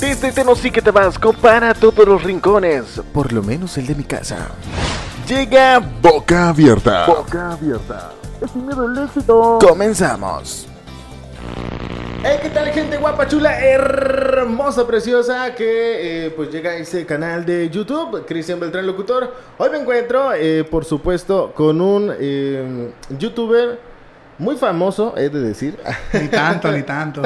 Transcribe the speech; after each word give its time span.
Desde 0.00 0.32
Tennessee 0.32 0.70
te 0.70 0.90
vas, 0.90 1.18
compara 1.18 1.72
todos 1.72 2.06
los 2.06 2.22
rincones, 2.22 3.00
por 3.12 3.32
lo 3.32 3.42
menos 3.42 3.78
el 3.78 3.86
de 3.86 3.94
mi 3.94 4.04
casa. 4.04 4.48
Llega 5.26 5.78
Boca 5.78 6.48
Abierta. 6.48 7.06
Boca 7.06 7.52
Abierta. 7.52 8.12
Es 8.40 8.54
miedo 8.56 8.86
al 8.86 9.04
éxito. 9.04 9.58
Comenzamos. 9.60 10.66
Hey, 12.24 12.38
¿qué 12.42 12.50
tal 12.50 12.68
gente 12.70 12.96
guapa, 12.96 13.28
chula, 13.28 13.60
hermosa, 13.60 14.86
preciosa? 14.86 15.54
Que 15.54 16.26
eh, 16.26 16.30
pues 16.30 16.50
llega 16.50 16.70
a 16.70 16.76
ese 16.76 17.06
canal 17.06 17.46
de 17.46 17.70
YouTube, 17.70 18.26
Cristian 18.26 18.58
Beltrán 18.58 18.86
Locutor. 18.86 19.32
Hoy 19.58 19.70
me 19.70 19.78
encuentro, 19.78 20.32
eh, 20.34 20.64
por 20.64 20.84
supuesto, 20.84 21.52
con 21.54 21.80
un 21.80 22.12
eh, 22.18 22.92
youtuber 23.18 23.93
muy 24.38 24.56
famoso, 24.56 25.14
he 25.16 25.28
de 25.28 25.40
decir. 25.40 25.78
Ni 26.12 26.28
tanto, 26.28 26.70
ni 26.72 26.82
tanto. 26.82 27.22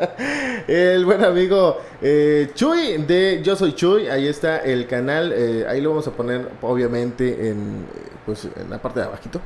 el 0.66 1.04
buen 1.04 1.22
amigo 1.24 1.78
eh, 2.02 2.50
Chuy 2.54 2.98
de 2.98 3.40
Yo 3.42 3.56
Soy 3.56 3.74
Chuy. 3.74 4.08
Ahí 4.08 4.26
está 4.26 4.58
el 4.58 4.86
canal. 4.86 5.32
Eh, 5.34 5.64
ahí 5.68 5.80
lo 5.80 5.90
vamos 5.90 6.06
a 6.08 6.10
poner, 6.12 6.48
obviamente, 6.62 7.50
en, 7.50 7.86
pues, 8.26 8.48
en 8.56 8.68
la 8.68 8.80
parte 8.82 9.00
de 9.00 9.06
abajito. 9.06 9.40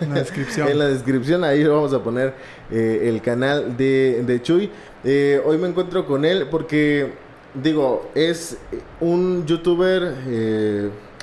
En 0.00 0.10
la 0.10 0.20
descripción. 0.20 0.68
en 0.70 0.78
la 0.78 0.88
descripción, 0.88 1.44
ahí 1.44 1.62
lo 1.62 1.74
vamos 1.74 1.92
a 1.92 2.02
poner 2.02 2.34
eh, 2.70 3.02
el 3.04 3.20
canal 3.20 3.76
de, 3.76 4.22
de 4.26 4.42
Chuy. 4.42 4.70
Eh, 5.04 5.42
hoy 5.44 5.58
me 5.58 5.68
encuentro 5.68 6.06
con 6.06 6.24
él 6.24 6.48
porque, 6.50 7.12
digo, 7.54 8.10
es 8.14 8.56
un 9.00 9.44
youtuber 9.46 10.14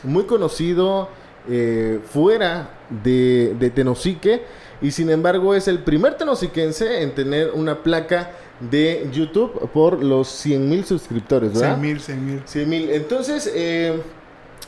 muy 0.03 0.25
conocido 0.25 1.09
eh, 1.49 1.99
fuera 2.05 2.69
de, 3.03 3.53
de 3.59 3.69
Tenosique 3.69 4.43
y 4.83 4.91
sin 4.91 5.09
embargo 5.09 5.55
es 5.55 5.67
el 5.67 5.79
primer 5.79 6.15
tenosiquense 6.15 7.01
en 7.01 7.15
tener 7.15 7.51
una 7.55 7.81
placa 7.81 8.31
de 8.59 9.09
YouTube 9.11 9.67
por 9.71 10.03
los 10.03 10.27
100 10.27 10.69
mil 10.69 10.85
suscriptores, 10.85 11.53
¿verdad? 11.53 11.79
100 11.79 11.81
mil, 11.81 11.99
100 11.99 12.25
mil. 12.25 12.41
100 12.45 12.69
mil. 12.69 12.89
Entonces, 12.91 13.51
eh, 13.55 13.99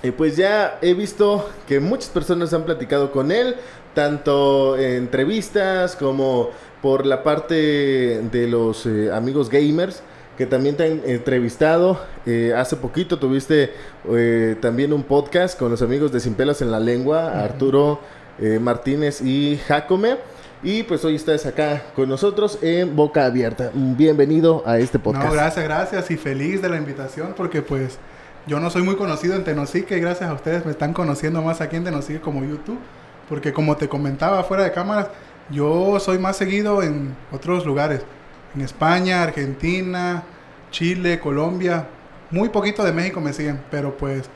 eh, 0.02 0.12
pues 0.12 0.36
ya 0.38 0.80
he 0.82 0.94
visto 0.94 1.50
que 1.68 1.80
muchas 1.80 2.10
personas 2.10 2.54
han 2.54 2.64
platicado 2.64 3.12
con 3.12 3.32
él, 3.32 3.56
tanto 3.94 4.78
en 4.78 4.94
entrevistas 4.94 5.96
como 5.96 6.50
por 6.82 7.06
la 7.06 7.24
parte 7.24 8.22
de 8.32 8.48
los 8.48 8.86
eh, 8.86 9.12
amigos 9.12 9.50
gamers 9.50 10.02
que 10.38 10.46
también 10.46 10.76
te 10.76 10.84
han 10.86 11.02
entrevistado. 11.06 12.00
Eh, 12.26 12.54
hace 12.56 12.76
poquito 12.76 13.18
tuviste 13.18 13.72
eh, 14.12 14.56
también 14.62 14.94
un 14.94 15.04
podcast 15.04 15.58
con 15.58 15.72
los 15.72 15.82
amigos 15.82 16.12
de 16.12 16.20
Sin 16.20 16.36
Pelos 16.36 16.62
en 16.62 16.72
la 16.72 16.80
Lengua, 16.80 17.44
Arturo 17.44 18.00
eh, 18.40 18.60
Martínez 18.60 19.22
y 19.22 19.60
Jacome. 19.68 20.18
Y 20.64 20.84
pues 20.84 21.06
hoy 21.06 21.16
estás 21.16 21.46
acá 21.46 21.84
con 21.96 22.10
nosotros 22.10 22.58
en 22.62 22.96
Boca 22.96 23.26
Abierta. 23.26 23.72
Bienvenido 23.74 24.64
a 24.66 24.80
este 24.80 24.98
podcast. 24.98 25.28
No, 25.28 25.32
gracias, 25.32 25.66
gracias 25.66 26.12
y 26.12 26.18
feliz 26.18 26.62
de 26.62 26.70
la 26.70 26.78
invitación 26.78 27.34
porque 27.38 27.62
pues 27.62 28.00
yo 28.48 28.60
no 28.60 28.70
soy 28.70 28.82
muy 28.82 28.96
conocido 28.96 29.36
en 29.36 29.44
Tenosique 29.44 29.98
y 29.98 30.00
gracias 30.00 30.30
a 30.30 30.34
ustedes 30.34 30.66
me 30.66 30.72
están 30.72 30.94
conociendo 30.94 31.42
más 31.42 31.62
aquí 31.62 31.76
en 31.76 31.84
Tenosique 31.84 32.20
como 32.20 32.44
YouTube. 32.44 32.80
Porque 33.30 33.54
como 33.54 33.76
te 33.76 33.90
comentaba 33.90 34.44
fuera 34.44 34.64
de 34.64 34.72
cámaras, 34.72 35.08
yo 35.50 36.00
soy 36.00 36.20
más 36.20 36.38
seguido 36.38 36.84
en 36.84 37.16
otros 37.32 37.66
lugares. 37.66 38.02
En 38.56 38.62
España, 38.62 39.24
Argentina, 39.24 40.24
Chile, 40.72 41.20
Colombia. 41.20 41.88
Muy 42.32 42.50
poquito 42.50 42.84
de 42.84 42.92
México 42.92 43.22
me 43.22 43.34
siguen, 43.34 43.62
pero 43.70 43.98
pues 43.98 44.30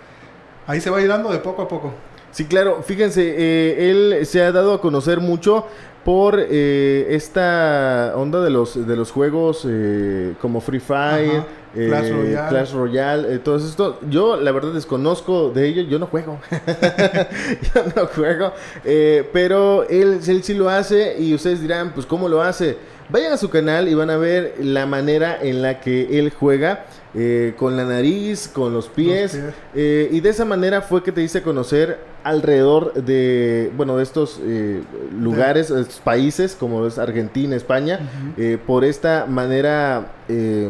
ahí 0.67 0.81
se 0.81 0.89
va 0.89 0.97
a 0.97 1.01
ir 1.01 1.07
dando 1.07 1.31
de 1.31 1.39
poco 1.39 1.61
a 1.61 1.67
poco. 1.67 1.93
Sí, 2.31 2.45
claro, 2.45 2.83
fíjense, 2.83 3.35
eh, 3.37 3.89
él 3.89 4.25
se 4.25 4.41
ha 4.41 4.51
dado 4.51 4.73
a 4.73 4.81
conocer 4.81 5.19
mucho 5.19 5.65
por 6.05 6.39
eh, 6.39 7.07
esta 7.09 8.13
onda 8.15 8.41
de 8.41 8.49
los 8.49 8.87
de 8.87 8.95
los 8.95 9.11
juegos 9.11 9.65
eh, 9.67 10.33
como 10.41 10.61
Free 10.61 10.79
Fire, 10.79 11.43
eh, 11.75 11.87
Clash 11.87 12.11
Royale. 12.11 12.49
Clash 12.49 12.73
Royale, 12.73 13.35
eh, 13.35 13.39
todo 13.39 13.57
esto. 13.57 13.99
Yo 14.09 14.37
la 14.37 14.51
verdad 14.51 14.71
desconozco 14.73 15.49
de 15.49 15.67
ello, 15.67 15.81
yo 15.83 15.99
no 15.99 16.07
juego, 16.07 16.39
yo 17.75 17.83
no 17.95 18.07
juego, 18.07 18.53
eh, 18.85 19.27
pero 19.33 19.83
él, 19.89 20.19
él 20.25 20.43
sí 20.43 20.53
lo 20.53 20.69
hace 20.69 21.15
y 21.19 21.33
ustedes 21.33 21.61
dirán, 21.61 21.91
pues 21.93 22.05
¿cómo 22.05 22.29
lo 22.29 22.41
hace? 22.41 22.77
Vayan 23.09 23.33
a 23.33 23.37
su 23.37 23.49
canal 23.49 23.87
y 23.87 23.95
van 23.95 24.11
a 24.11 24.17
ver 24.17 24.53
la 24.61 24.85
manera 24.85 25.37
en 25.41 25.61
la 25.61 25.79
que 25.81 26.19
él 26.19 26.31
juega. 26.31 26.85
Eh, 27.15 27.53
con 27.57 27.75
la 27.75 27.85
nariz, 27.85 28.47
con 28.47 28.73
los 28.73 28.87
pies, 28.87 29.31
pies. 29.31 29.43
eh, 29.75 30.09
y 30.11 30.19
de 30.19 30.29
esa 30.29 30.45
manera 30.45 30.81
fue 30.81 31.01
que 31.03 31.11
te 31.11 31.21
hice 31.23 31.41
conocer 31.41 31.99
alrededor 32.23 32.93
de, 32.93 33.71
bueno, 33.75 33.97
de 33.97 34.03
estos 34.03 34.39
eh, 34.43 34.81
lugares, 35.17 35.69
estos 35.71 35.99
países 35.99 36.55
como 36.55 36.85
es 36.85 36.97
Argentina, 36.99 37.55
España, 37.55 37.99
eh, 38.37 38.57
por 38.65 38.83
esta 38.85 39.25
manera, 39.25 40.11
eh, 40.27 40.69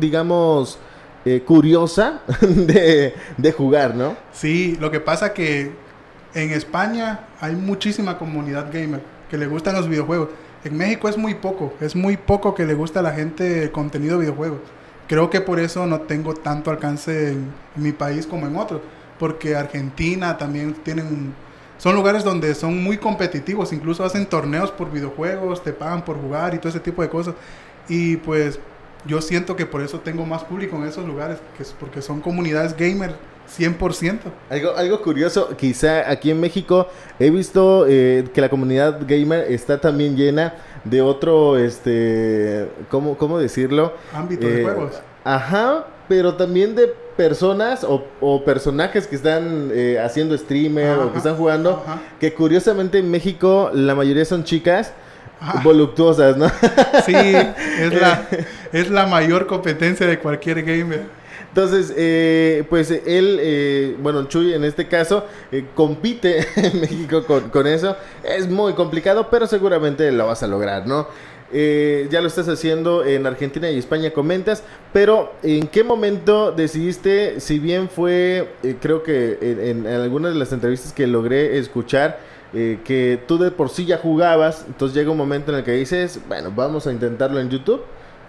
digamos, 0.00 0.78
eh, 1.24 1.42
curiosa 1.44 2.20
de, 2.40 3.14
de 3.36 3.52
jugar, 3.52 3.94
¿no? 3.94 4.16
Sí, 4.32 4.76
lo 4.80 4.90
que 4.90 5.00
pasa 5.00 5.32
que 5.34 5.72
en 6.34 6.50
España 6.50 7.20
hay 7.40 7.54
muchísima 7.56 8.18
comunidad 8.18 8.66
gamer 8.72 9.00
que 9.30 9.36
le 9.38 9.46
gustan 9.46 9.74
los 9.74 9.88
videojuegos. 9.88 10.28
En 10.64 10.76
México 10.76 11.08
es 11.08 11.18
muy 11.18 11.34
poco, 11.34 11.74
es 11.80 11.94
muy 11.94 12.16
poco 12.16 12.54
que 12.54 12.64
le 12.64 12.74
gusta 12.74 13.00
a 13.00 13.02
la 13.02 13.12
gente 13.12 13.70
contenido 13.70 14.14
de 14.14 14.22
videojuegos. 14.26 14.60
Creo 15.08 15.30
que 15.30 15.40
por 15.40 15.60
eso 15.60 15.86
no 15.86 16.00
tengo 16.02 16.34
tanto 16.34 16.70
alcance 16.70 17.32
en, 17.32 17.52
en 17.76 17.82
mi 17.82 17.92
país 17.92 18.26
como 18.26 18.46
en 18.46 18.56
otros, 18.56 18.80
porque 19.18 19.54
Argentina 19.54 20.36
también 20.38 20.74
tienen 20.74 21.34
son 21.78 21.96
lugares 21.96 22.24
donde 22.24 22.54
son 22.54 22.82
muy 22.82 22.98
competitivos, 22.98 23.72
incluso 23.72 24.04
hacen 24.04 24.26
torneos 24.26 24.70
por 24.70 24.90
videojuegos, 24.90 25.62
te 25.62 25.72
pagan 25.72 26.04
por 26.04 26.16
jugar 26.20 26.54
y 26.54 26.58
todo 26.58 26.68
ese 26.68 26.80
tipo 26.80 27.02
de 27.02 27.08
cosas. 27.08 27.34
Y 27.88 28.16
pues 28.18 28.58
yo 29.06 29.20
siento 29.20 29.56
que 29.56 29.66
por 29.66 29.82
eso 29.82 30.00
tengo 30.00 30.24
más 30.24 30.44
público 30.44 30.76
en 30.76 30.84
esos 30.84 31.06
lugares, 31.06 31.38
que 31.56 31.62
es 31.62 31.74
porque 31.78 32.00
son 32.00 32.20
comunidades 32.20 32.76
gamer 32.76 33.14
100%. 33.48 34.20
Algo, 34.50 34.76
algo 34.76 35.02
curioso, 35.02 35.56
quizá 35.56 36.10
aquí 36.10 36.30
en 36.30 36.40
México 36.40 36.88
he 37.18 37.30
visto 37.30 37.86
eh, 37.88 38.24
que 38.32 38.40
la 38.40 38.48
comunidad 38.48 39.00
gamer 39.06 39.50
está 39.52 39.80
también 39.80 40.16
llena 40.16 40.54
de 40.84 41.00
otro, 41.02 41.56
este, 41.58 42.68
¿cómo, 42.90 43.16
cómo 43.16 43.38
decirlo? 43.38 43.94
Ámbito 44.12 44.50
de 44.50 44.58
Eh, 44.60 44.62
juegos. 44.62 45.02
Ajá, 45.24 45.86
pero 46.08 46.34
también 46.36 46.74
de 46.74 46.88
personas 47.16 47.84
o, 47.84 48.04
o 48.20 48.44
personajes 48.44 49.06
que 49.06 49.16
están 49.16 49.70
eh, 49.72 49.98
haciendo 50.04 50.36
streamer 50.36 50.98
o 50.98 51.12
que 51.12 51.18
están 51.18 51.36
jugando, 51.36 51.82
ajá. 51.86 52.02
que 52.20 52.34
curiosamente 52.34 52.98
en 52.98 53.10
México 53.10 53.70
la 53.72 53.94
mayoría 53.94 54.24
son 54.24 54.44
chicas 54.44 54.92
voluptuosas, 55.62 56.36
¿no? 56.36 56.48
Sí, 57.06 57.14
es 57.14 57.92
la, 58.00 58.26
es 58.72 58.90
la 58.90 59.06
mayor 59.06 59.46
competencia 59.46 60.06
de 60.06 60.18
cualquier 60.18 60.62
gamer. 60.62 61.23
Entonces, 61.54 61.94
eh, 61.96 62.64
pues 62.68 62.90
él, 62.90 63.38
eh, 63.40 63.96
bueno, 64.00 64.24
Chuy 64.24 64.54
en 64.54 64.64
este 64.64 64.88
caso, 64.88 65.24
eh, 65.52 65.66
compite 65.76 66.44
en 66.56 66.80
México 66.80 67.22
con, 67.24 67.66
eso. 67.68 67.96
Es 68.24 68.50
muy 68.50 68.72
complicado, 68.72 69.28
pero 69.30 69.46
seguramente 69.46 70.10
lo 70.10 70.26
vas 70.26 70.42
a 70.42 70.48
lograr, 70.48 70.88
¿no? 70.88 71.06
Eh, 71.52 72.08
ya 72.10 72.20
lo 72.20 72.26
estás 72.26 72.48
haciendo 72.48 73.04
en 73.04 73.24
Argentina 73.24 73.70
y 73.70 73.78
España, 73.78 74.10
comentas, 74.10 74.64
pero 74.92 75.34
¿en 75.44 75.68
qué 75.68 75.84
momento 75.84 76.50
decidiste, 76.50 77.38
si 77.38 77.60
bien 77.60 77.88
fue, 77.88 78.48
eh, 78.64 78.74
creo 78.80 79.04
que 79.04 79.38
en, 79.40 79.86
en 79.86 79.94
algunas 79.94 80.32
de 80.32 80.40
las 80.40 80.52
entrevistas 80.52 80.92
que 80.92 81.06
logré 81.06 81.56
escuchar, 81.58 82.18
eh, 82.56 82.78
que 82.84 83.20
tú 83.26 83.36
de 83.36 83.50
por 83.50 83.68
sí 83.68 83.84
ya 83.84 83.98
jugabas, 83.98 84.64
entonces 84.68 84.96
llega 84.96 85.10
un 85.10 85.16
momento 85.16 85.50
en 85.50 85.58
el 85.58 85.64
que 85.64 85.72
dices, 85.72 86.20
bueno, 86.28 86.52
vamos 86.54 86.86
a 86.86 86.92
intentarlo 86.92 87.40
en 87.40 87.50
YouTube 87.50 87.82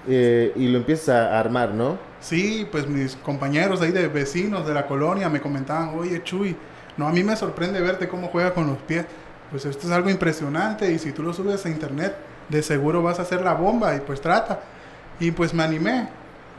eh, 0.07 0.51
y 0.55 0.67
lo 0.67 0.77
empiezas 0.77 1.09
a 1.09 1.39
armar, 1.39 1.71
¿no? 1.73 1.97
Sí, 2.19 2.67
pues 2.71 2.87
mis 2.87 3.15
compañeros 3.15 3.81
ahí 3.81 3.91
de 3.91 4.07
vecinos 4.07 4.67
de 4.67 4.73
la 4.73 4.87
colonia 4.87 5.29
me 5.29 5.41
comentaban, 5.41 5.97
oye 5.97 6.23
Chuy, 6.23 6.55
no, 6.97 7.07
a 7.07 7.11
mí 7.11 7.23
me 7.23 7.35
sorprende 7.35 7.81
verte 7.81 8.07
cómo 8.07 8.27
juega 8.27 8.53
con 8.53 8.67
los 8.67 8.77
pies. 8.79 9.05
Pues 9.51 9.65
esto 9.65 9.87
es 9.87 9.93
algo 9.93 10.09
impresionante 10.09 10.91
y 10.91 10.99
si 10.99 11.11
tú 11.11 11.23
lo 11.23 11.33
subes 11.33 11.65
a 11.65 11.69
internet, 11.69 12.15
de 12.49 12.63
seguro 12.63 13.03
vas 13.03 13.19
a 13.19 13.23
hacer 13.23 13.41
la 13.41 13.53
bomba 13.53 13.95
y 13.95 13.99
pues 13.99 14.21
trata. 14.21 14.61
Y 15.19 15.31
pues 15.31 15.53
me 15.53 15.63
animé. 15.63 16.07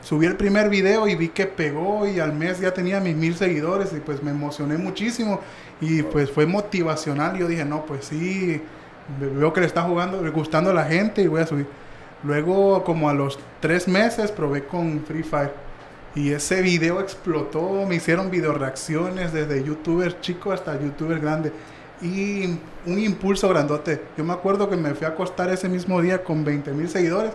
Subí 0.01 0.25
el 0.25 0.37
primer 0.37 0.69
video 0.69 1.07
y 1.07 1.15
vi 1.15 1.29
que 1.29 1.47
pegó 1.47 2.07
y 2.07 2.19
al 2.19 2.33
mes 2.33 2.59
ya 2.59 2.73
tenía 2.73 2.99
mis 2.99 3.15
mil 3.15 3.35
seguidores 3.35 3.91
y 3.93 3.99
pues 3.99 4.21
me 4.23 4.31
emocioné 4.31 4.77
muchísimo 4.77 5.41
y 5.81 6.03
pues 6.03 6.31
fue 6.31 6.45
motivacional. 6.45 7.37
Yo 7.37 7.47
dije, 7.47 7.65
no, 7.65 7.85
pues 7.85 8.05
sí, 8.05 8.61
veo 9.19 9.51
que 9.53 9.61
le 9.61 9.65
está 9.67 9.81
jugando, 9.81 10.23
gustando 10.31 10.69
a 10.69 10.73
la 10.73 10.85
gente 10.85 11.23
y 11.23 11.27
voy 11.27 11.41
a 11.41 11.47
subir. 11.47 11.67
Luego, 12.23 12.83
como 12.83 13.09
a 13.09 13.13
los 13.13 13.37
tres 13.59 13.87
meses, 13.87 14.31
probé 14.31 14.65
con 14.65 15.03
Free 15.05 15.23
Fire. 15.23 15.51
Y 16.15 16.31
ese 16.31 16.61
video 16.61 16.99
explotó, 16.99 17.85
me 17.87 17.95
hicieron 17.95 18.31
video 18.31 18.53
reacciones 18.53 19.33
desde 19.33 19.63
youtuber 19.63 20.19
chico 20.19 20.51
hasta 20.51 20.79
youtuber 20.79 21.19
grande. 21.19 21.51
Y 22.01 22.45
un 22.85 22.99
impulso 22.99 23.47
grandote. 23.49 24.01
Yo 24.17 24.23
me 24.23 24.33
acuerdo 24.33 24.69
que 24.69 24.77
me 24.77 24.93
fui 24.95 25.05
a 25.05 25.09
acostar 25.09 25.49
ese 25.51 25.69
mismo 25.69 26.01
día 26.01 26.23
con 26.23 26.43
20 26.43 26.71
mil 26.71 26.89
seguidores. 26.89 27.31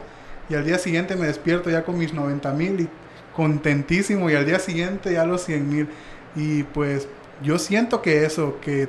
Y 0.48 0.54
al 0.54 0.64
día 0.64 0.78
siguiente 0.78 1.14
me 1.16 1.26
despierto 1.28 1.70
ya 1.70 1.84
con 1.84 1.96
mis 1.98 2.12
90 2.12 2.52
mil 2.52 2.80
y 2.80 2.88
contentísimo. 3.36 4.30
Y 4.30 4.34
al 4.34 4.46
día 4.46 4.58
siguiente 4.58 5.12
ya 5.12 5.24
los 5.24 5.44
100 5.44 5.68
mil. 5.68 5.88
Y 6.34 6.64
pues 6.64 7.06
yo 7.42 7.58
siento 7.58 8.02
que 8.02 8.24
eso, 8.24 8.58
que 8.60 8.88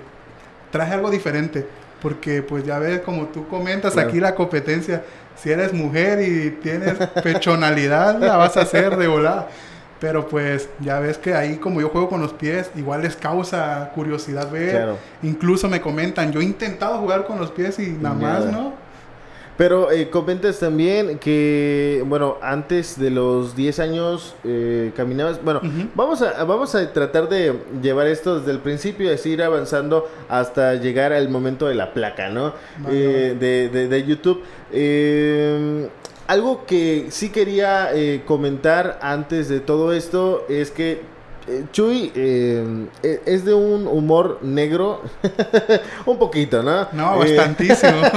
traje 0.72 0.94
algo 0.94 1.12
diferente. 1.12 1.68
Porque 2.02 2.42
pues 2.42 2.66
ya 2.66 2.80
ves, 2.80 3.00
como 3.02 3.28
tú 3.28 3.48
comentas, 3.48 3.94
Claro. 3.94 4.10
aquí 4.10 4.20
la 4.20 4.36
competencia 4.36 5.04
si 5.36 5.52
eres 5.52 5.74
mujer 5.74 6.22
y 6.22 6.52
tienes 6.62 6.96
pechonalidad, 7.24 8.20
la 8.20 8.38
vas 8.38 8.58
a 8.58 8.62
hacer 8.62 8.98
de 8.98 9.08
volada. 9.08 9.48
Pero 10.00 10.28
pues 10.28 10.68
ya 10.82 11.00
ves 11.00 11.18
que 11.18 11.34
ahí 11.34 11.56
como 11.56 11.80
yo 11.80 11.88
juego 11.88 12.10
con 12.10 12.20
los 12.20 12.34
pies, 12.34 12.70
igual 12.76 13.04
les 13.04 13.16
causa 13.16 13.92
curiosidad 13.96 14.52
ver. 14.52 14.96
Incluso 15.22 15.70
me 15.70 15.80
comentan, 15.80 16.32
yo 16.32 16.42
he 16.42 16.44
intentado 16.44 16.98
jugar 16.98 17.26
con 17.26 17.40
los 17.40 17.52
pies 17.52 17.80
y 17.80 17.92
nada 17.92 18.16
más, 18.16 18.46
¿no? 18.46 18.74
Pero 19.58 19.92
eh, 19.92 20.10
comentas 20.10 20.60
también 20.60 21.20
que, 21.20 22.04
bueno, 22.08 22.38
antes 22.42 23.00
de 23.00 23.12
los 23.12 23.56
10 23.56 23.80
años 23.80 24.36
eh, 24.44 24.92
caminabas. 24.96 25.44
Bueno, 25.44 25.62
vamos, 25.94 26.22
a, 26.24 26.44
vamos 26.44 26.74
a 26.74 26.92
tratar 26.92 27.30
de 27.30 27.54
llevar 27.82 28.08
esto 28.08 28.40
desde 28.40 28.52
el 28.52 28.60
principio 28.60 29.12
y 29.12 29.14
así 29.14 29.32
ir 29.32 29.44
avanzando 29.44 30.10
hasta 30.28 30.76
llegar 30.76 31.14
al 31.14 31.30
momento 31.30 31.68
de 31.68 31.76
la 31.76 31.94
placa, 31.94 32.30
¿no? 32.30 32.54
Eh, 32.90 33.36
de, 33.40 33.88
de, 33.88 34.04
YouTube. 34.04 34.42
Eh, 34.72 35.88
algo 36.26 36.66
que 36.66 37.08
sí 37.10 37.30
quería 37.30 37.92
comentar 38.26 38.98
antes 39.02 39.50
de 39.50 39.60
todo 39.60 39.94
esto 39.94 40.46
es 40.50 40.72
que 40.72 41.13
eh, 41.48 41.66
Chuy 41.72 42.12
eh, 42.16 42.88
e, 43.02 43.22
es 43.26 43.44
de 43.44 43.54
un 43.54 43.88
humor 43.88 44.40
negro, 44.42 45.02
un 46.06 46.18
poquito, 46.18 46.64
¿no? 46.64 46.88
No, 46.94 47.20
bastantísimo. 47.20 48.02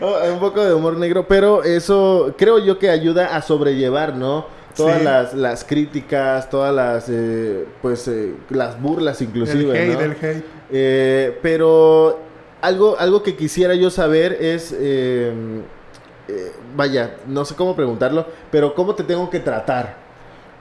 Oh, 0.00 0.18
un 0.32 0.38
poco 0.38 0.62
de 0.62 0.74
humor 0.74 0.96
negro, 0.96 1.26
pero 1.26 1.62
eso 1.62 2.34
creo 2.36 2.58
yo 2.58 2.78
que 2.78 2.90
ayuda 2.90 3.34
a 3.36 3.42
sobrellevar, 3.42 4.14
¿no? 4.14 4.46
Todas 4.76 5.02
las, 5.02 5.34
las, 5.34 5.64
críticas, 5.64 6.50
todas 6.50 6.74
las, 6.74 7.08
eh, 7.08 7.66
pues, 7.80 8.10
las 8.50 8.80
burlas 8.80 9.20
inclusive, 9.22 9.82
el 9.82 9.92
hate, 9.92 10.00
El 10.00 10.12
hate. 10.12 11.38
pero 11.40 12.20
algo, 12.60 12.96
algo 12.98 13.22
que 13.22 13.36
quisiera 13.36 13.74
yo 13.74 13.90
saber 13.90 14.36
es, 14.40 14.74
vaya, 16.76 17.16
no 17.26 17.44
sé 17.44 17.54
cómo 17.54 17.74
preguntarlo, 17.74 18.26
pero 18.50 18.74
cómo 18.74 18.94
te 18.94 19.04
tengo 19.04 19.30
que 19.30 19.40
tratar 19.40 20.03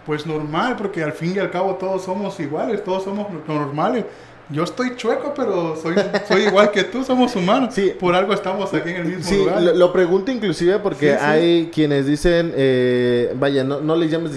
pues 0.06 0.26
normal, 0.26 0.76
porque 0.78 1.04
al 1.04 1.14
fin 1.14 1.34
y 1.36 1.40
al 1.40 1.52
cabo 1.52 1.76
todos 1.76 2.04
somos 2.04 2.40
iguales, 2.40 2.84
todos 2.84 3.04
somos 3.04 3.28
normales. 3.48 4.06
Yo 4.50 4.64
estoy 4.64 4.96
chueco, 4.98 5.34
pero 5.34 5.76
soy, 5.78 5.96
soy 6.28 6.44
igual 6.44 6.70
que 6.72 6.84
tú, 6.84 7.04
somos 7.04 7.36
humanos. 7.36 7.74
Sí. 7.74 7.96
Por 7.98 8.14
algo 8.14 8.34
estamos 8.34 8.74
aquí 8.74 8.90
en 8.90 8.98
el 8.98 9.06
mismo 9.06 9.24
sí, 9.24 9.38
lugar. 9.38 9.62
Lo, 9.62 9.74
lo, 9.74 9.94
pregunto 9.94 10.32
inclusive 10.32 10.80
porque 10.80 11.16
hay 11.16 11.72
quienes 11.74 12.06
dicen, 12.06 12.54
eh, 12.56 13.34
vaya, 13.40 13.64
no, 13.64 13.80
no 13.80 13.96
les 13.96 14.12
llames 14.12 14.32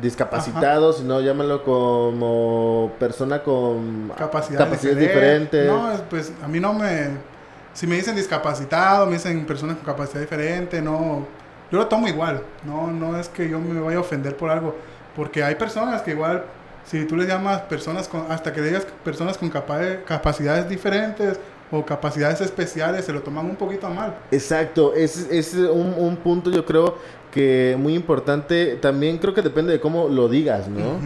discapacitados, 0.00 0.98
sino 0.98 1.20
llámalo 1.20 1.62
como 1.62 2.92
persona 2.98 3.42
con 3.42 4.10
capacidades, 4.16 4.80
diferentes. 4.82 5.66
No, 5.66 5.92
pues 6.08 6.32
a 6.42 6.48
mí 6.48 6.58
no 6.58 6.72
me... 6.72 7.30
Si 7.72 7.86
me 7.86 7.94
dicen 7.94 8.16
discapacitado, 8.16 9.06
me 9.06 9.12
dicen 9.12 9.46
personas 9.46 9.76
con 9.76 9.84
capacidad 9.84 10.20
diferente, 10.20 10.80
no... 10.80 11.26
Yo 11.70 11.78
lo 11.78 11.86
tomo 11.86 12.08
igual. 12.08 12.42
No, 12.64 12.90
no 12.90 13.16
es 13.16 13.28
que 13.28 13.48
yo 13.48 13.60
me 13.60 13.78
vaya 13.78 13.98
a 13.98 14.00
ofender 14.00 14.36
por 14.36 14.50
algo 14.50 14.74
porque 15.16 15.42
hay 15.42 15.54
personas 15.54 16.02
que 16.02 16.12
igual, 16.12 16.44
si 16.84 17.04
tú 17.04 17.16
les 17.16 17.28
llamas 17.28 17.62
personas 17.62 18.08
con, 18.08 18.30
hasta 18.30 18.52
que 18.52 18.62
digas 18.62 18.86
personas 19.04 19.38
con 19.38 19.50
capacidades 19.50 20.68
diferentes 20.68 21.38
o 21.70 21.84
capacidades 21.84 22.40
especiales, 22.40 23.04
se 23.04 23.12
lo 23.12 23.22
toman 23.22 23.46
un 23.46 23.56
poquito 23.56 23.88
mal. 23.88 24.14
Exacto, 24.30 24.94
es, 24.94 25.28
es 25.30 25.54
un, 25.54 25.94
un, 25.96 26.16
punto 26.16 26.50
yo 26.50 26.64
creo 26.64 26.96
que 27.30 27.76
muy 27.78 27.94
importante. 27.94 28.76
También 28.76 29.18
creo 29.18 29.34
que 29.34 29.42
depende 29.42 29.72
de 29.72 29.80
cómo 29.80 30.08
lo 30.08 30.28
digas, 30.28 30.68
¿no? 30.68 30.98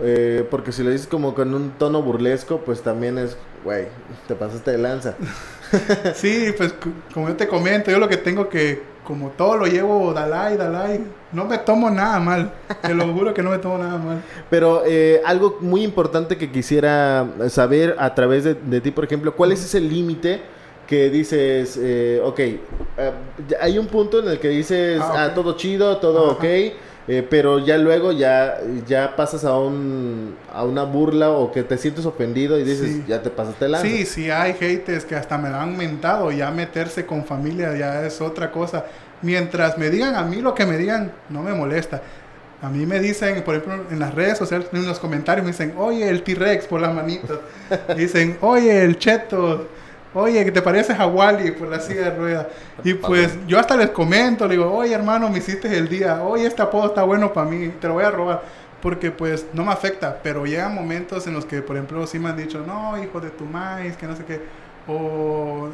Eh, 0.00 0.46
porque 0.50 0.72
si 0.72 0.82
lo 0.82 0.90
dices 0.90 1.06
como 1.06 1.34
con 1.34 1.54
un 1.54 1.70
tono 1.72 2.02
burlesco, 2.02 2.58
pues 2.58 2.82
también 2.82 3.18
es, 3.18 3.36
güey, 3.64 3.86
te 4.26 4.34
pasaste 4.34 4.72
de 4.72 4.78
lanza. 4.78 5.14
sí, 6.14 6.52
pues 6.56 6.74
como 7.12 7.28
yo 7.28 7.36
te 7.36 7.48
comento, 7.48 7.90
yo 7.90 7.98
lo 7.98 8.08
que 8.08 8.16
tengo 8.16 8.48
que 8.48 8.92
como 9.04 9.30
todo 9.30 9.56
lo 9.56 9.66
llevo 9.66 10.12
Dalai, 10.12 10.56
Dalai, 10.56 11.00
no 11.32 11.44
me 11.44 11.58
tomo 11.58 11.90
nada 11.90 12.20
mal. 12.20 12.52
Te 12.82 12.94
lo 12.94 13.12
juro 13.12 13.34
que 13.34 13.42
no 13.42 13.50
me 13.50 13.58
tomo 13.58 13.78
nada 13.78 13.98
mal. 13.98 14.22
Pero 14.48 14.84
eh, 14.86 15.20
algo 15.24 15.58
muy 15.60 15.82
importante 15.82 16.36
que 16.36 16.50
quisiera 16.50 17.26
saber 17.48 17.96
a 17.98 18.14
través 18.14 18.44
de, 18.44 18.80
ti, 18.80 18.90
por 18.90 19.04
ejemplo, 19.04 19.34
¿cuál 19.34 19.52
es 19.52 19.64
ese 19.64 19.80
límite? 19.80 20.40
que 20.86 21.08
dices, 21.08 21.78
eh, 21.80 22.20
ok, 22.22 22.38
eh, 22.38 22.60
hay 23.60 23.78
un 23.78 23.86
punto 23.86 24.18
en 24.18 24.28
el 24.28 24.38
que 24.38 24.48
dices, 24.48 25.00
ah, 25.00 25.24
ah 25.24 25.34
todo 25.34 25.56
chido, 25.56 25.96
todo 25.98 26.32
ok, 26.32 26.44
eh, 27.08 27.26
pero 27.28 27.58
ya 27.58 27.78
luego 27.78 28.12
ya, 28.12 28.58
ya 28.86 29.16
pasas 29.16 29.44
a, 29.44 29.56
un, 29.58 30.36
a 30.52 30.64
una 30.64 30.84
burla 30.84 31.30
o 31.30 31.50
que 31.50 31.64
te 31.64 31.76
sientes 31.76 32.06
ofendido 32.06 32.58
y 32.58 32.64
dices, 32.64 33.06
ya 33.08 33.20
te 33.22 33.30
pasaste 33.30 33.68
la. 33.68 33.80
Sí, 33.80 34.06
sí, 34.06 34.30
hay 34.30 34.54
haters 34.54 35.04
que 35.04 35.16
hasta 35.16 35.36
me 35.36 35.50
lo 35.50 35.56
han 35.56 35.76
mentado. 35.76 36.30
Ya 36.30 36.50
meterse 36.50 37.04
con 37.04 37.24
familia 37.24 37.76
ya 37.76 38.06
es 38.06 38.20
otra 38.20 38.52
cosa. 38.52 38.84
Mientras 39.20 39.78
me 39.78 39.90
digan 39.90 40.14
a 40.14 40.22
mí 40.22 40.40
lo 40.40 40.54
que 40.54 40.64
me 40.64 40.78
digan, 40.78 41.12
no 41.28 41.42
me 41.42 41.52
molesta. 41.54 42.02
A 42.60 42.68
mí 42.68 42.86
me 42.86 43.00
dicen, 43.00 43.42
por 43.42 43.56
ejemplo, 43.56 43.86
en 43.90 43.98
las 43.98 44.14
redes 44.14 44.38
sociales, 44.38 44.68
en 44.72 44.86
los 44.86 45.00
comentarios, 45.00 45.44
me 45.44 45.50
dicen, 45.50 45.74
oye, 45.76 46.08
el 46.08 46.22
T-Rex 46.22 46.66
por 46.66 46.80
las 46.80 46.94
manitas. 46.94 47.38
dicen, 47.96 48.38
oye, 48.40 48.84
el 48.84 48.98
Cheto 48.98 49.66
Oye, 50.14 50.44
¿qué 50.44 50.52
te 50.52 50.60
pareces 50.60 50.98
a 50.98 51.06
Wally 51.06 51.52
por 51.52 51.68
la 51.68 51.80
silla 51.80 52.10
de 52.10 52.16
ruedas? 52.16 52.46
Y 52.84 52.94
pues 52.94 53.38
yo 53.46 53.58
hasta 53.58 53.76
les 53.76 53.90
comento, 53.90 54.46
le 54.46 54.56
digo, 54.56 54.70
oye 54.70 54.92
hermano, 54.92 55.30
me 55.30 55.38
hiciste 55.38 55.74
el 55.76 55.88
día, 55.88 56.22
oye, 56.22 56.46
este 56.46 56.60
apodo 56.60 56.88
está 56.88 57.02
bueno 57.02 57.32
para 57.32 57.48
mí, 57.48 57.68
te 57.80 57.88
lo 57.88 57.94
voy 57.94 58.04
a 58.04 58.10
robar. 58.10 58.42
Porque 58.82 59.10
pues 59.10 59.46
no 59.52 59.64
me 59.64 59.72
afecta, 59.72 60.18
pero 60.22 60.44
llegan 60.44 60.74
momentos 60.74 61.26
en 61.26 61.34
los 61.34 61.46
que, 61.46 61.62
por 61.62 61.76
ejemplo, 61.76 62.06
sí 62.06 62.18
me 62.18 62.28
han 62.30 62.36
dicho, 62.36 62.64
no, 62.66 63.02
hijo 63.02 63.20
de 63.20 63.30
tu 63.30 63.44
maíz, 63.44 63.96
que 63.96 64.06
no 64.06 64.16
sé 64.16 64.24
qué. 64.24 64.40
O 64.88 65.68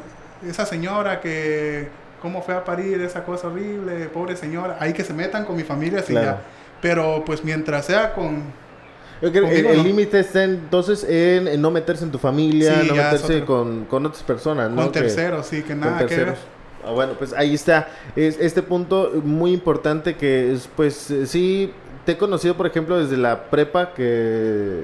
esa 0.47 0.65
señora 0.65 1.19
que, 1.19 1.87
¿cómo 2.21 2.41
fue 2.43 2.53
a 2.55 2.63
parir? 2.63 3.01
Esa 3.01 3.23
cosa 3.25 3.47
horrible, 3.47 4.05
pobre 4.09 4.37
señora. 4.37 4.77
Ahí 4.79 4.93
que 4.93 5.03
se 5.03 5.13
metan 5.13 5.43
con 5.43 5.55
mi 5.55 5.63
familia, 5.63 6.03
sí 6.03 6.13
ya. 6.13 6.41
Pero 6.81 7.23
pues 7.25 7.43
mientras 7.43 7.87
sea 7.87 8.13
con 8.13 8.43
el 9.21 9.83
límite 9.83 10.19
está 10.19 10.43
entonces 10.43 11.03
en, 11.03 11.61
no 11.61 11.71
meterse 11.71 12.03
en 12.03 12.11
tu 12.11 12.17
familia, 12.17 12.83
no 12.87 12.95
meterse 12.95 13.43
con, 13.43 13.87
otras 13.89 14.23
personas, 14.23 14.71
¿no? 14.71 14.83
Con 14.83 14.91
terceros, 14.91 15.45
sí, 15.45 15.61
que 15.63 15.75
nada 15.75 16.05
que 16.05 16.15
ver. 16.15 16.35
Ah, 16.85 16.91
bueno, 16.91 17.13
pues 17.17 17.33
ahí 17.33 17.53
está. 17.53 17.89
Es 18.15 18.39
este 18.39 18.61
punto 18.61 19.11
muy 19.23 19.51
importante 19.51 20.15
que 20.15 20.53
es, 20.53 20.69
pues, 20.75 21.11
eh, 21.11 21.25
sí, 21.25 21.73
te 22.05 22.13
he 22.13 22.17
conocido, 22.17 22.55
por 22.55 22.67
ejemplo, 22.67 22.97
desde 22.97 23.17
la 23.17 23.49
prepa, 23.49 23.93
que, 23.93 24.83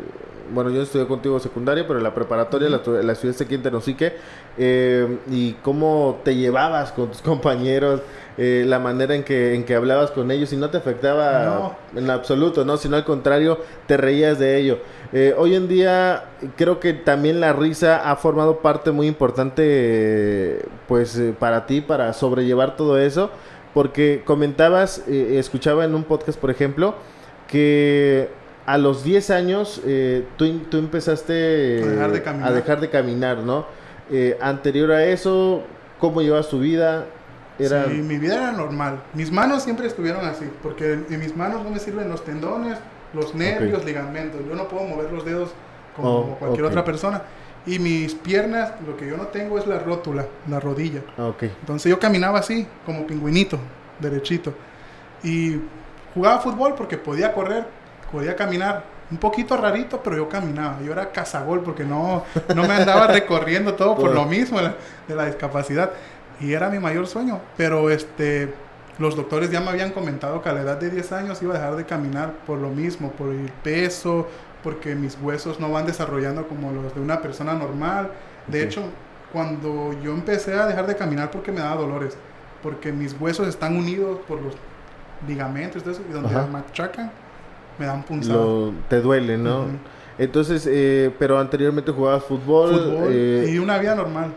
bueno, 0.53 0.69
yo 0.71 0.81
estudié 0.81 1.07
contigo 1.07 1.39
secundaria, 1.39 1.87
pero 1.87 1.99
la 1.99 2.13
preparatoria 2.13 2.69
la, 2.69 2.81
la 3.01 3.13
estudiaste 3.13 3.45
aquí 3.45 3.55
en 3.55 3.63
Tenosique, 3.63 4.13
eh, 4.57 5.17
y 5.31 5.53
cómo 5.63 6.19
te 6.23 6.35
llevabas 6.35 6.91
con 6.91 7.09
tus 7.09 7.21
compañeros, 7.23 8.01
eh, 8.37 8.65
la 8.67 8.79
manera 8.79 9.15
en 9.15 9.23
que, 9.23 9.55
en 9.55 9.63
que 9.63 9.75
hablabas 9.75 10.11
con 10.11 10.29
ellos 10.29 10.51
y 10.51 10.57
no 10.57 10.69
te 10.69 10.75
afectaba 10.75 11.77
en 11.95 12.09
absoluto, 12.09 12.65
¿no? 12.65 12.75
Sino 12.75 12.97
al 12.97 13.05
contrario, 13.05 13.59
te 13.87 13.95
reías 13.95 14.39
de 14.39 14.57
ello. 14.57 14.79
Eh, 15.13 15.33
hoy 15.37 15.55
en 15.55 15.69
día 15.69 16.25
creo 16.57 16.81
que 16.81 16.91
también 16.91 17.39
la 17.39 17.53
risa 17.53 18.11
ha 18.11 18.17
formado 18.17 18.59
parte 18.59 18.91
muy 18.91 19.07
importante, 19.07 20.65
pues, 20.89 21.17
eh, 21.17 21.33
para 21.37 21.65
ti, 21.65 21.79
para 21.79 22.11
sobrellevar 22.11 22.75
todo 22.75 22.99
eso, 22.99 23.29
porque 23.73 24.21
comentabas, 24.25 25.07
escuchaba 25.07 25.85
en 25.85 25.95
un 25.95 26.03
podcast, 26.03 26.37
por 26.37 26.51
ejemplo, 26.51 26.95
que 27.47 28.27
a 28.65 28.77
los 28.77 29.05
10 29.05 29.29
años 29.29 29.81
tú, 30.37 30.59
tú, 30.69 30.77
empezaste 30.77 31.81
a 31.83 31.87
dejar 31.87 32.11
de 32.11 32.21
caminar, 32.21 32.49
a 32.49 32.53
dejar 32.53 32.81
de 32.81 32.89
caminar 32.89 33.37
¿no? 33.39 33.65
anterior 34.41 34.91
a 34.91 35.05
eso, 35.05 35.61
¿cómo 35.99 36.21
llevas 36.21 36.49
tu 36.49 36.59
vida? 36.59 37.05
Era... 37.57 37.85
Sí, 37.85 37.93
mi 38.01 38.17
vida 38.17 38.35
era 38.35 38.51
normal. 38.51 39.01
Mis 39.13 39.31
manos 39.31 39.63
siempre 39.63 39.87
estuvieron 39.87 40.25
así, 40.25 40.49
porque 40.61 40.93
en, 40.93 41.19
mis 41.19 41.35
manos 41.35 41.63
no 41.63 41.69
me 41.69 41.79
sirven 41.79 42.09
los 42.09 42.23
tendones, 42.23 42.77
los 43.13 43.33
nervios, 43.33 43.85
ligamentos. 43.85 44.41
Yo 44.47 44.55
no 44.55 44.67
puedo 44.67 44.85
mover 44.85 45.11
los 45.11 45.23
dedos 45.23 45.51
como 45.95 46.09
oh, 46.09 46.35
cualquier 46.37 46.65
otra 46.65 46.83
persona. 46.83 47.21
Y 47.65 47.79
mis 47.79 48.13
piernas, 48.13 48.73
lo 48.85 48.95
que 48.95 49.07
yo 49.07 49.17
no 49.17 49.27
tengo 49.27 49.57
es 49.57 49.65
la 49.65 49.79
rótula, 49.79 50.25
la 50.47 50.59
rodilla. 50.59 51.01
Okay. 51.17 51.51
Entonces 51.61 51.89
yo 51.89 51.99
caminaba 51.99 52.39
así, 52.39 52.67
como 52.85 53.07
pingüinito, 53.07 53.57
derechito. 53.99 54.53
Y 55.23 55.59
jugaba 56.13 56.39
fútbol 56.39 56.75
porque 56.75 56.97
podía 56.97 57.33
correr, 57.33 57.65
podía 58.11 58.35
caminar. 58.35 58.95
Un 59.09 59.17
poquito 59.17 59.55
rarito, 59.55 60.01
pero 60.03 60.17
yo 60.17 60.27
caminaba. 60.27 60.79
Yo 60.83 60.91
era 60.91 61.11
cazagol 61.11 61.61
porque 61.61 61.83
no, 61.83 62.23
no 62.55 62.63
me 62.63 62.73
andaba 62.73 63.07
recorriendo 63.11 63.75
todo 63.75 63.95
por 63.95 64.11
lo 64.11 64.25
mismo 64.25 64.59
de 64.59 65.15
la 65.15 65.25
discapacidad 65.25 65.91
y 66.39 66.53
era 66.53 66.69
mi 66.69 66.79
mayor 66.79 67.07
sueño. 67.07 67.39
Pero 67.57 67.89
este, 67.89 68.53
los 68.97 69.15
doctores 69.15 69.51
ya 69.51 69.59
me 69.61 69.69
habían 69.69 69.91
comentado 69.91 70.41
que 70.41 70.49
a 70.49 70.53
la 70.53 70.61
edad 70.61 70.77
de 70.77 70.89
10 70.89 71.11
años 71.11 71.41
iba 71.41 71.53
a 71.53 71.57
dejar 71.57 71.75
de 71.75 71.85
caminar 71.85 72.33
por 72.45 72.59
lo 72.59 72.69
mismo, 72.69 73.11
por 73.11 73.29
el 73.29 73.51
peso, 73.63 74.27
porque 74.63 74.95
mis 74.95 75.17
huesos 75.21 75.59
no 75.59 75.71
van 75.71 75.85
desarrollando 75.85 76.47
como 76.47 76.71
los 76.71 76.95
de 76.95 77.01
una 77.01 77.21
persona 77.21 77.53
normal. 77.53 78.09
De 78.47 78.63
hecho, 78.63 78.83
cuando 79.31 79.93
yo 80.01 80.13
empecé 80.13 80.53
a 80.53 80.65
dejar 80.65 80.87
de 80.87 80.95
caminar 80.95 81.31
porque 81.31 81.51
me 81.51 81.59
daba 81.59 81.75
dolores, 81.81 82.17
porque 82.63 82.91
mis 82.91 83.15
huesos 83.19 83.47
están 83.47 83.75
unidos 83.75 84.19
por 84.27 84.41
los 84.41 84.55
ligamentos 85.27 85.83
y 85.83 86.11
donde 86.11 86.33
me 86.33 86.47
machacan, 86.47 87.11
me 87.77 87.85
dan 87.85 88.03
punzadas. 88.03 88.71
te 88.89 89.01
duele, 89.01 89.37
¿no? 89.37 89.65
Entonces, 90.17 90.65
eh, 90.71 91.13
pero 91.19 91.37
anteriormente 91.37 91.91
jugabas 91.91 92.23
fútbol. 92.23 92.73
Fútbol 92.73 93.07
eh, 93.11 93.51
y 93.51 93.59
una 93.59 93.77
vida 93.77 93.95
normal. 93.95 94.31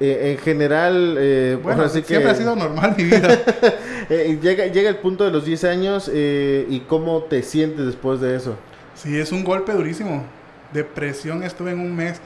Eh, 0.00 0.32
en 0.32 0.38
general, 0.38 1.16
eh, 1.18 1.58
Bueno, 1.60 1.82
ahora 1.82 1.92
sí 1.92 2.02
siempre 2.02 2.30
ha 2.30 2.34
sido 2.34 2.54
normal 2.54 2.94
mi 2.96 3.04
vida. 3.04 3.38
eh, 4.08 4.38
llega, 4.40 4.66
llega 4.66 4.88
el 4.88 4.96
punto 4.96 5.24
de 5.24 5.30
los 5.30 5.44
10 5.44 5.64
años 5.64 6.10
eh, 6.12 6.66
y 6.68 6.80
cómo 6.80 7.24
te 7.24 7.42
sientes 7.42 7.86
después 7.86 8.20
de 8.20 8.36
eso. 8.36 8.56
Sí, 8.94 9.18
es 9.18 9.32
un 9.32 9.44
golpe 9.44 9.72
durísimo. 9.72 10.24
Depresión 10.72 11.42
estuve 11.42 11.72
en 11.72 11.80
un 11.80 11.96
mes 11.96 12.20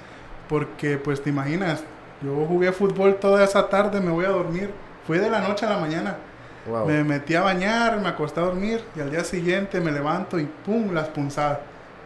porque 0.49 0.99
pues 0.99 1.23
te 1.23 1.31
imaginas, 1.31 1.83
yo 2.23 2.45
jugué 2.47 2.73
fútbol 2.73 3.17
toda 3.17 3.43
esa 3.43 3.69
tarde, 3.69 4.01
me 4.01 4.11
voy 4.11 4.27
a 4.27 4.31
dormir. 4.31 4.71
Fue 5.07 5.19
de 5.19 5.31
la 5.31 5.41
noche 5.41 5.65
a 5.65 5.71
la 5.71 5.79
mañana. 5.79 6.17
Wow. 6.69 6.87
Me 6.87 7.03
metí 7.03 7.35
a 7.35 7.41
bañar, 7.41 8.01
me 8.01 8.09
acosté 8.09 8.39
a 8.39 8.45
dormir 8.45 8.83
y 8.95 9.01
al 9.01 9.11
día 9.11 9.25
siguiente 9.25 9.81
me 9.81 9.91
levanto 9.91 10.39
y 10.39 10.45
pum, 10.45 10.93
las 10.93 11.09
punzadas. 11.09 11.59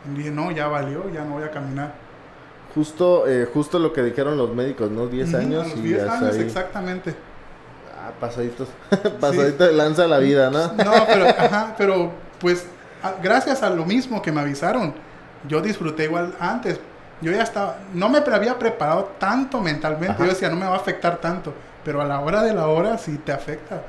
Y 0.09 0.17
dije, 0.17 0.31
no, 0.31 0.51
ya 0.53 0.69
valió, 0.69 1.13
ya 1.13 1.25
no 1.25 1.35
voy 1.35 1.45
a 1.45 1.51
caminar. 1.51 2.06
Justo, 2.77 3.27
eh, 3.27 3.49
justo 3.53 3.79
lo 3.81 3.93
que 3.93 4.03
dijeron 4.03 4.37
los 4.37 4.55
médicos, 4.55 4.91
¿no? 4.91 5.07
10 5.09 5.29
Ujú, 5.31 5.37
años 5.39 5.65
a 5.65 5.69
los 5.69 5.79
y 5.79 5.83
10 5.83 6.01
hasta 6.03 6.19
años, 6.19 6.35
ahí. 6.37 6.43
exactamente. 6.43 7.15
Ah, 7.99 8.13
pasaditos. 8.21 8.69
Pasadito 9.21 9.65
de 9.65 9.73
lanza 9.73 10.07
la 10.07 10.19
vida, 10.19 10.51
¿no? 10.51 10.73
No, 10.85 10.93
pero, 11.07 11.27
ajá, 11.27 11.75
pero 11.79 12.13
pues 12.39 12.67
a- 13.03 13.15
gracias 13.23 13.63
a 13.63 13.71
lo 13.71 13.85
mismo 13.85 14.21
que 14.23 14.31
me 14.31 14.43
avisaron, 14.43 14.95
yo 15.49 15.61
disfruté 15.61 16.05
igual 16.05 16.35
antes. 16.39 16.79
Yo 17.23 17.33
ya 17.33 17.43
estaba, 17.43 17.79
no 17.95 18.11
me 18.11 18.19
había 18.19 18.59
preparado 18.59 19.13
tanto 19.19 19.61
mentalmente. 19.63 20.13
Ajá. 20.13 20.25
Yo 20.25 20.29
decía, 20.31 20.51
no 20.51 20.57
me 20.57 20.67
va 20.67 20.75
a 20.75 20.77
afectar 20.77 21.17
tanto. 21.19 21.55
Pero 21.83 22.03
a 22.03 22.05
la 22.05 22.21
hora 22.21 22.43
de 22.43 22.53
la 22.53 22.67
hora 22.69 22.99
sí 22.99 23.17
te 23.25 23.33
afecta. 23.33 23.81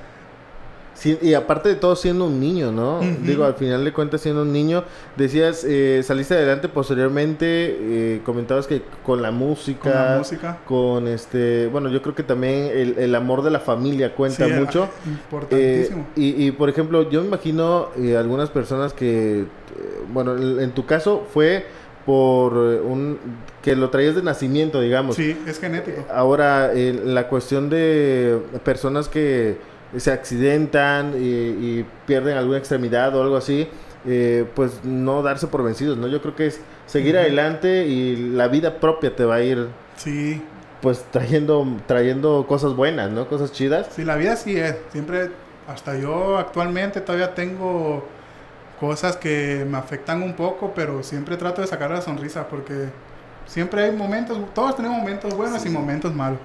Y 1.21 1.33
aparte 1.35 1.69
de 1.69 1.75
todo 1.75 1.95
siendo 1.95 2.25
un 2.25 2.39
niño, 2.39 2.71
¿no? 2.71 2.99
Digo, 3.23 3.45
al 3.45 3.53
final 3.53 3.83
de 3.85 3.93
cuentas 3.93 4.21
siendo 4.21 4.41
un 4.41 4.51
niño, 4.51 4.83
decías, 5.15 5.63
eh, 5.63 6.01
saliste 6.03 6.33
adelante 6.33 6.69
posteriormente, 6.69 7.45
eh, 7.45 8.21
comentabas 8.25 8.65
que 8.67 8.81
con 9.05 9.21
la 9.21 9.29
música, 9.31 9.81
Con 9.81 9.91
la 9.93 10.17
música. 10.17 10.57
con 10.65 11.07
este, 11.07 11.67
bueno, 11.67 11.89
yo 11.89 12.01
creo 12.01 12.15
que 12.15 12.23
también 12.23 12.71
el, 12.73 12.97
el 12.97 13.13
amor 13.15 13.43
de 13.43 13.51
la 13.51 13.59
familia 13.59 14.15
cuenta 14.15 14.45
Sí, 14.47 14.51
mucho. 14.53 14.83
ah, 14.85 14.89
Eh, 15.05 15.09
Importantísimo. 15.87 16.07
y, 16.15 16.45
y, 16.47 16.51
por 16.51 16.69
ejemplo, 16.69 17.09
yo 17.09 17.21
me 17.21 17.27
imagino 17.27 17.89
eh, 17.97 18.17
algunas 18.17 18.49
personas 18.49 18.93
que, 18.93 19.41
eh, 19.41 19.45
bueno, 20.11 20.35
en, 20.35 20.71
tu 20.71 20.85
caso 20.87 21.27
fue 21.31 21.65
por 22.07 22.53
un, 22.53 23.19
que 23.61 23.75
lo 23.75 23.89
traías 23.89 24.15
de 24.15 24.23
nacimiento, 24.23 24.81
digamos. 24.81 25.15
sí, 25.15 25.37
es 25.45 25.59
genético. 25.59 26.05
Ahora, 26.11 26.71
eh, 26.73 26.99
la 27.05 27.27
cuestión 27.27 27.69
de 27.69 28.39
personas 28.63 29.09
que 29.09 29.57
se 29.95 30.11
accidentan 30.11 31.13
y, 31.17 31.79
y 31.79 31.85
pierden 32.05 32.37
alguna 32.37 32.57
extremidad 32.57 33.15
o 33.15 33.23
algo 33.23 33.37
así, 33.37 33.67
eh, 34.05 34.45
pues 34.55 34.83
no 34.83 35.21
darse 35.23 35.47
por 35.47 35.63
vencidos, 35.63 35.97
¿no? 35.97 36.07
Yo 36.07 36.21
creo 36.21 36.35
que 36.35 36.47
es 36.47 36.61
seguir 36.85 37.17
adelante 37.17 37.85
y 37.87 38.15
la 38.15 38.47
vida 38.47 38.79
propia 38.79 39.15
te 39.15 39.25
va 39.25 39.35
a 39.35 39.41
ir, 39.43 39.69
Sí, 39.95 40.41
pues, 40.81 41.05
trayendo, 41.11 41.65
trayendo 41.87 42.45
cosas 42.47 42.75
buenas, 42.75 43.09
¿no? 43.11 43.27
Cosas 43.27 43.51
chidas. 43.51 43.89
sí, 43.89 44.03
la 44.03 44.15
vida 44.15 44.35
sí 44.35 44.57
es. 44.57 44.75
Siempre, 44.91 45.31
hasta 45.67 45.97
yo 45.97 46.37
actualmente 46.37 47.01
todavía 47.01 47.33
tengo 47.35 48.07
cosas 48.79 49.17
que 49.17 49.65
me 49.69 49.77
afectan 49.77 50.21
un 50.23 50.35
poco, 50.35 50.73
pero 50.75 51.03
siempre 51.03 51.37
trato 51.37 51.61
de 51.61 51.67
sacar 51.67 51.91
la 51.91 52.01
sonrisa 52.01 52.47
porque 52.47 52.89
siempre 53.45 53.83
hay 53.85 53.91
momentos, 53.91 54.37
todos 54.53 54.75
tenemos 54.75 54.97
momentos 54.99 55.33
buenos 55.35 55.65
y 55.65 55.69
momentos 55.69 56.13
malos. 56.13 56.39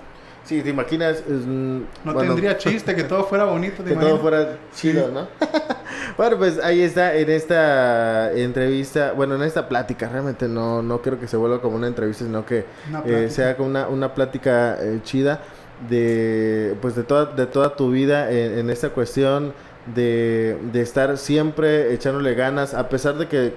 Sí, 0.45 0.61
te 0.63 0.71
imaginas... 0.71 1.19
es, 1.19 1.47
No 1.47 1.87
bueno, 2.05 2.35
tendría 2.35 2.57
chiste 2.59 2.95
que 2.95 3.05
todo 3.05 3.25
fuera 3.25 3.45
bonito, 3.45 3.83
¿te 3.83 3.91
que 3.91 3.97
todo 3.97 4.17
imaginas? 4.17 4.21
fuera 4.21 4.59
chido, 4.75 5.11
¿no? 5.11 5.29
bueno, 6.17 6.37
pues 6.39 6.59
ahí 6.59 6.81
está 6.83 7.15
en 7.17 7.31
esta 7.31 8.33
entrevista, 8.33 9.13
bueno, 9.13 9.37
en 9.37 9.43
esta 9.43 9.69
plática, 9.69 10.09
realmente 10.09 10.49
no, 10.49 10.83
no 10.83 11.01
creo 11.01 11.19
que 11.21 11.29
se 11.29 11.37
vuelva 11.37 11.61
como 11.61 11.77
una 11.77 11.87
entrevista, 11.87 12.25
sino 12.25 12.45
que 12.45 12.67
eh, 13.05 13.29
sea 13.31 13.57
como 13.57 13.69
una, 13.69 13.87
una 13.89 14.15
plática 14.15 14.77
eh, 14.81 15.01
chida 15.05 15.41
de 15.89 16.77
pues 16.81 16.95
de 16.95 17.03
toda, 17.03 17.27
de 17.27 17.47
toda 17.47 17.75
tu 17.77 17.91
vida 17.91 18.31
en, 18.31 18.59
en 18.59 18.71
esta 18.71 18.91
cuestión 18.91 19.53
de, 19.95 20.57
de 20.73 20.81
estar 20.81 21.19
siempre 21.19 21.93
echándole 21.93 22.35
ganas, 22.35 22.75
a 22.75 22.89
pesar 22.89 23.17
de 23.17 23.27
que 23.29 23.55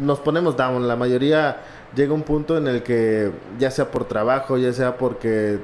nos 0.00 0.20
ponemos 0.20 0.56
down, 0.56 0.86
la 0.88 0.96
mayoría 0.96 1.58
llega 1.94 2.12
un 2.12 2.22
punto 2.22 2.56
en 2.56 2.66
el 2.66 2.82
que 2.82 3.30
ya 3.58 3.70
sea 3.70 3.90
por 3.90 4.04
trabajo, 4.06 4.58
ya 4.58 4.72
sea 4.72 4.96
porque 4.96 5.58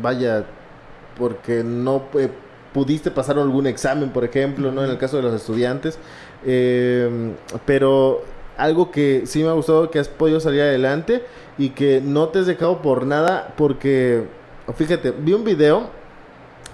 vaya, 0.00 0.44
porque 1.16 1.62
no 1.64 2.04
eh, 2.14 2.30
pudiste 2.72 3.10
pasar 3.10 3.38
algún 3.38 3.66
examen, 3.66 4.10
por 4.10 4.24
ejemplo, 4.24 4.70
¿no? 4.72 4.84
En 4.84 4.90
el 4.90 4.98
caso 4.98 5.16
de 5.16 5.22
los 5.22 5.34
estudiantes. 5.34 5.98
Eh, 6.44 7.32
pero 7.66 8.22
algo 8.56 8.90
que 8.90 9.22
sí 9.26 9.42
me 9.42 9.48
ha 9.48 9.52
gustado 9.52 9.90
que 9.90 9.98
has 9.98 10.08
podido 10.08 10.40
salir 10.40 10.60
adelante 10.60 11.24
y 11.58 11.70
que 11.70 12.00
no 12.04 12.28
te 12.28 12.40
has 12.40 12.46
dejado 12.46 12.82
por 12.82 13.06
nada 13.06 13.54
porque, 13.56 14.24
fíjate, 14.74 15.12
vi 15.12 15.32
un 15.32 15.44
video 15.44 15.88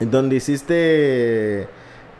en 0.01 0.11
donde 0.11 0.37
hiciste 0.37 1.69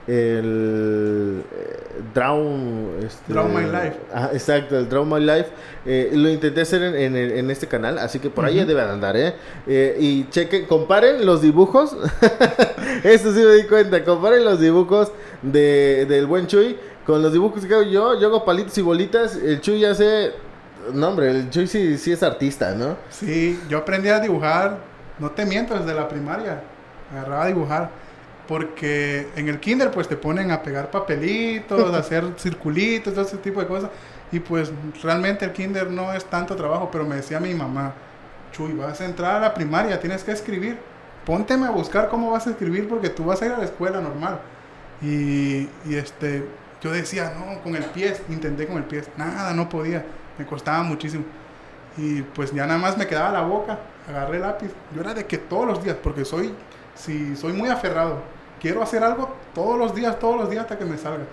el 0.07 1.43
eh, 1.53 1.81
Drown, 2.15 2.99
este, 3.05 3.33
Drown 3.33 3.55
My 3.55 3.63
Life. 3.63 3.97
Exacto, 4.33 4.79
el 4.79 4.89
Drown 4.89 5.09
My 5.09 5.21
Life. 5.21 5.47
Eh, 5.87 6.11
lo 6.15 6.29
intenté 6.29 6.61
hacer 6.63 6.83
en, 6.83 7.17
en 7.17 7.51
este 7.51 7.67
canal, 7.67 7.99
así 7.99 8.19
que 8.19 8.31
por 8.31 8.45
ahí 8.45 8.59
Ujú. 8.59 8.67
deben 8.67 8.89
andar, 8.89 9.17
¿eh? 9.17 9.35
Eh, 9.67 9.97
Y 9.99 10.29
chequen, 10.31 10.67
comparen 10.67 11.25
los 11.25 11.41
dibujos. 11.43 11.97
Eso 13.05 13.33
sí 13.33 13.41
me 13.41 13.53
di 13.55 13.65
cuenta. 13.65 14.05
Comparen 14.05 14.45
los 14.45 14.61
dibujos 14.61 15.13
de, 15.43 16.07
del 16.09 16.27
buen 16.27 16.47
Chuy 16.47 16.77
con 17.07 17.23
los 17.23 17.33
dibujos 17.33 17.65
que 17.65 17.75
hago 17.75 17.83
yo. 17.85 18.19
Yo 18.21 18.29
hago 18.29 18.45
palitos 18.45 18.77
y 18.79 18.83
bolitas. 18.83 19.37
El 19.37 19.61
Chuy 19.61 19.85
hace. 19.85 20.33
No, 20.93 21.09
hombre, 21.09 21.31
el 21.31 21.51
Chuy 21.51 21.67
sí, 21.67 21.97
sí 21.97 22.13
es 22.13 22.23
artista, 22.23 22.75
¿no? 22.75 22.97
Sí, 23.11 23.59
yo 23.71 23.79
aprendí 23.79 24.09
a 24.11 24.21
dibujar, 24.21 24.79
no 25.19 25.31
te 25.31 25.47
miento, 25.47 25.75
desde 25.79 25.95
la 25.95 26.09
primaria. 26.09 26.61
Agarraba 27.11 27.45
a 27.45 27.47
dibujar. 27.47 28.04
Porque 28.49 29.29
en 29.37 29.49
el 29.49 29.59
kinder 29.59 29.91
pues 29.91 30.09
te 30.09 30.17
ponen 30.17 30.51
a 30.51 30.63
pegar 30.63 30.91
papelitos, 30.91 31.95
a 31.95 31.99
hacer 31.99 32.25
circulitos, 32.39 33.15
todo 33.15 33.25
ese 33.25 33.39
tipo 33.39 33.61
de 33.61 33.67
cosas. 33.67 33.91
Y 34.33 34.41
pues 34.41 34.73
realmente 35.03 35.45
el 35.45 35.53
kinder 35.53 35.91
no 35.91 36.13
es 36.13 36.25
tanto 36.25 36.57
trabajo, 36.57 36.89
pero 36.91 37.05
me 37.05 37.17
decía 37.17 37.41
mi 37.41 37.55
mamá, 37.55 37.95
Chuy, 38.53 38.73
vas 38.73 39.01
a 39.01 39.05
entrar 39.05 39.37
a 39.37 39.41
la 39.41 39.55
primaria, 39.55 39.99
tienes 40.01 40.25
que 40.25 40.33
escribir. 40.33 40.79
Pónteme 41.25 41.67
a 41.67 41.71
buscar 41.71 42.09
cómo 42.09 42.31
vas 42.31 42.47
a 42.47 42.51
escribir 42.51 42.89
porque 42.89 43.09
tú 43.09 43.25
vas 43.25 43.41
a 43.43 43.47
ir 43.47 43.53
a 43.53 43.59
la 43.59 43.65
escuela 43.65 44.01
normal. 44.01 44.41
Y, 45.01 45.69
y 45.87 45.95
este, 45.95 46.47
yo 46.83 46.93
decía, 46.93 47.33
no, 47.39 47.63
con 47.63 47.75
el 47.75 47.85
pie, 47.85 48.15
intenté 48.29 48.67
con 48.67 48.77
el 48.77 48.85
pie, 48.85 49.03
nada, 49.17 49.55
no 49.55 49.69
podía, 49.69 50.05
me 50.39 50.45
costaba 50.45 50.83
muchísimo. 50.83 51.25
Y 51.97 52.23
pues 52.23 52.53
ya 52.53 52.67
nada 52.67 52.79
más 52.79 52.99
me 52.99 53.07
quedaba 53.07 53.33
la 53.33 53.41
boca, 53.41 53.79
agarré 54.09 54.37
el 54.37 54.43
lápiz. 54.43 54.71
Yo 54.95 55.01
era 55.01 55.15
de 55.15 55.25
que 55.25 55.39
todos 55.39 55.67
los 55.67 55.83
días, 55.83 55.97
porque 56.03 56.25
soy, 56.25 56.53
si 56.95 57.37
soy 57.37 57.53
muy 57.53 57.69
aferrado, 57.69 58.19
quiero 58.61 58.83
hacer 58.83 59.03
algo 59.05 59.29
todos 59.55 59.79
los 59.79 59.95
días, 59.95 60.19
todos 60.19 60.37
los 60.41 60.51
días 60.51 60.63
hasta 60.63 60.79
que 60.79 60.85
me 60.85 60.97
salga. 60.99 61.25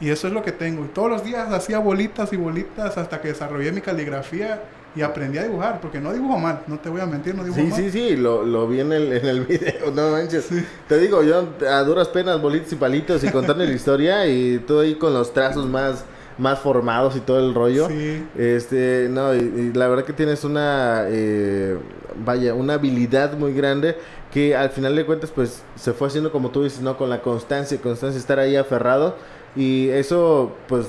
Y 0.00 0.10
eso 0.10 0.28
es 0.28 0.32
lo 0.32 0.42
que 0.42 0.52
tengo. 0.52 0.84
Y 0.84 0.88
todos 0.88 1.10
los 1.10 1.24
días 1.24 1.52
hacía 1.52 1.78
bolitas 1.80 2.32
y 2.32 2.36
bolitas 2.36 2.96
hasta 2.96 3.20
que 3.20 3.28
desarrollé 3.28 3.72
mi 3.72 3.80
caligrafía 3.80 4.62
y 4.94 5.02
aprendí 5.02 5.38
a 5.38 5.42
dibujar, 5.44 5.80
porque 5.80 6.00
no 6.00 6.12
dibujo 6.12 6.38
mal, 6.38 6.60
no 6.66 6.78
te 6.78 6.88
voy 6.88 7.00
a 7.00 7.06
mentir, 7.06 7.34
no 7.34 7.42
dibujo 7.44 7.60
Sí, 7.60 7.66
mal. 7.68 7.76
sí, 7.80 7.90
sí, 7.90 8.16
lo, 8.16 8.44
lo 8.44 8.66
vi 8.68 8.80
en 8.80 8.92
el, 8.92 9.12
en 9.12 9.26
el 9.26 9.40
video, 9.46 9.90
no 9.92 10.10
manches. 10.10 10.48
Te 10.88 10.98
digo, 10.98 11.22
yo 11.22 11.48
a 11.68 11.82
duras 11.82 12.08
penas, 12.08 12.40
bolitos 12.40 12.72
y 12.72 12.76
palitos 12.76 13.22
y 13.24 13.28
contando 13.30 13.64
la 13.64 13.72
historia 13.74 14.26
y 14.26 14.58
todo 14.60 14.80
ahí 14.80 14.94
con 14.94 15.12
los 15.12 15.32
trazos 15.34 15.66
más, 15.68 16.04
más 16.38 16.58
formados 16.60 17.16
y 17.16 17.20
todo 17.20 17.38
el 17.40 17.54
rollo. 17.54 17.88
Sí. 17.88 18.24
Este, 18.36 19.08
no, 19.10 19.34
y, 19.34 19.38
y 19.38 19.72
la 19.74 19.88
verdad 19.88 20.04
que 20.04 20.12
tienes 20.14 20.42
una, 20.44 21.04
eh, 21.08 21.76
vaya, 22.24 22.54
una 22.54 22.74
habilidad 22.74 23.36
muy 23.36 23.52
grande 23.52 23.96
que 24.32 24.54
al 24.56 24.70
final 24.70 24.94
de 24.96 25.06
cuentas, 25.06 25.30
pues, 25.30 25.62
se 25.76 25.92
fue 25.92 26.08
haciendo 26.08 26.30
como 26.32 26.50
tú 26.50 26.62
dices, 26.62 26.80
¿no? 26.80 26.96
Con 26.96 27.08
la 27.10 27.20
constancia, 27.22 27.80
constancia, 27.80 28.18
estar 28.18 28.38
ahí 28.38 28.56
aferrado 28.56 29.16
y 29.56 29.88
eso, 29.88 30.52
pues, 30.68 30.88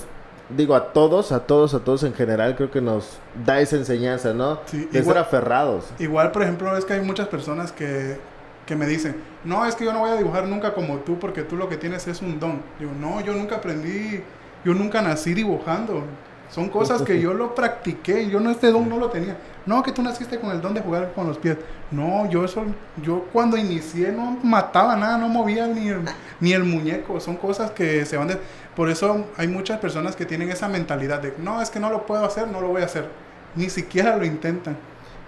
digo, 0.56 0.76
a 0.76 0.92
todos, 0.94 1.32
a 1.32 1.46
todos, 1.46 1.74
a 1.74 1.80
todos 1.80 2.04
en 2.04 2.14
general, 2.14 2.56
creo 2.56 2.70
que 2.72 2.82
nos 2.82 3.18
da 3.46 3.62
esa 3.62 3.76
enseñanza, 3.78 4.34
¿no? 4.34 4.60
Sí, 4.66 4.80
de 4.92 5.00
igual- 5.00 5.16
ser 5.16 5.18
aferrados. 5.18 5.86
Igual, 6.00 6.32
por 6.32 6.44
ejemplo, 6.44 6.76
es 6.76 6.86
que 6.86 6.94
hay 6.94 7.02
muchas 7.02 7.28
personas 7.28 7.72
que, 7.72 8.18
que 8.66 8.76
me 8.76 8.86
dicen, 8.88 9.16
no, 9.46 9.66
es 9.66 9.76
que 9.76 9.86
yo 9.86 9.94
no 9.94 10.00
voy 10.00 10.10
a 10.12 10.16
dibujar 10.16 10.46
nunca 10.48 10.74
como 10.74 10.98
tú 10.98 11.18
porque 11.20 11.44
tú 11.44 11.56
lo 11.56 11.70
que 11.70 11.78
tienes 11.78 12.08
es 12.08 12.22
un 12.22 12.40
don. 12.40 12.62
Digo, 12.80 12.92
no, 13.00 13.22
yo 13.22 13.34
nunca 13.34 13.58
aprendí, 13.58 14.22
yo 14.66 14.74
nunca 14.74 15.02
nací 15.02 15.34
dibujando. 15.34 16.04
Son 16.50 16.70
cosas 16.70 17.02
que 17.02 17.20
yo 17.22 17.34
lo 17.34 17.54
practiqué, 17.56 18.30
yo 18.30 18.40
no 18.40 18.50
este 18.50 18.72
don 18.72 18.90
no 18.90 18.98
lo 18.98 19.10
tenía. 19.10 19.38
No, 19.66 19.84
que 19.84 19.92
tú 19.92 20.02
naciste 20.02 20.40
con 20.40 20.52
el 20.52 20.62
don 20.62 20.74
de 20.74 20.82
jugar 20.82 21.14
con 21.14 21.28
los 21.28 21.38
pies. 21.38 21.58
No, 21.92 22.30
yo 22.30 22.44
eso, 22.44 22.64
yo 23.04 23.26
cuando 23.32 23.56
inicié 23.56 24.12
no 24.12 24.38
mataba 24.44 24.96
nada, 24.96 25.18
no 25.18 25.30
movía 25.30 25.68
ni 25.68 25.90
el, 25.90 26.02
ni 26.40 26.54
el 26.54 26.64
muñeco. 26.64 27.20
Son 27.20 27.36
cosas 27.36 27.72
que 27.72 28.06
se 28.06 28.18
van 28.18 28.30
de... 28.30 28.38
Por 28.76 28.90
eso 28.90 29.26
hay 29.38 29.48
muchas 29.48 29.80
personas 29.80 30.16
que 30.16 30.26
tienen 30.26 30.50
esa 30.50 30.68
mentalidad 30.68 31.22
de, 31.22 31.34
no, 31.38 31.62
es 31.62 31.70
que 31.70 31.80
no 31.80 31.90
lo 31.90 32.06
puedo 32.06 32.26
hacer, 32.26 32.48
no 32.48 32.62
lo 32.62 32.70
voy 32.70 32.82
a 32.82 32.86
hacer. 32.86 33.08
Ni 33.56 33.70
siquiera 33.70 34.16
lo 34.16 34.26
intentan. 34.26 34.78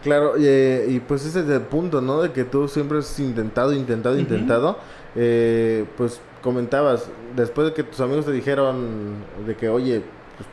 Claro, 0.03 0.33
eh, 0.39 0.87
y 0.89 0.99
pues 0.99 1.25
ese 1.25 1.41
es 1.41 1.49
el 1.49 1.61
punto, 1.61 2.01
¿no? 2.01 2.21
De 2.21 2.31
que 2.31 2.43
tú 2.43 2.67
siempre 2.67 2.99
has 2.99 3.19
intentado, 3.19 3.73
intentado, 3.73 4.17
intentado. 4.17 4.79
Eh, 5.15 5.85
pues 5.97 6.19
comentabas, 6.41 7.07
después 7.35 7.67
de 7.67 7.73
que 7.73 7.83
tus 7.83 7.99
amigos 7.99 8.25
te 8.25 8.31
dijeron 8.31 9.15
de 9.45 9.55
que, 9.55 9.69
oye, 9.69 10.01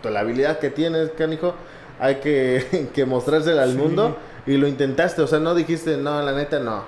pues 0.02 0.12
la 0.14 0.20
habilidad 0.20 0.58
que 0.58 0.70
tienes, 0.70 1.10
canijo, 1.10 1.54
hay 2.00 2.16
que, 2.16 2.88
que 2.94 3.04
mostrársela 3.06 3.62
al 3.62 3.72
Sí. 3.72 3.78
mundo. 3.78 4.16
y 4.46 4.56
lo 4.56 4.66
intentaste, 4.66 5.20
o 5.22 5.26
sea, 5.26 5.38
no 5.40 5.54
dijiste, 5.54 5.96
no, 5.98 6.22
la 6.22 6.32
neta 6.32 6.58
no. 6.58 6.84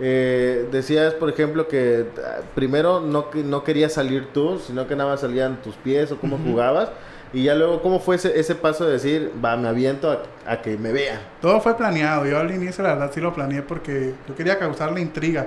Eh, 0.00 0.68
decías, 0.70 1.12
por 1.14 1.28
ejemplo, 1.28 1.66
que 1.66 2.06
ah, 2.24 2.40
primero 2.54 3.00
no, 3.00 3.26
no 3.44 3.64
querías 3.64 3.92
salir 3.92 4.28
tú, 4.32 4.58
sino 4.64 4.86
que 4.86 4.94
nada 4.94 5.10
más 5.10 5.20
salían 5.20 5.56
tus 5.62 5.74
pies 5.74 6.12
o 6.12 6.16
cómo 6.18 6.38
jugabas. 6.38 6.90
Y 7.32 7.42
ya 7.44 7.54
luego, 7.54 7.82
¿cómo 7.82 7.98
fue 8.00 8.16
ese, 8.16 8.38
ese 8.40 8.54
paso 8.54 8.86
de 8.86 8.92
decir, 8.92 9.32
va, 9.44 9.56
me 9.56 9.68
aviento 9.68 10.18
a, 10.46 10.62
que 10.62 10.78
me 10.78 10.92
vean? 10.92 11.18
Todo 11.42 11.60
fue 11.60 11.76
planeado. 11.76 12.24
Yo 12.26 12.38
al 12.38 12.50
inicio, 12.50 12.82
la 12.84 12.94
verdad, 12.94 13.10
sí 13.12 13.20
lo 13.20 13.34
planeé 13.34 13.60
porque 13.62 14.14
yo 14.26 14.34
quería 14.34 14.58
causar 14.58 14.92
la 14.92 15.00
intriga 15.00 15.46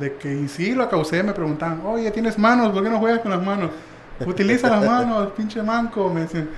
de 0.00 0.14
que, 0.14 0.32
y 0.32 0.48
sí 0.48 0.74
lo 0.74 0.88
causé, 0.88 1.22
me 1.22 1.32
preguntaban, 1.32 1.82
oye, 1.86 2.10
¿tienes 2.10 2.36
manos? 2.38 2.72
¿Por 2.72 2.82
qué 2.82 2.88
no 2.90 2.98
juegas 2.98 3.20
con 3.20 3.30
las 3.30 3.42
manos? 3.42 3.70
Utiliza 4.26 4.68
las 4.68 4.84
manos, 4.84 5.32
pinche 5.36 5.62
manco. 5.62 6.10
Me 6.12 6.22
decían, 6.22 6.48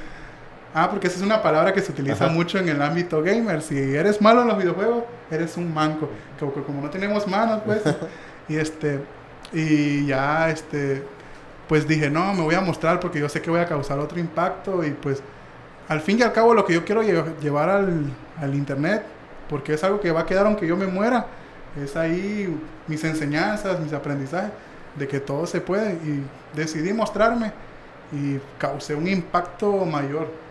ah, 0.74 0.88
porque 0.90 1.06
esa 1.06 1.16
es 1.16 1.22
una 1.22 1.42
palabra 1.42 1.72
que 1.72 1.80
se 1.80 1.92
utiliza 1.92 2.28
mucho 2.28 2.58
en 2.58 2.68
el 2.68 2.80
ámbito 2.80 3.22
gamer. 3.22 3.62
Si 3.62 3.78
eres 3.78 4.20
malo 4.20 4.42
en 4.42 4.48
los 4.48 4.58
videojuegos, 4.58 5.04
eres 5.30 5.56
un 5.56 5.72
manco. 5.72 6.08
Como, 6.38 6.52
como 6.52 6.82
no 6.82 6.90
tenemos 6.90 7.26
manos, 7.26 7.62
pues. 7.64 7.82
y 8.48 8.56
este, 8.56 9.00
y 9.52 10.06
ya, 10.06 10.50
este 10.50 11.04
pues 11.72 11.88
dije, 11.88 12.10
no, 12.10 12.34
me 12.34 12.42
voy 12.42 12.54
a 12.54 12.60
mostrar 12.60 13.00
porque 13.00 13.18
yo 13.18 13.30
sé 13.30 13.40
que 13.40 13.48
voy 13.48 13.60
a 13.60 13.66
causar 13.66 13.98
otro 13.98 14.20
impacto 14.20 14.84
y 14.84 14.90
pues 14.90 15.22
al 15.88 16.02
fin 16.02 16.18
y 16.18 16.22
al 16.22 16.30
cabo 16.30 16.52
lo 16.52 16.66
que 16.66 16.74
yo 16.74 16.84
quiero 16.84 17.02
llevar 17.02 17.70
al, 17.70 18.54
internet, 18.54 19.02
porque 19.48 19.72
es 19.72 19.82
algo 19.82 19.98
que 19.98 20.12
va 20.12 20.20
a 20.20 20.26
quedar 20.26 20.44
aunque 20.44 20.66
yo 20.66 20.76
me 20.76 20.86
muera, 20.86 21.24
es 21.82 21.96
ahí 21.96 22.54
mis 22.88 23.02
enseñanzas, 23.04 23.80
mis 23.80 23.94
aprendizajes, 23.94 24.50
de 24.96 25.08
que 25.08 25.20
todo 25.20 25.46
se 25.46 25.60
puede 25.60 25.92
y 25.92 26.24
decidí 26.54 26.92
mostrarme 26.92 27.52
y 28.12 28.38
causé 28.58 28.94
un 28.94 29.08
impacto 29.08 29.84
mayor. 29.86 30.42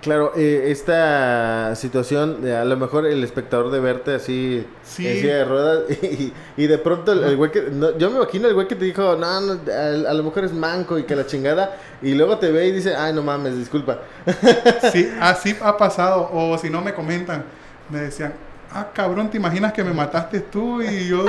Claro, 0.00 0.32
eh, 0.36 0.70
esta 0.70 1.74
situación, 1.74 2.46
a 2.46 2.64
lo 2.64 2.76
mejor 2.76 3.04
el 3.04 3.24
espectador 3.24 3.72
de 3.72 3.80
verte 3.80 4.14
así 4.14 4.64
en 4.98 5.16
silla 5.16 5.36
de 5.38 5.44
ruedas 5.44 5.84
y, 6.56 6.66
de 6.66 6.78
pronto 6.78 7.12
el, 7.12 7.36
güey 7.36 7.50
que, 7.50 7.64
yo 7.98 8.10
me 8.10 8.16
imagino 8.16 8.46
el 8.46 8.54
güey 8.54 8.68
que 8.68 8.76
te 8.76 8.84
dijo, 8.84 9.16
no, 9.16 9.26
a, 9.26 10.14
lo 10.14 10.22
mejor 10.22 10.44
es 10.44 10.52
manco 10.52 10.98
y 10.98 11.02
que 11.02 11.16
la 11.16 11.26
chingada, 11.26 11.76
y 12.00 12.14
luego 12.14 12.38
te 12.38 12.52
ve 12.52 12.68
y 12.68 12.72
dice, 12.72 12.94
ay, 12.94 13.12
no 13.12 13.22
mames, 13.22 13.56
disculpa. 13.56 13.98
Sí, 14.92 15.10
así 15.20 15.56
ha 15.60 15.76
pasado, 15.76 16.30
o 16.32 16.56
si 16.58 16.70
no 16.70 16.80
me 16.80 16.94
comentan, 16.94 17.44
me 17.90 18.02
decían, 18.02 18.34
ah, 18.72 18.88
cabrón, 18.92 19.30
¿te 19.30 19.36
imaginas 19.36 19.72
que 19.72 19.84
me 19.84 19.92
mataste 19.92 20.40
tú 20.40 20.82
y 20.82 21.08
yo, 21.08 21.24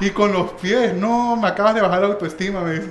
y 0.00 0.10
con 0.10 0.32
los 0.32 0.52
pies, 0.52 0.94
no, 0.94 1.36
me 1.36 1.48
acabas 1.48 1.74
de 1.74 1.80
bajar 1.80 2.00
la 2.00 2.08
autoestima, 2.08 2.60
me 2.60 2.74
dice. 2.74 2.90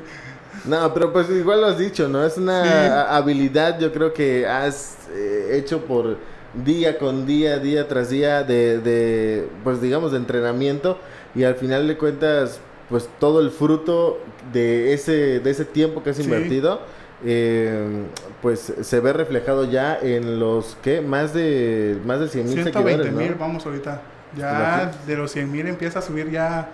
No, 0.66 0.94
pero 0.94 1.14
pues 1.14 1.30
igual 1.30 1.62
lo 1.62 1.68
has 1.68 1.78
dicho, 1.78 2.08
¿no? 2.08 2.26
Es 2.26 2.38
una 2.38 3.16
habilidad, 3.16 3.80
yo 3.80 3.92
creo 3.94 4.14
que 4.14 4.46
has 4.46 4.98
eh, 5.14 5.52
hecho 5.54 5.86
por 5.86 6.18
día 6.54 6.98
con 6.98 7.26
día, 7.26 7.60
día 7.60 7.88
tras 7.88 8.10
día 8.10 8.44
de, 8.44 8.80
de, 8.80 9.48
pues 9.64 9.82
digamos, 9.82 10.12
de 10.12 10.18
entrenamiento 10.18 10.98
y 11.36 11.44
al 11.44 11.56
final 11.56 11.88
de 11.88 11.98
cuentas, 11.98 12.60
pues 12.90 13.08
todo 13.20 13.40
el 13.40 13.52
fruto 13.52 14.20
de 14.52 14.94
ese, 14.94 15.40
de 15.40 15.50
ese 15.50 15.66
tiempo 15.66 16.04
que 16.04 16.10
has 16.10 16.20
invertido, 16.20 16.82
eh, 17.26 18.06
pues 18.42 18.74
se 18.82 19.00
ve 19.00 19.14
reflejado 19.14 19.66
ya 19.66 19.98
en 20.02 20.40
los, 20.40 20.78
¿qué? 20.82 21.02
Más 21.02 21.34
de, 21.34 21.98
más 22.06 22.20
de 22.20 22.30
100 22.30 22.46
mil 22.50 22.64
seguidores, 22.64 23.14
mil, 23.14 23.36
vamos 23.36 23.66
ahorita. 23.66 24.02
Ya 24.38 24.92
de 25.08 25.16
los 25.18 25.32
100 25.32 25.52
mil 25.52 25.68
empieza 25.68 26.00
a 26.00 26.02
subir 26.02 26.30
ya 26.30 26.70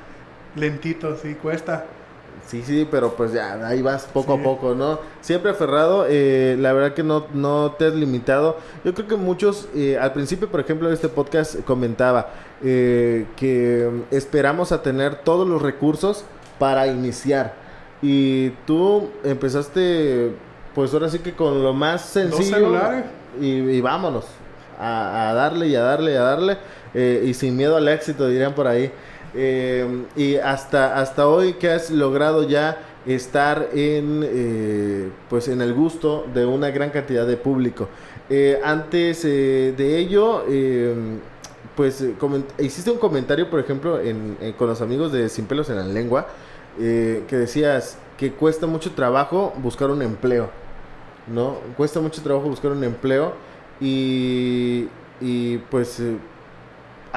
lentito, 0.56 1.16
sí, 1.18 1.36
cuesta. 1.36 1.86
Sí, 2.48 2.62
sí, 2.64 2.88
pero 2.90 3.16
pues 3.16 3.34
ya 3.34 3.68
ahí 3.68 3.82
vas 3.82 4.04
poco 4.06 4.34
a 4.34 4.38
poco, 4.38 4.76
¿no? 4.76 5.00
Siempre 5.22 5.50
aferrado, 5.50 6.06
eh, 6.08 6.56
la 6.60 6.74
verdad 6.74 6.94
que 6.94 7.02
no, 7.02 7.26
no 7.34 7.72
te 7.78 7.88
has 7.88 7.96
limitado. 7.96 8.58
Yo 8.84 8.94
creo 8.94 9.08
que 9.08 9.16
muchos, 9.16 9.68
eh, 9.74 9.98
al 9.98 10.14
principio, 10.14 10.48
por 10.50 10.60
ejemplo, 10.60 10.88
de 10.88 10.94
este 10.94 11.10
podcast 11.10 11.62
comentaba 11.62 12.30
eh, 12.64 13.26
que 13.36 13.90
esperamos 14.12 14.72
a 14.72 14.84
tener 14.84 15.16
todos 15.16 15.48
los 15.48 15.62
recursos 15.62 16.24
para 16.60 16.86
iniciar. 16.86 17.65
Y 18.02 18.50
tú 18.68 19.10
empezaste, 19.24 20.32
pues 20.74 20.94
ahora 20.94 21.10
sí 21.10 21.20
que 21.20 21.34
con 21.34 21.64
lo 21.64 21.74
más 21.74 22.02
sencillo. 22.02 22.74
Y, 23.42 23.48
y 23.48 23.82
vámonos, 23.82 24.26
a, 24.80 25.30
a, 25.30 25.34
darle 25.34 25.68
y 25.68 25.76
a 25.76 25.82
darle 25.82 26.14
y 26.14 26.16
a 26.16 26.22
darle. 26.22 26.58
y 26.94 27.34
sin 27.34 27.58
miedo 27.58 27.76
al 27.76 27.88
éxito, 27.88 28.28
dirían 28.28 28.54
por 28.54 28.68
ahí. 28.68 28.92
Eh, 29.38 30.06
y 30.16 30.36
hasta, 30.38 30.98
hasta 30.98 31.28
hoy 31.28 31.54
que 31.54 31.70
has 31.70 31.92
logrado 31.92 32.48
ya 32.48 32.78
estar 33.06 33.70
en, 33.74 34.22
eh, 34.24 35.10
pues 35.30 35.50
en 35.50 35.62
el 35.62 35.74
gusto 35.74 36.26
de 36.34 36.46
una 36.46 36.70
gran 36.70 36.90
cantidad 36.90 37.28
de 37.28 37.36
público. 37.36 37.90
Eh, 38.30 38.60
antes 38.64 39.24
de 39.24 39.98
ello, 39.98 40.46
pues 41.76 42.04
hiciste 42.60 42.90
un 42.90 42.98
comentario, 42.98 43.50
por 43.50 43.60
ejemplo, 43.60 44.00
en, 44.00 44.38
con 44.58 44.68
los 44.68 44.82
amigos 44.82 45.12
de 45.12 45.28
Sin 45.28 45.46
Pelos 45.46 45.70
en 45.70 45.76
la 45.76 45.84
Lengua, 45.84 46.28
que 46.78 47.36
decías 47.36 47.98
que 48.18 48.32
cuesta 48.32 48.68
mucho 48.68 48.92
trabajo 48.92 49.54
buscar 49.58 49.90
un 49.90 50.02
empleo, 50.02 50.50
¿no? 51.28 51.58
Cuesta 51.78 52.00
mucho 52.00 52.22
trabajo 52.22 52.48
buscar 52.48 52.72
un 52.72 52.84
empleo 52.84 53.34
y, 53.80 54.88
y 55.22 55.58
pues 55.70 56.02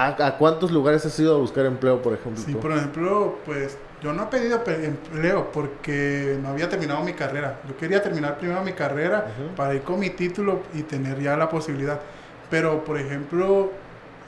¿A, 0.00 0.36
cuántos 0.38 0.70
lugares 0.70 1.04
has 1.06 1.18
ido 1.18 1.34
a 1.34 1.38
buscar 1.38 1.66
empleo, 1.66 2.00
por 2.00 2.14
ejemplo? 2.14 2.40
Sí, 2.40 2.54
por 2.54 2.70
ejemplo, 2.70 3.38
pues 3.44 3.76
yo 4.00 4.12
no 4.12 4.24
he 4.24 4.26
pedido 4.26 4.62
empleo 4.64 5.50
porque 5.50 6.38
no 6.40 6.50
había 6.50 6.68
terminado 6.68 7.02
mi 7.02 7.14
carrera. 7.14 7.58
Yo 7.68 7.76
quería 7.76 8.00
terminar 8.00 8.38
primero 8.38 8.62
mi 8.62 8.74
carrera 8.74 9.26
para 9.56 9.74
ir 9.74 9.82
con 9.82 9.98
mi 9.98 10.10
título 10.10 10.60
y 10.72 10.82
tener 10.82 11.20
ya 11.20 11.36
la 11.36 11.48
posibilidad. 11.48 12.00
Pero, 12.48 12.84
por 12.84 12.96
ejemplo, 12.96 13.72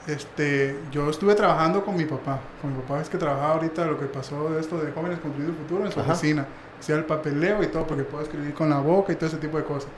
este, 0.07 0.77
yo 0.91 1.11
estuve 1.11 1.35
trabajando 1.35 1.85
con 1.85 1.97
mi 1.97 2.05
papá. 2.05 2.39
Con 2.61 2.75
mi 2.75 2.83
papá 2.83 3.01
es 3.01 3.09
que 3.09 3.19
trabajaba 3.19 3.55
ahorita 3.55 3.85
lo 3.87 3.99
que 3.99 4.07
pasó 4.07 4.51
de 4.51 4.61
esto 4.61 4.79
de 4.79 4.93
Jóvenes 4.93 5.19
Construyendo 5.21 5.57
el 5.57 5.67
Futuro 5.67 5.87
en 5.87 5.93
su 5.93 6.01
oficina. 6.01 6.47
Hacía 6.79 6.97
el 6.97 7.05
papeleo 7.05 7.63
y 7.63 7.67
todo 7.67 7.87
porque 7.87 8.05
puedo 8.05 8.25
escribir 8.25 8.55
con 8.55 8.71
la 8.71 8.79
boca 8.79 9.13
y 9.13 9.17
todo 9.17 9.27
ese 9.27 9.37
tipo 9.37 9.59
de 9.59 9.65
cosas. 9.65 9.91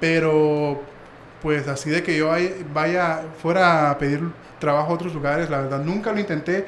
Pero, 0.00 0.82
pues 1.40 1.66
así 1.68 1.90
de 1.90 2.02
que 2.02 2.16
yo 2.16 2.30
vaya 2.72 3.22
fuera 3.40 3.90
a 3.90 3.98
pedir 3.98 4.20
trabajo 4.58 4.92
a 4.92 4.94
otros 4.94 5.14
lugares, 5.14 5.48
la 5.48 5.62
verdad 5.62 5.82
nunca 5.82 6.12
lo 6.12 6.20
intenté, 6.20 6.66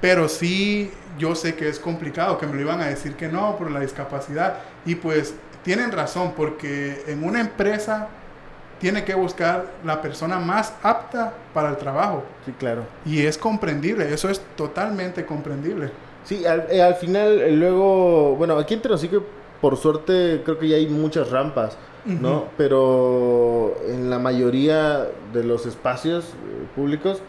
pero 0.00 0.28
sí 0.28 0.90
yo 1.18 1.34
sé 1.34 1.54
que 1.54 1.68
es 1.68 1.80
complicado, 1.80 2.38
que 2.38 2.46
me 2.46 2.54
lo 2.54 2.60
iban 2.60 2.80
a 2.80 2.86
decir 2.86 3.14
que 3.14 3.28
no 3.28 3.56
por 3.56 3.70
la 3.70 3.80
discapacidad. 3.80 4.58
Y 4.84 4.94
pues 4.94 5.34
tienen 5.64 5.90
razón, 5.90 6.34
porque 6.36 7.02
en 7.08 7.24
una 7.24 7.40
empresa 7.40 8.08
tiene 8.78 9.04
que 9.04 9.14
buscar 9.14 9.66
la 9.84 10.02
persona 10.02 10.38
más 10.38 10.74
apta 10.82 11.32
para 11.54 11.70
el 11.70 11.76
trabajo. 11.76 12.22
Sí, 12.44 12.52
claro. 12.52 12.82
Y 13.04 13.22
es 13.22 13.38
comprendible, 13.38 14.12
eso 14.12 14.28
es 14.28 14.40
totalmente 14.56 15.24
comprendible. 15.24 15.90
Sí, 16.24 16.44
al, 16.44 16.66
eh, 16.70 16.94
final, 17.00 17.40
eh, 17.40 17.52
luego, 17.52 18.34
bueno, 18.36 18.58
aquí 18.58 18.74
en 18.74 18.82
Tenosique, 18.82 19.20
por 19.60 19.76
suerte, 19.76 20.42
creo 20.44 20.58
que 20.58 20.68
ya 20.68 20.76
hay 20.76 20.88
muchas 20.88 21.30
rampas, 21.30 21.76
¿no? 22.04 22.44
Pero 22.56 23.74
en 23.88 24.10
la 24.10 24.18
mayoría 24.18 25.08
de 25.32 25.42
los 25.42 25.66
espacios 25.66 26.24
eh, 26.24 26.66
públicos, 26.76 27.20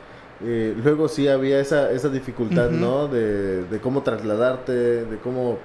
eh, 0.44 0.76
luego 0.84 1.08
sí 1.08 1.28
había 1.28 1.60
esa, 1.60 1.92
esa 1.92 2.10
dificultad, 2.10 2.70
¿no? 2.70 3.08
De, 3.08 3.80
cómo 3.82 4.04
trasladarte, 4.04 4.72
de 5.06 5.18
cómo, 5.24 5.58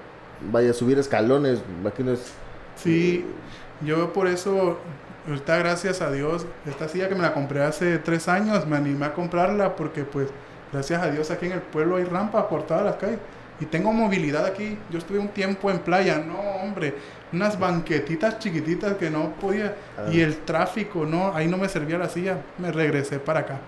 vaya, 0.50 0.70
a 0.70 0.74
subir 0.74 0.98
escalones, 0.98 1.62
es... 1.98 2.32
Sí, 2.76 3.24
yo 3.84 4.12
por 4.12 4.28
eso, 4.28 4.78
ahorita 5.28 5.56
gracias 5.58 6.00
a 6.00 6.10
Dios, 6.10 6.46
esta 6.66 6.88
silla 6.88 7.08
que 7.08 7.14
me 7.14 7.22
la 7.22 7.34
compré 7.34 7.62
hace 7.62 7.98
tres 7.98 8.28
años, 8.28 8.66
me 8.66 8.76
animé 8.76 9.06
a 9.06 9.14
comprarla 9.14 9.76
porque 9.76 10.04
pues, 10.04 10.28
gracias 10.72 11.02
a 11.02 11.10
Dios 11.10 11.30
aquí 11.30 11.46
en 11.46 11.52
el 11.52 11.62
pueblo 11.62 11.96
hay 11.96 12.04
rampas 12.04 12.44
por 12.44 12.64
todas 12.64 12.84
las 12.84 12.96
calles. 12.96 13.18
Y 13.60 13.66
tengo 13.66 13.92
movilidad 13.92 14.44
aquí. 14.44 14.76
Yo 14.90 14.98
estuve 14.98 15.20
un 15.20 15.28
tiempo 15.28 15.70
en 15.70 15.78
playa, 15.78 16.18
no, 16.18 16.40
hombre, 16.40 16.96
unas 17.32 17.56
banquetitas 17.60 18.40
chiquititas 18.40 18.96
que 18.96 19.08
no 19.08 19.34
podía. 19.40 19.76
Y 20.10 20.20
ah. 20.20 20.24
el 20.24 20.38
tráfico, 20.38 21.06
no, 21.06 21.32
ahí 21.32 21.46
no 21.46 21.58
me 21.58 21.68
servía 21.68 21.96
la 21.96 22.08
silla. 22.08 22.38
Me 22.58 22.72
regresé 22.72 23.20
para 23.20 23.40
acá. 23.40 23.60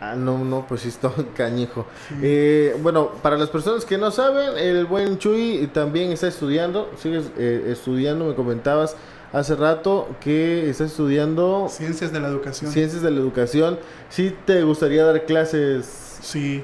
Ah, 0.00 0.16
no, 0.16 0.38
no, 0.38 0.66
pues 0.66 0.80
sí 0.80 0.88
está 0.88 1.12
cañijo. 1.36 1.86
Eh, 2.20 2.76
bueno, 2.82 3.10
para 3.22 3.36
las 3.36 3.50
personas 3.50 3.84
que 3.84 3.96
no 3.96 4.10
saben, 4.10 4.58
el 4.58 4.86
buen 4.86 5.18
Chuy 5.18 5.70
también 5.72 6.10
está 6.10 6.26
estudiando, 6.26 6.90
sigues 6.98 7.30
eh, 7.38 7.66
estudiando, 7.68 8.24
me 8.24 8.34
comentabas 8.34 8.96
hace 9.32 9.56
rato 9.56 10.14
que 10.20 10.68
está 10.68 10.84
estudiando... 10.84 11.68
Ciencias 11.70 12.12
de 12.12 12.20
la 12.20 12.28
educación. 12.28 12.70
Ciencias 12.70 13.02
de 13.02 13.10
la 13.10 13.20
educación. 13.20 13.78
¿Sí 14.08 14.36
te 14.46 14.62
gustaría 14.62 15.04
dar 15.04 15.24
clases? 15.24 16.18
Sí, 16.20 16.62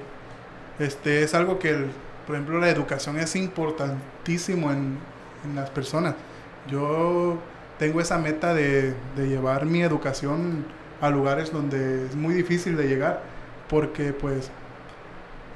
este 0.78 1.22
es 1.22 1.34
algo 1.34 1.58
que, 1.58 1.86
por 2.26 2.36
ejemplo, 2.36 2.58
la 2.60 2.68
educación 2.70 3.18
es 3.18 3.34
importantísimo 3.36 4.70
en, 4.70 4.98
en 5.44 5.56
las 5.56 5.70
personas. 5.70 6.14
Yo 6.70 7.38
tengo 7.78 8.00
esa 8.00 8.18
meta 8.18 8.54
de, 8.54 8.94
de 9.16 9.28
llevar 9.28 9.64
mi 9.66 9.82
educación 9.82 10.66
a 11.00 11.10
lugares 11.10 11.52
donde 11.52 12.06
es 12.06 12.16
muy 12.16 12.34
difícil 12.34 12.76
de 12.76 12.88
llegar, 12.88 13.22
porque 13.68 14.12
pues 14.12 14.50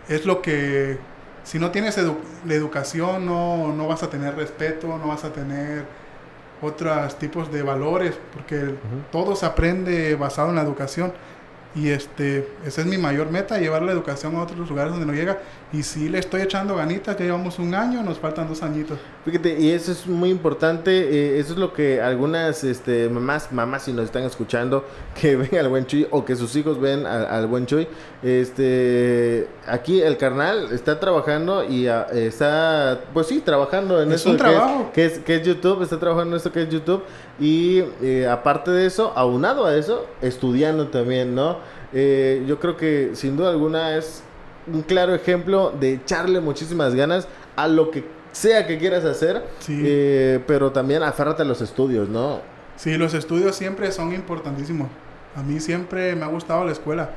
es 0.08 0.24
lo 0.24 0.40
que, 0.40 0.98
si 1.44 1.58
no 1.58 1.70
tienes 1.70 1.96
la 1.96 2.54
educación, 2.54 3.26
no, 3.26 3.72
no, 3.74 3.88
vas 3.88 4.02
a 4.02 4.10
tener 4.10 4.36
respeto, 4.36 4.86
no 4.98 5.08
vas 5.08 5.24
a 5.24 5.32
tener 5.32 5.84
otros 6.62 7.18
tipos 7.18 7.52
de 7.52 7.62
valores, 7.62 8.18
porque 8.32 8.74
todo 9.10 9.36
se 9.36 9.44
aprende 9.44 10.14
basado 10.14 10.50
en 10.50 10.56
la 10.56 10.62
educación. 10.62 11.12
Y 11.74 11.88
este, 11.88 12.48
esa 12.66 12.82
es 12.82 12.86
mi 12.86 12.98
mayor 12.98 13.30
meta, 13.30 13.58
llevar 13.58 13.82
la 13.82 13.92
educación 13.92 14.36
a 14.36 14.42
otros 14.42 14.68
lugares 14.68 14.92
donde 14.92 15.06
no 15.06 15.14
llega. 15.14 15.38
Y 15.72 15.82
si 15.82 16.10
le 16.10 16.18
estoy 16.18 16.42
echando 16.42 16.76
ganitas, 16.76 17.16
ya 17.16 17.24
llevamos 17.24 17.58
un 17.58 17.74
año, 17.74 18.02
nos 18.02 18.18
faltan 18.18 18.46
dos 18.46 18.62
añitos. 18.62 18.98
Fíjate, 19.24 19.58
y 19.58 19.70
eso 19.70 19.90
es 19.90 20.06
muy 20.06 20.28
importante, 20.28 20.90
eh, 20.90 21.38
eso 21.38 21.54
es 21.54 21.58
lo 21.58 21.72
que 21.72 22.02
algunas 22.02 22.62
este, 22.62 23.08
mamás, 23.08 23.50
mamás 23.52 23.84
si 23.84 23.94
nos 23.94 24.04
están 24.04 24.24
escuchando, 24.24 24.84
que 25.20 25.36
ven 25.36 25.58
al 25.58 25.68
buen 25.70 25.86
Chuy 25.86 26.06
o 26.10 26.26
que 26.26 26.36
sus 26.36 26.54
hijos 26.56 26.78
ven 26.78 27.06
al, 27.06 27.46
buen 27.46 27.64
Chuy, 27.64 27.88
este, 28.22 29.48
aquí 29.66 30.02
el 30.02 30.18
carnal 30.18 30.72
está 30.72 31.00
trabajando 31.00 31.64
y 31.64 31.88
ah, 31.88 32.06
está, 32.12 33.00
pues 33.14 33.28
sí, 33.28 33.40
trabajando 33.40 34.02
en 34.02 34.12
Es 34.12 34.20
eso 34.20 34.30
un 34.30 34.36
que 34.36 34.42
trabajo. 34.42 34.90
que 34.92 35.06
es, 35.06 35.18
que 35.20 35.36
es 35.36 35.42
YouTube, 35.42 35.82
está 35.82 35.98
trabajando 35.98 36.32
en 36.32 36.36
esto 36.36 36.52
que 36.52 36.62
es 36.64 36.68
YouTube 36.68 37.02
y 37.40 37.82
eh, 38.02 38.28
aparte 38.30 38.70
de 38.70 38.86
eso, 38.86 39.12
aunado 39.16 39.66
a 39.66 39.76
eso, 39.76 40.06
estudiando 40.20 40.88
también, 40.88 41.34
¿no? 41.34 41.58
Eh, 41.92 42.44
yo 42.46 42.58
creo 42.60 42.76
que 42.76 43.10
sin 43.14 43.36
duda 43.36 43.50
alguna 43.50 43.96
es 43.96 44.22
un 44.72 44.82
claro 44.82 45.14
ejemplo 45.14 45.72
de 45.78 45.94
echarle 45.94 46.40
muchísimas 46.40 46.94
ganas 46.94 47.26
a 47.56 47.68
lo 47.68 47.90
que 47.90 48.04
sea 48.32 48.66
que 48.66 48.78
quieras 48.78 49.04
hacer, 49.04 49.44
Sí. 49.58 49.82
eh, 49.84 50.40
pero 50.46 50.72
también 50.72 51.02
aférrate 51.02 51.42
a 51.42 51.44
los 51.44 51.60
estudios, 51.60 52.08
¿no? 52.08 52.40
Sí, 52.76 52.96
los 52.96 53.12
estudios 53.14 53.54
siempre 53.56 53.92
son 53.92 54.12
importantísimos. 54.14 54.88
A 55.36 55.42
mí 55.42 55.60
siempre 55.60 56.14
me 56.16 56.24
ha 56.24 56.28
gustado 56.28 56.64
la 56.64 56.72
escuela. 56.72 57.10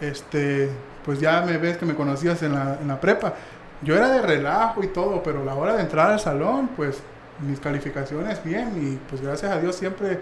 Este, 0.00 0.68
pues 1.04 1.20
ya 1.20 1.42
me 1.42 1.56
ves 1.58 1.76
que 1.78 1.86
me 1.86 1.94
conocías 1.94 2.42
en 2.42 2.52
la, 2.54 2.78
en 2.80 2.88
la 2.88 3.00
prepa. 3.00 3.34
Yo 3.82 3.94
era 3.96 4.08
de 4.10 4.22
relajo 4.22 4.82
y 4.82 4.88
todo, 4.88 5.22
pero 5.22 5.42
a 5.42 5.44
la 5.44 5.54
hora 5.54 5.76
de 5.76 5.82
entrar 5.82 6.10
al 6.10 6.20
salón, 6.20 6.70
pues 6.76 6.98
mis 7.40 7.60
calificaciones 7.60 8.42
bien 8.42 8.72
y 8.76 8.96
pues 9.08 9.22
gracias 9.22 9.52
a 9.52 9.60
Dios 9.60 9.76
siempre 9.76 10.20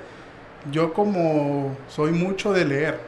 yo 0.70 0.92
como 0.92 1.76
soy 1.88 2.12
mucho 2.12 2.52
de 2.52 2.64
leer, 2.64 2.98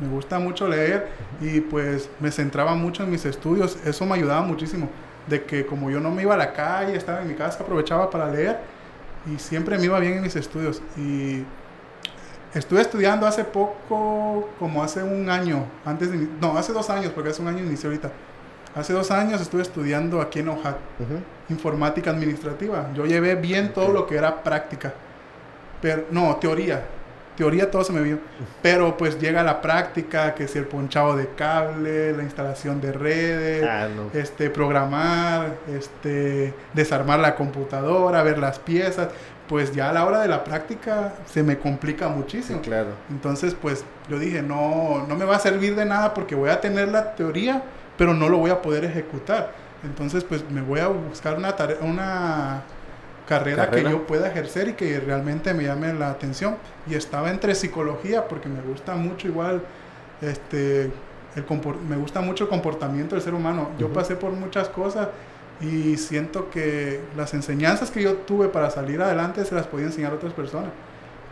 me 0.00 0.08
gusta 0.08 0.38
mucho 0.38 0.68
leer 0.68 1.08
y 1.40 1.60
pues 1.60 2.08
me 2.20 2.30
centraba 2.30 2.74
mucho 2.74 3.02
en 3.02 3.10
mis 3.10 3.24
estudios, 3.24 3.78
eso 3.84 4.06
me 4.06 4.14
ayudaba 4.14 4.42
muchísimo, 4.42 4.88
de 5.26 5.42
que 5.44 5.66
como 5.66 5.90
yo 5.90 6.00
no 6.00 6.10
me 6.10 6.22
iba 6.22 6.34
a 6.34 6.38
la 6.38 6.52
calle, 6.52 6.96
estaba 6.96 7.20
en 7.22 7.28
mi 7.28 7.34
casa, 7.34 7.62
aprovechaba 7.62 8.08
para 8.10 8.30
leer 8.30 8.58
y 9.26 9.38
siempre 9.38 9.76
me 9.76 9.84
iba 9.84 9.98
bien 9.98 10.14
en 10.14 10.22
mis 10.22 10.36
estudios 10.36 10.80
y 10.96 11.44
estuve 12.54 12.80
estudiando 12.80 13.26
hace 13.26 13.44
poco, 13.44 14.48
como 14.58 14.82
hace 14.82 15.02
un 15.02 15.28
año, 15.28 15.66
antes 15.84 16.10
de, 16.10 16.28
no, 16.40 16.56
hace 16.56 16.72
dos 16.72 16.88
años, 16.90 17.12
porque 17.12 17.30
hace 17.30 17.42
un 17.42 17.48
año 17.48 17.58
inicié 17.58 17.88
ahorita. 17.88 18.10
Hace 18.74 18.92
dos 18.92 19.10
años 19.10 19.40
estuve 19.40 19.62
estudiando 19.62 20.20
aquí 20.20 20.38
en 20.40 20.48
OJAT 20.48 20.76
Ujú. 21.00 21.20
informática 21.48 22.10
administrativa. 22.10 22.88
Yo 22.94 23.04
llevé 23.06 23.34
bien 23.34 23.72
todo 23.72 23.88
lo 23.92 24.06
que 24.06 24.16
era 24.16 24.42
práctica. 24.42 24.92
Pero, 25.82 26.04
no, 26.10 26.36
teoría. 26.36 26.82
Teoría 27.36 27.70
todo 27.70 27.82
se 27.84 27.92
me 27.92 28.02
vio. 28.02 28.18
Pero 28.62 28.96
pues 28.98 29.18
llega 29.18 29.42
la 29.42 29.60
práctica, 29.62 30.34
que 30.34 30.46
si 30.46 30.58
el 30.58 30.66
ponchado 30.66 31.16
de 31.16 31.28
cable, 31.36 32.12
la 32.12 32.22
instalación 32.22 32.80
de 32.80 32.92
redes, 32.92 33.66
Ah, 33.68 33.88
no. 33.88 34.10
este, 34.18 34.50
programar, 34.50 35.54
este, 35.74 36.52
desarmar 36.74 37.18
la 37.20 37.34
computadora, 37.34 38.22
ver 38.22 38.38
las 38.38 38.58
piezas. 38.58 39.08
Pues 39.48 39.72
ya 39.74 39.88
a 39.90 39.92
la 39.92 40.04
hora 40.04 40.20
de 40.20 40.28
la 40.28 40.44
práctica 40.44 41.14
se 41.26 41.42
me 41.42 41.58
complica 41.58 42.06
Sí, 42.08 42.12
muchísimo. 42.12 42.60
claro. 42.60 42.90
Entonces, 43.10 43.56
pues 43.60 43.84
yo 44.08 44.18
dije, 44.18 44.42
no, 44.42 45.04
no 45.08 45.16
me 45.16 45.24
va 45.24 45.36
a 45.36 45.40
servir 45.40 45.74
de 45.74 45.86
nada 45.86 46.14
porque 46.14 46.34
voy 46.36 46.50
a 46.50 46.60
tener 46.60 46.88
la 46.88 47.14
teoría, 47.16 47.62
pero 48.00 48.14
no 48.14 48.30
lo 48.30 48.38
voy 48.38 48.50
a 48.50 48.62
poder 48.62 48.82
ejecutar. 48.86 49.52
Entonces, 49.84 50.24
pues 50.24 50.42
me 50.50 50.62
voy 50.62 50.80
a 50.80 50.88
buscar 50.88 51.36
una, 51.36 51.54
tare- 51.54 51.76
una 51.82 52.62
carrera, 53.28 53.66
Carrera. 53.66 53.90
que 53.90 53.94
yo 53.94 54.06
pueda 54.06 54.28
ejercer 54.28 54.68
y 54.68 54.72
que 54.72 54.98
realmente 55.00 55.52
me 55.52 55.64
llame 55.64 55.92
la 55.92 56.08
atención. 56.08 56.56
Y 56.88 56.94
estaba 56.94 57.30
entre 57.30 57.54
psicología 57.54 58.26
porque 58.26 58.48
me 58.48 58.62
gusta 58.62 58.94
mucho 58.94 59.28
igual, 59.28 59.60
este, 60.22 60.84
el 61.36 61.44
me 61.90 61.96
gusta 61.96 62.22
mucho 62.22 62.44
el 62.44 62.50
comportamiento 62.50 63.16
del 63.16 63.22
ser 63.22 63.34
humano. 63.34 63.68
Yo 63.78 63.92
pasé 63.92 64.16
por 64.16 64.30
muchas 64.32 64.70
cosas 64.70 65.08
y 65.60 65.98
siento 65.98 66.48
que 66.48 67.00
las 67.18 67.34
enseñanzas 67.34 67.90
que 67.90 68.02
yo 68.02 68.14
tuve 68.14 68.48
para 68.48 68.70
salir 68.70 69.02
adelante 69.02 69.44
se 69.44 69.54
las 69.54 69.66
podía 69.66 69.84
enseñar 69.86 70.12
a 70.12 70.14
otras 70.14 70.32
personas. 70.32 70.70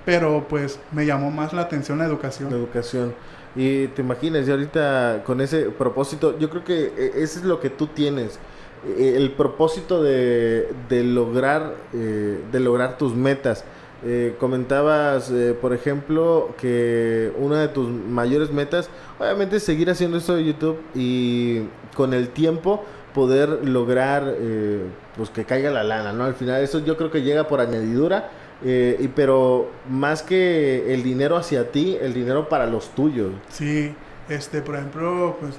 Pero 0.05 0.47
pues 0.49 0.79
me 0.93 1.07
llamó 1.07 1.31
más 1.31 1.55
la 1.55 1.63
atención 1.63 1.97
la 1.99 2.05
educación. 2.05 2.51
La 2.51 2.57
educación. 2.59 3.15
Y 3.57 3.89
te 3.89 4.03
imaginas, 4.03 4.47
y 4.47 4.51
ahorita 4.51 5.23
con 5.25 5.41
ese 5.41 5.71
propósito, 5.71 6.39
yo 6.39 6.49
creo 6.51 6.65
que 6.65 6.93
eh, 6.97 7.13
ese 7.17 7.41
es 7.41 7.45
lo 7.45 7.59
que 7.61 7.71
tú 7.71 7.89
tienes. 7.89 8.39
Eh, 8.87 9.15
El 9.17 9.33
propósito 9.33 10.03
de, 10.03 10.69
de 10.89 11.03
lograr 11.03 11.75
eh, 11.93 12.41
de 12.53 12.61
lograr 12.61 12.99
tus 12.99 13.15
metas. 13.15 13.65
Eh, 14.05 14.37
comentabas, 14.39 15.29
eh, 15.33 15.57
por 15.61 15.73
ejemplo, 15.73 16.55
que 16.57 17.33
una 17.37 17.61
de 17.61 17.67
tus 17.67 17.89
mayores 17.89 18.53
metas, 18.53 18.89
obviamente, 19.19 19.57
es 19.57 19.65
seguir 19.65 19.91
haciendo 19.91 20.19
esto 20.19 20.37
de 20.37 20.45
YouTube 20.45 20.79
y 20.95 21.63
con 21.97 22.15
el 22.15 22.29
tiempo 22.29 22.85
poder 23.13 23.67
lograr, 23.67 24.23
eh, 24.39 24.83
pues 25.17 25.31
que 25.31 25.45
caiga 25.45 25.73
la 25.73 25.83
lana, 25.83 26.13
¿no? 26.13 26.23
Al 26.23 26.35
final 26.35 26.63
eso 26.63 26.79
yo 26.85 26.97
creo 26.97 27.11
que 27.11 27.23
llega 27.23 27.49
por 27.49 27.61
añadidura, 27.61 28.31
eh, 28.65 28.97
y 29.01 29.09
pero 29.09 29.71
más 29.89 30.23
que 30.23 30.93
el 30.93 31.03
dinero 31.03 31.37
hacia 31.37 31.71
ti, 31.71 31.97
el 32.01 32.13
dinero 32.15 32.49
para 32.49 32.67
los 32.67 32.95
tuyos. 32.95 33.33
Sí, 33.49 33.95
este, 34.29 34.63
por 34.63 34.75
ejemplo, 34.77 35.37
pues 35.41 35.55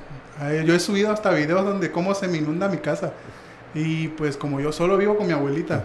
yo 0.65 0.73
he 0.75 0.79
subido 0.79 1.11
hasta 1.11 1.31
videos 1.31 1.65
donde 1.65 1.91
cómo 1.91 2.13
se 2.13 2.27
me 2.27 2.37
inunda 2.37 2.67
mi 2.69 2.77
casa. 2.77 3.13
Y 3.73 4.07
pues 4.09 4.35
como 4.37 4.59
yo 4.59 4.71
solo 4.71 4.97
vivo 4.97 5.15
con 5.15 5.27
mi 5.27 5.33
abuelita, 5.33 5.83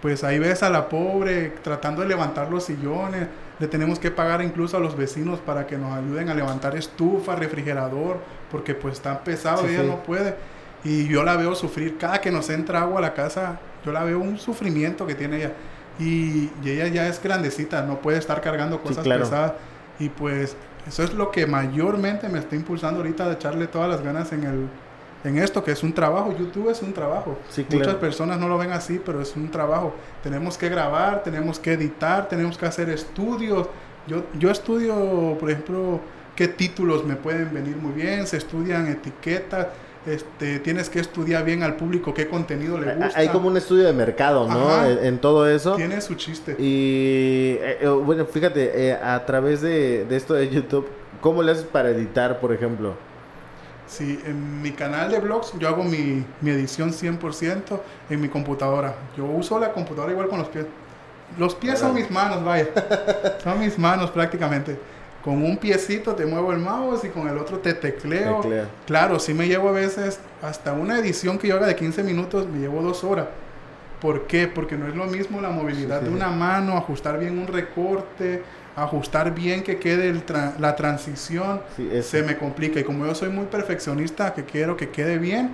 pues 0.00 0.24
ahí 0.24 0.38
ves 0.38 0.62
a 0.62 0.70
la 0.70 0.88
pobre 0.88 1.52
tratando 1.62 2.02
de 2.02 2.08
levantar 2.08 2.50
los 2.50 2.64
sillones. 2.64 3.26
Le 3.58 3.66
tenemos 3.66 3.98
que 3.98 4.10
pagar 4.10 4.42
incluso 4.42 4.78
a 4.78 4.80
los 4.80 4.96
vecinos 4.96 5.38
para 5.40 5.66
que 5.66 5.76
nos 5.76 5.92
ayuden 5.92 6.30
a 6.30 6.34
levantar 6.34 6.76
estufa, 6.76 7.36
refrigerador, 7.36 8.18
porque 8.50 8.74
pues 8.74 8.94
está 8.94 9.22
pesado 9.22 9.62
Sí, 9.62 9.74
ella 9.74 9.82
sí. 9.82 9.86
no 9.88 10.02
puede. 10.02 10.34
Y 10.82 11.08
yo 11.08 11.22
la 11.24 11.36
veo 11.36 11.54
sufrir. 11.54 11.98
Cada 11.98 12.22
que 12.22 12.30
nos 12.30 12.48
entra 12.48 12.80
agua 12.80 12.98
a 13.00 13.02
la 13.02 13.12
casa, 13.12 13.60
yo 13.84 13.92
la 13.92 14.02
veo 14.02 14.18
un 14.18 14.38
sufrimiento 14.38 15.06
que 15.06 15.14
tiene 15.14 15.36
ella. 15.36 15.52
Y, 16.00 16.50
y 16.64 16.70
ella 16.70 16.88
ya 16.88 17.06
es 17.06 17.22
grandecita, 17.22 17.82
no 17.82 18.00
puede 18.00 18.18
estar 18.18 18.40
cargando 18.40 18.80
cosas 18.82 19.04
claro. 19.04 19.24
pesadas. 19.24 19.52
Y 19.98 20.08
pues 20.08 20.56
eso 20.88 21.02
es 21.02 21.12
lo 21.12 21.30
que 21.30 21.46
mayormente 21.46 22.28
me 22.28 22.38
está 22.38 22.56
impulsando 22.56 23.00
ahorita 23.00 23.28
de 23.28 23.34
echarle 23.34 23.66
todas 23.66 23.88
las 23.88 24.02
ganas 24.02 24.32
en 24.32 24.44
el 24.44 24.68
en 25.24 25.38
esto 25.38 25.62
que 25.62 25.72
es 25.72 25.82
un 25.82 25.92
trabajo. 25.92 26.34
YouTube 26.36 26.70
es 26.70 26.82
un 26.82 26.92
trabajo. 26.92 27.38
Sí, 27.50 27.66
Muchas 27.70 27.96
personas 27.96 28.38
no 28.38 28.48
lo 28.48 28.58
ven 28.58 28.72
así, 28.72 29.00
pero 29.04 29.20
es 29.20 29.36
un 29.36 29.50
trabajo. 29.50 29.94
Tenemos 30.22 30.56
que 30.56 30.68
grabar, 30.68 31.22
tenemos 31.22 31.58
que 31.58 31.74
editar, 31.74 32.28
tenemos 32.28 32.56
que 32.56 32.66
hacer 32.66 32.88
estudios. 32.88 33.68
Yo, 34.06 34.24
yo 34.38 34.50
estudio, 34.50 35.36
por 35.38 35.50
ejemplo, 35.50 36.00
qué 36.34 36.48
títulos 36.48 37.04
me 37.04 37.16
pueden 37.16 37.52
venir 37.52 37.76
muy 37.76 37.92
bien, 37.92 38.26
se 38.26 38.38
estudian 38.38 38.88
etiquetas, 38.88 39.66
este, 40.06 40.60
tienes 40.60 40.88
que 40.88 40.98
estudiar 40.98 41.44
bien 41.44 41.62
al 41.62 41.76
público 41.76 42.14
qué 42.14 42.26
contenido 42.26 42.78
le 42.78 42.94
gusta. 42.94 43.18
Hay 43.18 43.28
como 43.28 43.48
un 43.48 43.56
estudio 43.56 43.84
de 43.84 43.92
mercado, 43.92 44.48
¿no? 44.48 44.70
Ajá. 44.70 44.90
En, 44.90 45.04
en 45.04 45.18
todo 45.18 45.48
eso. 45.48 45.76
Tiene 45.76 46.00
su 46.00 46.14
chiste. 46.14 46.56
Y 46.58 47.58
eh, 47.60 47.78
eh, 47.82 47.88
bueno, 47.88 48.24
fíjate, 48.24 48.88
eh, 48.88 48.94
a 48.94 49.24
través 49.26 49.60
de, 49.60 50.06
de 50.06 50.16
esto 50.16 50.34
de 50.34 50.48
YouTube, 50.48 50.88
¿cómo 51.20 51.42
le 51.42 51.52
haces 51.52 51.64
para 51.64 51.90
editar, 51.90 52.40
por 52.40 52.52
ejemplo? 52.52 52.94
Sí, 53.86 54.20
en 54.24 54.62
mi 54.62 54.70
canal 54.70 55.10
de 55.10 55.18
blogs 55.18 55.52
yo 55.58 55.68
hago 55.68 55.82
mi, 55.82 56.24
mi 56.40 56.50
edición 56.50 56.92
100% 56.92 57.80
en 58.08 58.20
mi 58.20 58.28
computadora. 58.28 58.94
Yo 59.16 59.24
uso 59.24 59.58
la 59.58 59.72
computadora 59.72 60.12
igual 60.12 60.28
con 60.28 60.38
los 60.38 60.48
pies. 60.48 60.64
Los 61.36 61.54
pies 61.54 61.78
son 61.78 61.94
mis 61.94 62.10
manos, 62.10 62.42
vaya. 62.44 62.68
son 63.42 63.58
mis 63.58 63.78
manos 63.78 64.10
prácticamente. 64.10 64.78
Con 65.24 65.42
un 65.42 65.58
piecito 65.58 66.14
te 66.14 66.24
muevo 66.24 66.50
el 66.52 66.58
mouse 66.58 67.04
y 67.04 67.08
con 67.08 67.28
el 67.28 67.36
otro 67.36 67.58
te 67.58 67.74
tecleo. 67.74 68.40
Teclea. 68.40 68.68
Claro, 68.86 69.18
sí 69.18 69.34
me 69.34 69.46
llevo 69.48 69.68
a 69.68 69.72
veces 69.72 70.18
hasta 70.42 70.72
una 70.72 70.98
edición 70.98 71.38
que 71.38 71.48
yo 71.48 71.56
haga 71.56 71.66
de 71.66 71.76
15 71.76 72.02
minutos, 72.02 72.46
me 72.48 72.58
llevo 72.60 72.80
dos 72.82 73.04
horas. 73.04 73.26
¿Por 74.00 74.26
qué? 74.26 74.48
Porque 74.48 74.76
no 74.76 74.86
es 74.88 74.96
lo 74.96 75.04
mismo 75.04 75.42
la 75.42 75.50
movilidad 75.50 75.98
Sí, 76.00 76.06
de 76.06 76.10
una 76.10 76.28
mano, 76.30 76.74
ajustar 76.78 77.18
bien 77.18 77.38
un 77.38 77.46
recorte, 77.48 78.42
ajustar 78.74 79.34
bien 79.34 79.62
que 79.62 79.78
quede 79.78 80.08
el 80.08 80.24
tra- 80.24 80.56
la 80.58 80.74
transición 80.74 81.60
Sí, 81.76 81.86
se 82.02 82.22
me 82.22 82.38
complica. 82.38 82.80
Y 82.80 82.84
como 82.84 83.04
yo 83.04 83.14
soy 83.14 83.28
muy 83.28 83.44
perfeccionista, 83.44 84.32
que 84.32 84.44
quiero 84.44 84.74
que 84.74 84.88
quede 84.88 85.18
bien, 85.18 85.50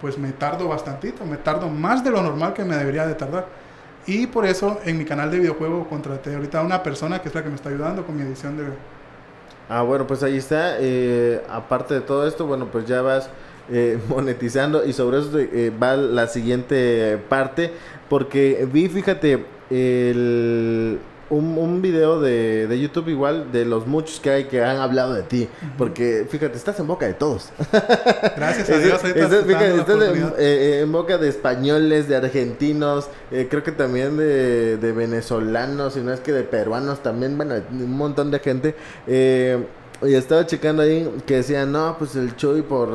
pues 0.00 0.18
me 0.18 0.30
tardo 0.30 0.68
bastantito, 0.68 1.26
me 1.26 1.36
tardo 1.36 1.68
más 1.68 2.04
de 2.04 2.10
lo 2.12 2.22
normal 2.22 2.52
que 2.54 2.64
me 2.64 2.76
debería 2.76 3.08
de 3.08 3.14
tardar. 3.16 3.46
Y 4.06 4.28
por 4.28 4.46
eso 4.46 4.78
en 4.84 4.96
mi 4.96 5.04
canal 5.04 5.28
de 5.32 5.40
videojuego 5.40 5.88
contraté 5.88 6.32
ahorita 6.36 6.60
a 6.60 6.62
una 6.62 6.84
persona 6.84 7.20
que 7.20 7.28
es 7.28 7.34
la 7.34 7.42
que 7.42 7.48
me 7.48 7.56
está 7.56 7.70
ayudando 7.70 8.06
con 8.06 8.16
mi 8.16 8.22
edición 8.22 8.56
de... 8.56 8.64
Ah, 9.72 9.82
bueno, 9.82 10.04
pues 10.04 10.24
ahí 10.24 10.36
está. 10.36 10.78
Eh, 10.80 11.40
aparte 11.48 11.94
de 11.94 12.00
todo 12.00 12.26
esto, 12.26 12.44
bueno, 12.44 12.66
pues 12.72 12.86
ya 12.86 13.02
vas 13.02 13.30
eh, 13.70 14.00
monetizando 14.08 14.84
y 14.84 14.92
sobre 14.92 15.20
eso 15.20 15.38
eh, 15.38 15.72
va 15.80 15.94
la 15.96 16.26
siguiente 16.26 17.18
parte. 17.28 17.70
Porque 18.08 18.68
vi, 18.70 18.88
fíjate, 18.88 19.46
el, 19.70 20.98
un, 21.30 21.56
un 21.56 21.80
video 21.80 22.20
de, 22.20 22.66
de 22.66 22.80
YouTube 22.80 23.08
igual 23.08 23.50
de 23.52 23.64
los 23.64 23.86
muchos 23.86 24.20
que 24.20 24.30
hay 24.30 24.44
que 24.44 24.62
han 24.62 24.76
hablado 24.78 25.14
de 25.14 25.22
ti. 25.22 25.48
Porque, 25.78 26.26
fíjate, 26.28 26.56
estás 26.56 26.78
en 26.80 26.86
boca 26.86 27.06
de 27.06 27.14
todos. 27.14 27.50
Gracias 28.36 28.68
a 28.70 28.78
Dios, 28.78 29.02
ahorita 29.02 29.20
Estás- 29.20 29.44
fíjate, 29.46 29.68
estás 29.76 29.88
en, 29.88 30.02
oportunidad. 30.02 30.40
eh, 30.40 30.80
en 30.80 30.92
boca 30.92 31.18
de 31.18 31.28
españoles, 31.28 32.08
de 32.08 32.16
argentinos, 32.16 33.08
eh, 33.30 33.46
creo 33.50 33.62
que 33.62 33.72
también 33.72 34.16
de, 34.16 34.76
de 34.76 34.92
venezolanos, 34.92 35.96
y 35.96 36.00
no 36.00 36.12
es 36.12 36.20
que 36.20 36.32
de 36.32 36.42
peruanos 36.42 37.02
también, 37.02 37.36
bueno, 37.36 37.54
un 37.70 37.96
montón 37.96 38.30
de 38.30 38.38
gente. 38.40 38.74
Eh, 39.06 39.64
Y 40.02 40.14
estaba 40.14 40.46
checando 40.46 40.80
ahí 40.82 41.06
que 41.26 41.36
decían, 41.36 41.72
no, 41.72 41.94
pues 41.98 42.16
el 42.16 42.34
Chuy 42.34 42.62
por, 42.62 42.88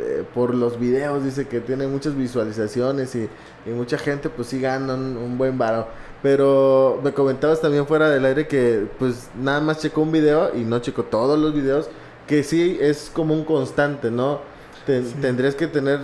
eh, 0.00 0.24
por 0.34 0.54
los 0.56 0.76
videos 0.80 1.22
dice 1.24 1.46
que 1.46 1.60
tiene 1.60 1.86
muchas 1.86 2.16
visualizaciones 2.16 3.14
y, 3.14 3.28
y 3.64 3.70
mucha 3.70 3.96
gente 3.96 4.28
pues 4.28 4.48
sí 4.48 4.60
gana 4.60 4.94
un, 4.94 5.16
un 5.16 5.38
buen 5.38 5.56
varo. 5.56 5.86
Pero 6.22 7.00
me 7.04 7.12
comentabas 7.12 7.60
también 7.60 7.86
fuera 7.86 8.10
del 8.10 8.24
aire 8.24 8.48
que 8.48 8.86
pues 8.98 9.28
nada 9.40 9.60
más 9.60 9.78
checó 9.78 10.00
un 10.02 10.10
video 10.12 10.54
y 10.54 10.64
no 10.64 10.80
checó 10.80 11.04
todos 11.04 11.38
los 11.38 11.54
videos, 11.54 11.88
que 12.26 12.42
sí 12.42 12.76
es 12.80 13.10
como 13.12 13.34
un 13.34 13.44
constante, 13.44 14.10
¿no? 14.10 14.40
Ten- 14.86 15.06
Sí. 15.06 15.14
Tendrías 15.20 15.54
que 15.54 15.66
tener, 15.68 16.00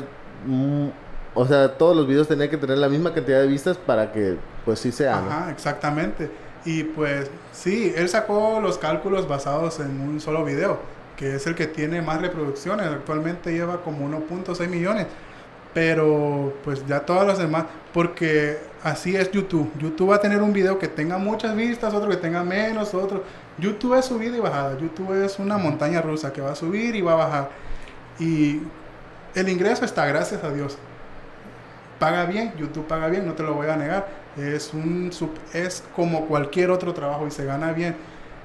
mm, 0.46 0.86
o 1.34 1.46
sea, 1.46 1.76
todos 1.76 1.96
los 1.96 2.06
videos 2.06 2.28
tendrían 2.28 2.50
que 2.50 2.56
tener 2.58 2.78
la 2.78 2.88
misma 2.88 3.12
cantidad 3.12 3.40
de 3.40 3.46
vistas 3.48 3.76
para 3.76 4.12
que 4.12 4.36
pues 4.64 4.78
sí 4.78 4.92
sea, 4.92 5.20
¿no? 5.20 5.30
Ajá, 5.30 5.50
exactamente. 5.50 6.30
Y 6.64 6.84
pues 6.84 7.30
sí, 7.52 7.92
él 7.96 8.08
sacó 8.08 8.60
los 8.62 8.78
cálculos 8.78 9.26
basados 9.28 9.80
en 9.80 10.00
un 10.00 10.20
solo 10.20 10.44
video, 10.44 10.78
que 11.16 11.34
es 11.34 11.46
el 11.46 11.54
que 11.54 11.66
tiene 11.66 12.00
más 12.02 12.20
reproducciones. 12.22 12.86
Actualmente 12.86 13.52
lleva 13.52 13.82
como 13.82 14.06
1.6 14.06 14.68
millones. 14.70 15.06
Pero 15.74 16.54
pues 16.64 16.86
ya 16.86 17.00
todas 17.00 17.26
las 17.26 17.38
demás, 17.38 17.64
porque 17.92 18.58
así 18.84 19.16
es 19.16 19.30
YouTube. 19.32 19.70
YouTube 19.78 20.10
va 20.10 20.16
a 20.16 20.20
tener 20.20 20.40
un 20.40 20.52
video 20.52 20.78
que 20.78 20.86
tenga 20.86 21.18
muchas 21.18 21.56
vistas, 21.56 21.92
otro 21.92 22.08
que 22.08 22.16
tenga 22.16 22.44
menos, 22.44 22.94
otro. 22.94 23.24
YouTube 23.58 23.98
es 23.98 24.04
subida 24.04 24.36
y 24.36 24.40
bajada. 24.40 24.78
YouTube 24.78 25.12
es 25.24 25.38
una 25.40 25.58
montaña 25.58 26.00
rusa 26.00 26.32
que 26.32 26.40
va 26.40 26.52
a 26.52 26.54
subir 26.54 26.94
y 26.94 27.02
va 27.02 27.12
a 27.14 27.16
bajar. 27.16 27.50
Y 28.20 28.60
el 29.34 29.48
ingreso 29.48 29.84
está, 29.84 30.06
gracias 30.06 30.44
a 30.44 30.50
Dios. 30.50 30.78
Paga 31.98 32.24
bien, 32.26 32.52
YouTube 32.56 32.86
paga 32.86 33.08
bien, 33.08 33.26
no 33.26 33.32
te 33.34 33.42
lo 33.42 33.54
voy 33.54 33.68
a 33.68 33.76
negar. 33.76 34.06
Es, 34.36 34.72
un, 34.74 35.12
sub- 35.12 35.38
es 35.52 35.82
como 35.94 36.26
cualquier 36.26 36.70
otro 36.70 36.94
trabajo 36.94 37.26
y 37.26 37.30
se 37.32 37.44
gana 37.44 37.72
bien. 37.72 37.96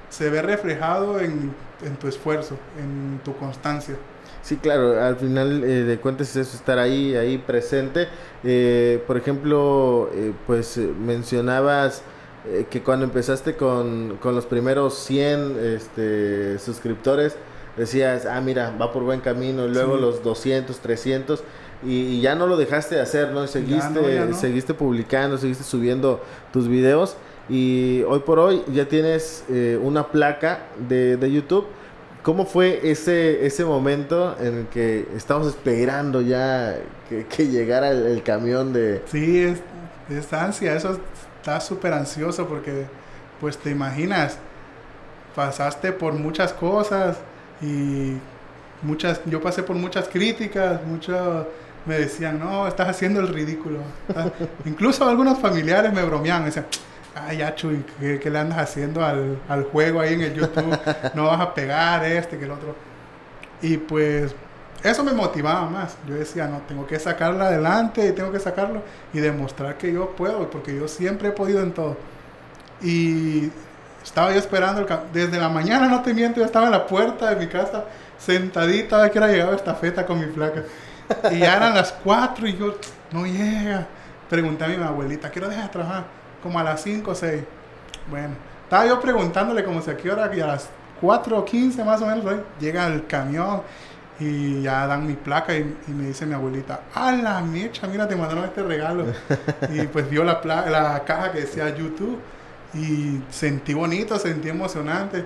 Se 0.09 0.31
ve 0.31 0.41
reflejado 0.41 1.19
en, 1.19 1.53
en 1.83 1.95
tu 1.97 2.07
esfuerzo, 2.07 2.57
en 2.79 3.19
tu 3.23 3.35
constancia. 3.37 3.95
Sí, 4.41 4.55
claro, 4.57 5.01
al 5.01 5.17
final 5.17 5.63
eh, 5.63 5.83
de 5.83 5.97
cuentas 5.99 6.29
es 6.35 6.47
eso, 6.47 6.57
estar 6.57 6.79
ahí, 6.79 7.15
ahí 7.15 7.37
presente. 7.37 8.07
Eh, 8.43 9.03
por 9.05 9.17
ejemplo, 9.17 10.09
eh, 10.13 10.31
pues 10.47 10.77
eh, 10.77 10.89
mencionabas 11.05 12.01
eh, 12.47 12.65
que 12.69 12.81
cuando 12.81 13.05
empezaste 13.05 13.55
con, 13.55 14.17
con 14.21 14.35
los 14.35 14.45
primeros 14.45 14.95
100 14.95 15.57
este, 15.75 16.57
suscriptores, 16.59 17.35
decías, 17.77 18.25
ah, 18.25 18.39
mira, 18.41 18.75
va 18.81 18.91
por 18.91 19.03
buen 19.03 19.19
camino, 19.19 19.65
y 19.65 19.69
luego 19.69 19.95
Sí. 19.95 20.01
los 20.01 20.23
200, 20.23 20.77
300, 20.79 21.43
y, 21.85 21.91
y 22.17 22.21
ya 22.21 22.35
no 22.35 22.47
lo 22.47 22.57
dejaste 22.57 22.95
de 22.95 23.01
hacer, 23.01 23.29
¿no? 23.31 23.43
Y 23.43 23.47
seguiste, 23.47 24.01
no, 24.01 24.09
ya 24.09 24.25
no. 24.25 24.35
seguiste 24.35 24.73
publicando, 24.73 25.37
seguiste 25.37 25.63
subiendo 25.63 26.21
tus 26.51 26.67
videos, 26.67 27.15
y 27.49 28.03
hoy 28.07 28.19
por 28.19 28.39
hoy 28.39 28.63
ya 28.73 28.85
tienes 28.85 29.43
eh, 29.49 29.77
una 29.81 30.07
placa 30.07 30.67
de, 30.87 31.17
de 31.17 31.31
YouTube. 31.31 31.65
¿Cómo 32.23 32.45
fue 32.45 32.91
ese, 32.91 33.45
ese 33.45 33.63
momento 33.63 34.35
en 34.39 34.57
el 34.57 34.67
que 34.67 35.07
estábamos 35.15 35.49
esperando 35.49 36.21
ya 36.21 36.77
que, 37.07 37.47
llegara 37.47 37.91
el, 37.91 38.21
camión 38.23 38.73
de... 38.73 39.01
Sí, 39.09 39.39
es, 39.39 39.61
es 40.09 40.33
ansia, 40.33 40.75
eso 40.75 40.99
está 41.37 41.61
súper 41.61 41.93
ansioso 41.93 42.47
porque, 42.47 42.85
pues 43.39 43.57
te 43.57 43.71
imaginas, 43.71 44.37
pasaste 45.33 45.93
por 45.93 46.13
muchas 46.13 46.51
cosas 46.51 47.17
y 47.61 48.17
muchas, 48.81 49.21
yo 49.25 49.41
pasé 49.41 49.63
por 49.63 49.75
muchas 49.75 50.09
críticas, 50.09 50.85
muchos 50.85 51.45
me 51.85 51.99
decían, 51.99 52.39
no, 52.39 52.67
estás 52.67 52.89
haciendo 52.89 53.19
el 53.19 53.29
ridículo. 53.29 53.79
Estás-". 54.07 54.31
Incluso 54.65 55.07
algunos 55.07 55.39
familiares 55.39 55.93
me 55.93 56.03
bromeaban, 56.03 56.43
me 56.43 56.47
decían, 56.47 56.67
ay, 57.27 57.37
ya 57.37 57.55
Chuy, 57.55 57.85
¿qué, 57.99 58.19
qué 58.19 58.29
le 58.29 58.39
andas 58.39 58.59
haciendo 58.59 59.03
al, 59.03 59.39
al 59.47 59.63
juego 59.65 60.01
ahí 60.01 60.13
en 60.13 60.21
el 60.21 60.33
YouTube? 60.33 60.77
No 61.13 61.25
vas 61.25 61.39
a 61.41 61.53
pegar 61.53 62.05
este, 62.05 62.37
que 62.37 62.45
el 62.45 62.51
otro. 62.51 62.75
Y 63.61 63.77
pues 63.77 64.33
eso 64.83 65.03
me 65.03 65.13
motivaba 65.13 65.69
más. 65.69 65.97
Yo 66.07 66.15
decía, 66.15 66.47
no, 66.47 66.59
tengo 66.67 66.87
que 66.87 66.99
sacarla 66.99 67.47
adelante 67.47 68.07
y 68.07 68.11
tengo 68.13 68.31
que 68.31 68.39
sacarlo 68.39 68.81
y 69.13 69.19
demostrar 69.19 69.77
que 69.77 69.91
yo 69.93 70.15
puedo, 70.15 70.49
porque 70.49 70.75
yo 70.75 70.87
siempre 70.87 71.29
he 71.29 71.31
podido 71.31 71.61
en 71.61 71.73
todo. 71.73 71.97
Y 72.81 73.51
estaba 74.03 74.31
yo 74.31 74.39
esperando, 74.39 74.81
el 74.81 74.87
desde 75.13 75.39
la 75.39 75.49
mañana, 75.49 75.87
no 75.87 76.01
te 76.01 76.13
miento, 76.13 76.39
yo 76.39 76.45
estaba 76.45 76.67
en 76.67 76.71
la 76.71 76.87
puerta 76.87 77.29
de 77.29 77.35
mi 77.35 77.47
casa, 77.47 77.85
sentadita, 78.17 78.97
a 78.97 79.01
ver 79.03 79.11
que 79.11 79.19
hora 79.19 79.27
llegaba 79.27 79.55
esta 79.55 79.75
feta 79.75 80.05
con 80.05 80.19
mi 80.19 80.27
placa. 80.27 80.63
Y 81.31 81.39
ya 81.39 81.57
eran 81.57 81.73
las 81.75 81.91
4 81.91 82.47
y 82.47 82.57
yo, 82.57 82.75
no 83.11 83.25
llega. 83.25 83.87
Pregunté 84.29 84.63
a 84.65 84.67
mi 84.67 84.75
abuelita, 84.83 85.31
¿qué 85.31 85.39
hora 85.39 85.49
dejas 85.49 85.65
de 85.65 85.71
trabajar? 85.71 86.18
Como 86.41 86.59
a 86.59 86.63
las 86.63 86.81
5 86.83 87.11
o 87.11 87.15
6. 87.15 87.43
Bueno, 88.09 88.35
estaba 88.63 88.85
yo 88.85 88.99
preguntándole 88.99 89.63
como 89.63 89.81
si 89.81 89.91
a 89.91 89.97
qué 89.97 90.11
hora, 90.11 90.29
y 90.35 90.39
a 90.41 90.47
las 90.47 90.69
4 91.01 91.37
o 91.37 91.45
15 91.45 91.83
más 91.83 92.01
o 92.01 92.05
menos, 92.07 92.23
¿no? 92.25 92.31
llega 92.59 92.87
el 92.87 93.05
camión 93.07 93.61
y 94.19 94.61
ya 94.63 94.85
dan 94.85 95.07
mi 95.07 95.13
placa 95.13 95.55
y, 95.55 95.75
y 95.87 95.91
me 95.91 96.07
dice 96.07 96.25
mi 96.25 96.33
abuelita, 96.33 96.81
¡ah, 96.93 97.11
la 97.13 97.41
mecha! 97.41 97.87
Mira, 97.87 98.07
te 98.07 98.15
mandaron 98.15 98.43
este 98.45 98.63
regalo. 98.63 99.05
y 99.73 99.87
pues 99.87 100.09
vio 100.09 100.23
la, 100.23 100.41
pla- 100.41 100.69
la 100.69 101.03
caja 101.05 101.31
que 101.31 101.41
decía 101.41 101.73
YouTube 101.75 102.19
y 102.73 103.21
sentí 103.29 103.73
bonito, 103.73 104.19
sentí 104.19 104.49
emocionante. 104.49 105.23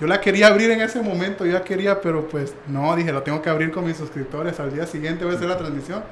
Yo 0.00 0.06
la 0.06 0.20
quería 0.20 0.48
abrir 0.48 0.70
en 0.70 0.80
ese 0.80 1.00
momento, 1.02 1.44
yo 1.46 1.54
la 1.54 1.64
quería, 1.64 2.00
pero 2.00 2.28
pues 2.28 2.54
no, 2.68 2.94
dije, 2.94 3.12
lo 3.12 3.22
tengo 3.22 3.42
que 3.42 3.50
abrir 3.50 3.72
con 3.72 3.84
mis 3.84 3.96
suscriptores. 3.96 4.60
Al 4.60 4.72
día 4.72 4.86
siguiente 4.86 5.24
voy 5.24 5.34
a 5.34 5.36
hacer 5.36 5.48
la 5.48 5.56
transmisión 5.58 6.02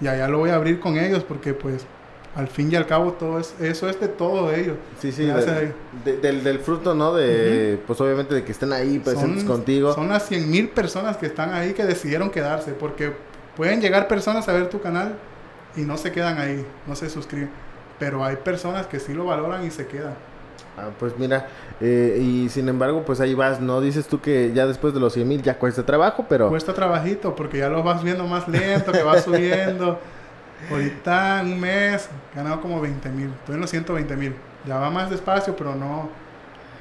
y 0.00 0.08
allá 0.08 0.26
lo 0.28 0.38
voy 0.38 0.50
a 0.50 0.54
abrir 0.56 0.80
con 0.80 0.98
ellos 0.98 1.22
porque 1.24 1.54
pues 1.54 1.86
al 2.34 2.48
fin 2.48 2.70
y 2.72 2.76
al 2.76 2.86
cabo 2.86 3.12
todo 3.12 3.38
es, 3.38 3.54
eso 3.60 3.88
es 3.88 4.00
de 4.00 4.08
todo 4.08 4.52
ellos. 4.52 4.76
Sí, 5.00 5.12
sí, 5.12 5.26
Gracias 5.26 5.56
de- 5.56 5.72
de- 6.12 6.16
del, 6.18 6.42
del 6.42 6.58
fruto, 6.58 6.94
¿no? 6.94 7.14
De, 7.14 7.78
pues 7.86 8.00
obviamente 8.00 8.34
de 8.34 8.44
que 8.44 8.52
estén 8.52 8.72
ahí 8.72 8.98
presentes 8.98 9.40
Son- 9.44 9.48
contigo. 9.50 9.94
Son 9.94 10.08
las 10.08 10.26
100 10.26 10.50
mil 10.50 10.68
personas 10.68 11.16
que 11.16 11.26
están 11.26 11.54
ahí 11.54 11.74
que 11.74 11.84
decidieron 11.84 12.30
quedarse 12.30 12.72
porque 12.72 13.12
pueden 13.56 13.80
llegar 13.80 14.08
personas 14.08 14.48
a 14.48 14.52
ver 14.52 14.68
tu 14.68 14.80
canal 14.80 15.14
y 15.76 15.82
no 15.82 15.96
se 15.96 16.10
quedan 16.12 16.38
ahí, 16.38 16.64
no 16.86 16.96
se 16.96 17.08
suscriben. 17.08 17.50
Pero 17.98 18.24
hay 18.24 18.36
personas 18.36 18.86
que 18.88 18.98
sí 18.98 19.14
lo 19.14 19.24
valoran 19.26 19.64
y 19.64 19.70
se 19.70 19.86
quedan. 19.86 20.14
Ah, 20.76 20.88
pues 20.98 21.12
mira, 21.16 21.46
eh, 21.80 22.18
y 22.20 22.48
sin 22.48 22.68
embargo, 22.68 23.04
pues 23.06 23.20
ahí 23.20 23.32
vas, 23.34 23.60
¿no? 23.60 23.80
Dices 23.80 24.08
tú 24.08 24.20
que 24.20 24.50
ya 24.52 24.66
después 24.66 24.92
de 24.92 24.98
los 24.98 25.12
100 25.12 25.28
mil 25.28 25.40
ya 25.40 25.56
cuesta 25.56 25.86
trabajo, 25.86 26.26
pero... 26.28 26.48
Cuesta 26.48 26.74
trabajito 26.74 27.36
porque 27.36 27.58
ya 27.58 27.68
lo 27.68 27.84
vas 27.84 28.02
viendo 28.02 28.26
más 28.26 28.48
lento, 28.48 28.90
que 28.90 29.04
va 29.04 29.20
subiendo. 29.22 30.00
Ahorita 30.70 31.40
en 31.40 31.52
un 31.52 31.60
mes 31.60 32.08
ganado 32.34 32.60
como 32.60 32.80
20 32.80 33.08
mil. 33.10 33.30
Estoy 33.40 33.56
en 33.56 33.60
los 33.60 33.70
120 33.70 34.16
mil. 34.16 34.34
Ya 34.66 34.78
va 34.78 34.90
más 34.90 35.10
despacio, 35.10 35.54
pero 35.56 35.74
no, 35.74 36.08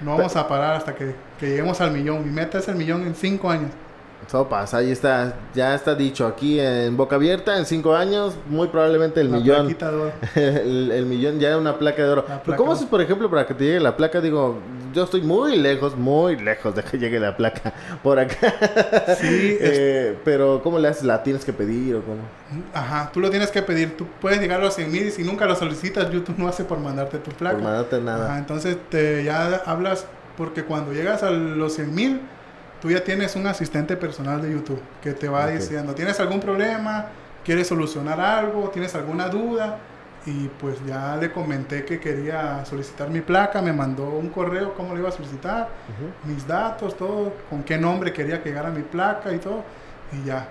no 0.01 0.17
vamos 0.17 0.35
a 0.35 0.47
parar 0.47 0.75
hasta 0.75 0.95
que, 0.95 1.15
que 1.39 1.49
lleguemos 1.49 1.81
al 1.81 1.91
millón. 1.91 2.23
Mi 2.23 2.31
meta 2.31 2.59
es 2.59 2.67
el 2.67 2.75
millón 2.75 3.05
en 3.05 3.15
5 3.15 3.49
años. 3.49 3.71
Todo 4.31 4.49
pasa, 4.49 4.77
ahí 4.77 4.91
está, 4.91 5.35
ya 5.53 5.75
está 5.75 5.95
dicho 5.95 6.25
aquí 6.25 6.59
en 6.59 6.97
Boca 6.97 7.15
Abierta, 7.15 7.57
en 7.57 7.65
5 7.65 7.95
años, 7.95 8.35
muy 8.47 8.67
probablemente 8.67 9.21
el 9.21 9.31
La 9.31 9.37
millón. 9.37 9.65
plaquita 9.67 9.91
de 9.91 9.97
oro. 9.97 10.11
el, 10.35 10.91
el 10.91 11.05
millón 11.05 11.39
ya 11.39 11.49
era 11.49 11.57
una 11.57 11.77
placa 11.77 12.03
de 12.03 12.09
oro. 12.09 12.25
Pero 12.45 12.57
¿Cómo 12.57 12.71
haces, 12.73 12.87
por 12.87 13.01
ejemplo, 13.01 13.29
para 13.29 13.45
que 13.45 13.53
te 13.53 13.65
llegue 13.65 13.79
la 13.79 13.95
placa? 13.95 14.21
Digo, 14.21 14.57
yo 14.93 15.03
estoy 15.03 15.21
muy 15.21 15.57
lejos, 15.57 15.95
muy 15.95 16.35
lejos 16.37 16.73
de 16.75 16.83
que 16.83 16.97
llegue 16.97 17.19
la 17.19 17.35
placa 17.37 17.73
por 18.01 18.17
acá. 18.19 18.53
Sí, 19.19 19.57
Eh, 19.59 20.17
pero 20.23 20.61
¿cómo 20.63 20.79
le 20.79 20.87
haces? 20.87 21.03
¿La 21.03 21.21
tienes 21.23 21.45
que 21.45 21.53
pedir 21.53 21.95
o 21.95 22.01
cómo? 22.01 22.21
Ajá, 22.73 23.11
tú 23.13 23.19
lo 23.19 23.29
tienes 23.29 23.51
que 23.51 23.61
pedir. 23.61 23.95
Tú 23.97 24.07
puedes 24.21 24.39
llegar 24.39 24.61
a 24.61 24.63
los 24.63 24.75
100 24.75 24.91
mil 24.91 25.03
y 25.07 25.11
si 25.11 25.23
nunca 25.23 25.45
lo 25.45 25.55
solicitas, 25.55 26.09
YouTube 26.11 26.37
no 26.37 26.47
hace 26.47 26.63
por 26.63 26.79
mandarte 26.79 27.17
tu 27.19 27.31
placa. 27.31 27.55
Por 27.55 27.63
mandarte 27.63 27.99
nada. 28.01 28.25
Ajá, 28.25 28.39
entonces 28.39 28.77
te, 28.89 29.23
ya 29.23 29.57
hablas, 29.65 30.05
porque 30.37 30.63
cuando 30.63 30.93
llegas 30.93 31.23
a 31.23 31.29
los 31.31 31.73
100 31.73 31.93
mil, 31.95 32.21
tú 32.83 32.89
ya 32.89 33.01
tienes 33.01 33.33
un 33.37 33.47
asistente 33.47 33.95
personal 33.95 34.41
de 34.41 34.51
YouTube 34.51 34.81
que 35.01 35.13
te 35.13 35.29
va 35.29 35.47
diciendo, 35.47 35.95
¿tienes 35.95 36.19
algún 36.19 36.41
problema? 36.41 37.05
¿Quieres 37.45 37.67
solucionar 37.67 38.19
algo? 38.19 38.69
¿Tienes 38.71 38.93
alguna 38.93 39.29
duda? 39.29 39.77
Y 40.25 40.49
pues 40.59 40.85
ya 40.85 41.15
le 41.15 41.31
comenté 41.31 41.85
que 41.85 42.01
quería 42.01 42.65
solicitar 42.65 43.09
mi 43.09 43.21
placa, 43.21 43.61
me 43.61 43.71
mandó 43.71 44.09
un 44.09 44.27
correo, 44.27 44.73
cómo 44.73 44.93
le 44.93 44.99
iba 44.99 45.07
a 45.07 45.13
solicitar, 45.13 45.69
mis 46.25 46.45
datos, 46.45 46.97
todo, 46.97 47.31
con 47.49 47.63
qué 47.63 47.77
nombre 47.77 48.11
quería 48.11 48.43
que 48.43 48.49
llegara 48.49 48.69
mi 48.69 48.81
placa 48.81 49.31
y 49.31 49.37
todo, 49.37 49.63
y 50.11 50.27
ya. 50.27 50.49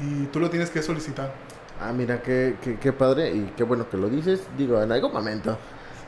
Y 0.00 0.26
tú 0.26 0.40
lo 0.40 0.50
tienes 0.50 0.70
que 0.70 0.82
solicitar. 0.82 1.32
Ah, 1.80 1.92
mira, 1.92 2.20
qué, 2.22 2.56
qué, 2.60 2.76
qué 2.76 2.92
padre 2.92 3.30
y 3.30 3.52
qué 3.56 3.62
bueno 3.62 3.88
que 3.88 3.96
lo 3.96 4.08
dices. 4.08 4.40
Digo, 4.56 4.82
en 4.82 4.90
algún 4.90 5.12
momento, 5.12 5.56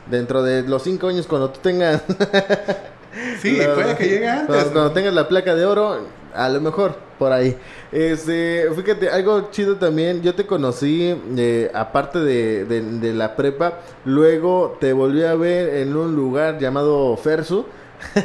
dentro 0.09 0.43
de 0.43 0.63
los 0.63 0.83
5 0.83 1.07
años, 1.07 1.27
cuando 1.27 1.49
tú 1.49 1.61
tengas... 1.61 2.03
Sí, 3.41 3.57
La- 3.57 3.73
puede 3.73 3.95
que 3.97 4.07
llegue 4.07 4.27
antes. 4.27 4.47
Cuando, 4.47 4.71
cuando 4.73 4.91
tengas 4.91 5.13
la 5.13 5.27
placa 5.27 5.55
de 5.55 5.65
oro, 5.65 5.97
a 6.33 6.49
lo 6.49 6.61
mejor 6.61 6.95
por 7.19 7.31
ahí. 7.31 7.57
Este, 7.91 8.67
fíjate, 8.75 9.09
algo 9.09 9.49
chido 9.51 9.75
también. 9.77 10.21
Yo 10.21 10.33
te 10.35 10.45
conocí, 10.45 11.15
eh, 11.37 11.69
aparte 11.73 12.19
de, 12.19 12.65
de- 12.65 12.81
de 12.81 13.13
la 13.13 13.35
prepa, 13.35 13.79
luego 14.05 14.77
te 14.79 14.93
volví 14.93 15.23
a 15.23 15.35
ver 15.35 15.75
en 15.75 15.95
un 15.95 16.15
lugar 16.15 16.57
llamado 16.59 17.15
Fersu. 17.17 17.65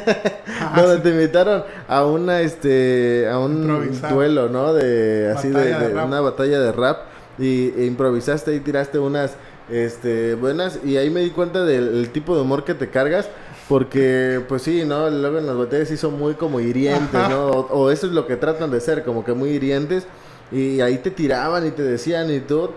Donde 0.75 0.95
sí. 0.97 1.01
te 1.03 1.09
invitaron 1.09 1.63
a 1.87 2.03
una 2.05 2.41
este 2.41 3.27
a 3.29 3.37
un 3.37 3.91
duelo 4.09 4.49
no 4.49 4.73
de 4.73 5.31
así 5.35 5.49
de, 5.49 5.53
Batalla 5.53 5.79
de 5.79 5.87
de 5.89 5.93
rap. 5.93 6.07
una 6.07 6.21
batalla 6.21 6.59
de 6.59 6.71
rap 6.71 6.97
y 7.37 7.73
e 7.77 7.85
improvisaste 7.85 8.55
y 8.55 8.59
tiraste 8.59 8.97
unas 8.97 9.35
este 9.69 10.33
buenas 10.33 10.79
y 10.83 10.97
ahí 10.97 11.11
me 11.11 11.19
di 11.21 11.29
cuenta 11.29 11.63
del 11.63 11.89
el 11.89 12.09
tipo 12.09 12.35
de 12.35 12.41
humor 12.41 12.63
que 12.63 12.73
te 12.73 12.89
cargas 12.89 13.29
Porque, 13.67 14.41
pues 14.47 14.61
sí, 14.61 14.85
¿no? 14.85 15.09
Luego 15.09 15.39
en 15.39 15.45
las 15.45 15.57
batallas 15.57 15.89
sí 15.89 15.97
son 15.97 16.17
muy 16.17 16.35
como 16.35 16.59
hirientes, 16.61 17.27
¿no? 17.27 17.47
O, 17.47 17.59
o 17.73 17.91
eso 17.91 18.07
es 18.07 18.13
lo 18.13 18.25
que 18.25 18.37
tratan 18.37 18.71
de 18.71 18.79
ser, 18.79 19.03
como 19.03 19.25
que 19.25 19.33
muy 19.33 19.49
hirientes. 19.49 20.07
Y 20.49 20.79
ahí 20.79 20.99
te 20.99 21.11
tiraban 21.11 21.67
y 21.67 21.71
te 21.71 21.83
decían 21.83 22.31
y 22.31 22.39
tú 22.39 22.71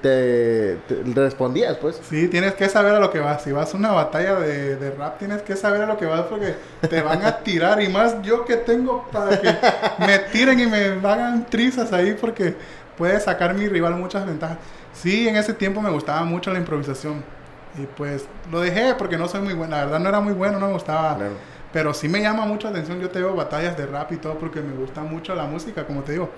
te, 0.00 0.76
te 0.76 1.02
respondías, 1.14 1.76
pues. 1.78 2.00
Sí, 2.08 2.28
tienes 2.28 2.54
que 2.54 2.68
saber 2.68 2.94
a 2.94 3.00
lo 3.00 3.10
que 3.10 3.18
vas. 3.18 3.42
Si 3.42 3.50
vas 3.50 3.74
a 3.74 3.76
una 3.76 3.90
batalla 3.90 4.36
de, 4.36 4.76
de 4.76 4.90
rap, 4.92 5.18
tienes 5.18 5.42
que 5.42 5.56
saber 5.56 5.82
a 5.82 5.86
lo 5.86 5.96
que 5.96 6.06
vas 6.06 6.22
porque 6.22 6.54
te 6.88 7.02
van 7.02 7.24
a 7.24 7.38
tirar. 7.38 7.82
Y 7.82 7.88
más 7.88 8.22
yo 8.22 8.44
que 8.44 8.56
tengo 8.56 9.08
para 9.10 9.40
que 9.40 9.48
me 10.06 10.20
tiren 10.30 10.60
y 10.60 10.66
me 10.66 10.84
hagan 11.02 11.46
trizas 11.50 11.92
ahí 11.92 12.16
porque 12.20 12.54
puede 12.96 13.18
sacar 13.18 13.54
mi 13.54 13.66
rival 13.68 13.96
muchas 13.96 14.24
ventajas. 14.24 14.58
Sí, 14.92 15.26
en 15.26 15.36
ese 15.36 15.52
tiempo 15.52 15.80
me 15.82 15.90
gustaba 15.90 16.22
mucho 16.22 16.52
la 16.52 16.60
improvisación. 16.60 17.24
Y 17.78 17.86
pues 17.96 18.26
lo 18.50 18.60
dejé 18.60 18.94
porque 18.94 19.18
no 19.18 19.28
soy 19.28 19.42
muy 19.42 19.54
bueno. 19.54 19.76
La 19.76 19.84
verdad 19.84 20.00
no 20.00 20.08
era 20.08 20.20
muy 20.20 20.32
bueno, 20.32 20.58
no 20.58 20.66
me 20.66 20.72
gustaba. 20.72 21.16
Claro. 21.16 21.34
Pero 21.72 21.92
sí 21.92 22.08
me 22.08 22.20
llama 22.20 22.46
mucho 22.46 22.68
la 22.68 22.72
atención. 22.72 23.00
Yo 23.00 23.10
te 23.10 23.20
veo 23.20 23.34
batallas 23.34 23.76
de 23.76 23.86
rap 23.86 24.12
y 24.12 24.16
todo 24.16 24.34
porque 24.38 24.60
me 24.60 24.74
gusta 24.74 25.02
mucho 25.02 25.34
la 25.34 25.44
música, 25.44 25.86
como 25.86 26.02
te 26.02 26.12
digo. 26.12 26.30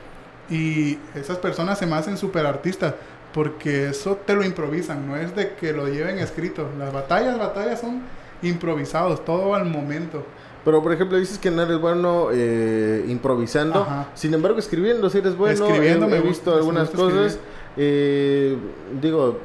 Y 0.51 0.98
esas 1.14 1.38
personas 1.38 1.79
se 1.79 1.87
me 1.87 1.94
hacen 1.94 2.16
súper 2.16 2.46
artistas 2.46 2.94
porque 3.33 3.88
eso 3.88 4.16
te 4.16 4.35
lo 4.35 4.42
improvisan, 4.42 5.07
no 5.07 5.16
es 5.16 5.37
de 5.37 5.55
que 5.55 5.72
lo 5.72 5.88
lleven 5.88 6.18
escrito. 6.18 6.68
Las 6.79 6.92
batallas, 6.92 7.38
batallas 7.38 7.81
son 7.81 8.03
improvisados, 8.42 9.24
todo 9.24 9.55
al 9.55 9.66
momento. 9.66 10.24
Pero, 10.64 10.83
por 10.83 10.92
ejemplo, 10.92 11.16
dices 11.18 11.38
que 11.38 11.51
no 11.51 11.62
eres 11.62 11.79
bueno 11.79 12.29
eh, 12.33 13.05
improvisando. 13.09 13.83
Ajá. 13.83 14.09
Sin 14.14 14.35
embargo, 14.35 14.59
escribiendo 14.59 15.09
sí 15.09 15.18
eres 15.18 15.37
bueno. 15.37 15.55
Escribiendo 15.55 16.07
he, 16.07 16.11
me 16.11 16.16
he 16.16 16.20
gusta, 16.20 16.31
visto 16.31 16.51
me 16.51 16.57
algunas 16.57 16.90
gusta 16.90 16.96
cosas. 16.96 17.38
Eh, 17.77 18.57
digo, 19.01 19.38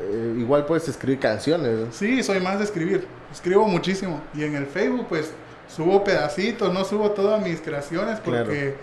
eh, 0.00 0.34
igual 0.38 0.66
puedes 0.66 0.88
escribir 0.88 1.18
canciones. 1.18 1.94
Sí, 1.94 2.22
soy 2.22 2.40
más 2.40 2.58
de 2.58 2.64
escribir, 2.64 3.06
escribo 3.32 3.66
muchísimo. 3.66 4.20
Y 4.34 4.44
en 4.44 4.54
el 4.54 4.66
Facebook 4.66 5.06
pues 5.08 5.32
subo 5.68 6.04
pedacitos, 6.04 6.72
no 6.72 6.84
subo 6.84 7.10
todas 7.10 7.42
mis 7.42 7.60
creaciones 7.60 8.20
porque 8.20 8.74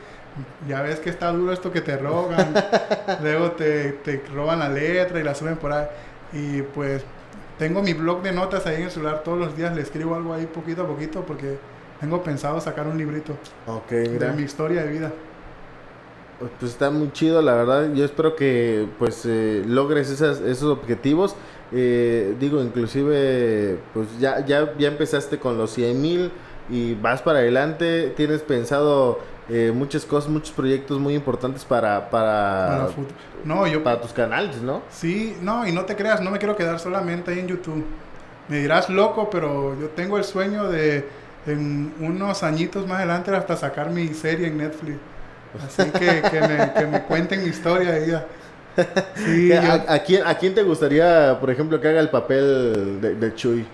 ya 0.68 0.82
ves 0.82 1.00
que 1.00 1.10
está 1.10 1.32
duro 1.32 1.52
esto 1.52 1.72
que 1.72 1.82
te 1.82 1.98
rogan. 1.98 2.54
Luego 3.22 3.52
te, 3.52 3.94
te 3.94 4.22
roban 4.34 4.60
la 4.60 4.70
letra 4.70 5.20
y 5.20 5.24
la 5.24 5.36
suben 5.36 5.58
por 5.58 5.72
ahí. 5.72 5.88
Y 6.34 6.62
pues 6.62 7.04
tengo 7.58 7.82
mi 7.82 7.94
blog 7.94 8.22
de 8.22 8.32
notas 8.32 8.66
ahí 8.66 8.78
en 8.78 8.84
el 8.84 8.92
celular, 8.92 9.24
todos 9.24 9.38
los 9.38 9.56
días 9.56 9.74
le 9.76 9.82
escribo 9.82 10.16
algo 10.16 10.34
ahí 10.34 10.46
poquito 10.46 10.84
a 10.84 10.88
poquito 10.88 11.26
porque 11.26 11.58
tengo 12.00 12.22
pensado 12.22 12.60
sacar 12.60 12.88
un 12.88 12.98
librito 12.98 13.38
de 13.90 14.32
mi 14.34 14.44
historia 14.44 14.84
de 14.84 14.92
vida. 14.92 15.12
Pues 16.40 16.72
está 16.72 16.90
muy 16.90 17.12
chido, 17.12 17.42
la 17.42 17.54
verdad. 17.54 17.94
Yo 17.94 18.04
espero 18.04 18.36
que 18.36 18.88
pues 19.00 19.26
eh, 19.26 19.64
logres 19.66 20.10
esas, 20.10 20.42
esos 20.42 20.72
objetivos. 20.72 21.36
Eh, 21.72 22.36
digo, 22.40 22.62
inclusive, 22.62 23.80
pues 23.94 24.08
ya, 24.20 24.46
ya, 24.46 24.74
ya 24.78 24.88
empezaste 24.88 25.40
con 25.40 25.58
los 25.58 25.72
100 25.72 26.02
mil 26.02 26.32
y 26.70 26.94
vas 26.96 27.22
para 27.22 27.40
adelante. 27.40 28.14
Tienes 28.18 28.42
pensado 28.42 29.20
eh, 29.50 29.72
muchas 29.74 30.06
cosas, 30.06 30.30
muchos 30.30 30.52
proyectos 30.52 31.00
muy 31.00 31.16
importantes 31.16 31.64
para, 31.64 32.10
para, 32.10 32.88
Para 32.88 33.08
no, 33.44 33.68
yo 33.68 33.84
para 33.84 34.02
tus 34.02 34.12
canales, 34.12 34.62
¿no? 34.62 34.82
Sí, 34.90 35.38
no, 35.42 35.68
y 35.68 35.72
no 35.72 35.86
te 35.86 35.96
creas, 35.96 36.22
no 36.22 36.32
me 36.32 36.40
quiero 36.40 36.56
quedar 36.56 36.80
solamente 36.80 37.32
ahí 37.32 37.40
en 37.40 37.48
YouTube. 37.48 37.86
Me 38.50 38.58
dirás 38.60 38.90
loco, 38.90 39.30
pero 39.30 39.80
yo 39.80 39.88
tengo 39.90 40.18
el 40.18 40.24
sueño 40.24 40.70
de 40.70 41.08
en 41.48 41.94
unos 42.00 42.44
añitos 42.44 42.88
más 42.88 42.98
adelante 42.98 43.36
hasta 43.36 43.56
sacar 43.56 43.92
mi 43.92 44.08
serie 44.10 44.48
en 44.48 44.58
Netflix. 44.58 44.98
Así 45.64 45.90
que, 45.92 46.22
que, 46.22 46.42
me, 46.42 46.74
que 46.74 46.86
me 46.88 47.02
cuenten 47.04 47.44
mi 47.44 47.50
historia 47.50 48.00
y 48.00 48.12
ya. 48.12 48.26
Sí, 49.16 49.50
yo- 49.54 49.84
¿A, 49.88 50.00
quién, 50.00 50.26
¿A 50.26 50.36
quién 50.38 50.54
te 50.56 50.64
gustaría, 50.64 51.38
por 51.40 51.50
ejemplo, 51.50 51.80
que 51.80 51.88
haga 51.88 52.00
el 52.00 52.10
papel 52.10 53.00
de, 53.02 53.16
de 53.16 53.36
Chuy? 53.36 53.66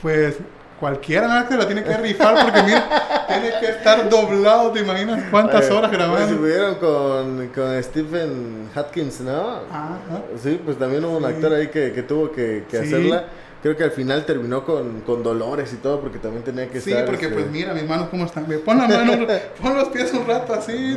pues 0.00 0.36
cualquiera 0.78 1.44
que 1.48 1.56
lo 1.56 1.66
tiene 1.66 1.82
que 1.82 1.96
rifar 1.96 2.40
porque 2.44 2.62
mira, 2.62 2.84
tiene 3.26 3.50
que 3.58 3.66
estar 3.66 4.08
doblado, 4.08 4.70
¿te 4.70 4.78
imaginas 4.80 5.24
cuántas 5.28 5.68
Eh, 5.68 5.72
horas 5.72 5.90
Pues 5.90 5.98
grabando? 6.00 6.24
estuvieron 6.32 6.74
con, 6.76 7.48
con 7.48 7.82
Stephen 7.82 8.68
Hopkins, 8.76 9.20
¿no? 9.22 9.40
Ajá. 9.72 9.98
Sí, 10.40 10.60
pues 10.64 10.78
también 10.78 11.04
hubo 11.04 11.16
un 11.16 11.24
actor 11.24 11.52
ahí 11.52 11.66
que, 11.66 11.92
que 11.92 12.02
tuvo 12.04 12.30
que, 12.30 12.64
que 12.70 12.78
Sí. 12.78 12.86
hacerla. 12.86 13.24
Creo 13.60 13.76
que 13.76 13.82
al 13.82 13.90
final 13.90 14.24
terminó 14.24 14.64
con, 14.64 15.00
con 15.00 15.24
dolores 15.24 15.72
y 15.72 15.76
todo 15.76 16.00
porque 16.00 16.18
también 16.18 16.44
tenía 16.44 16.68
que 16.68 16.80
Sí, 16.80 16.90
estar... 16.90 17.06
porque 17.06 17.26
este, 17.26 17.38
pues 17.38 17.50
mira 17.50 17.74
mis 17.74 17.88
manos 17.88 18.08
cómo 18.08 18.24
están. 18.24 18.44
Pon 18.64 18.78
la 18.78 18.86
mano, 18.86 19.26
pon 19.60 19.76
los 19.76 19.88
pies 19.88 20.12
un 20.14 20.26
rato 20.26 20.54
así. 20.54 20.96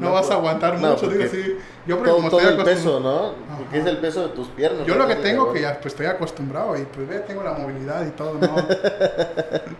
No, 0.00 0.12
vas 0.12 0.28
a 0.30 0.34
aguantar 0.34 0.76
mucho, 0.78 1.08
digo 1.08 1.22
así. 1.24 1.56
Yo 1.86 1.96
porque 1.96 2.10
todo, 2.10 2.16
como 2.16 2.30
todo 2.30 2.40
estoy 2.40 2.58
el 2.58 2.64
peso, 2.64 2.98
¿no? 3.00 3.34
Porque 3.58 3.76
es 3.78 3.82
Ajá. 3.82 3.90
el 3.90 3.98
peso 3.98 4.22
de 4.28 4.34
tus 4.34 4.48
piernas. 4.48 4.86
Yo 4.86 4.96
lo 4.96 5.06
que 5.06 5.16
tengo 5.16 5.52
que 5.52 5.60
ya 5.60 5.74
pues 5.80 5.94
estoy 5.94 6.06
acostumbrado 6.06 6.76
y 6.76 6.82
pues 6.82 7.08
ve, 7.08 7.20
tengo 7.20 7.44
la 7.44 7.52
movilidad 7.52 8.04
y 8.06 8.10
todo, 8.10 8.34
¿no? 8.34 8.56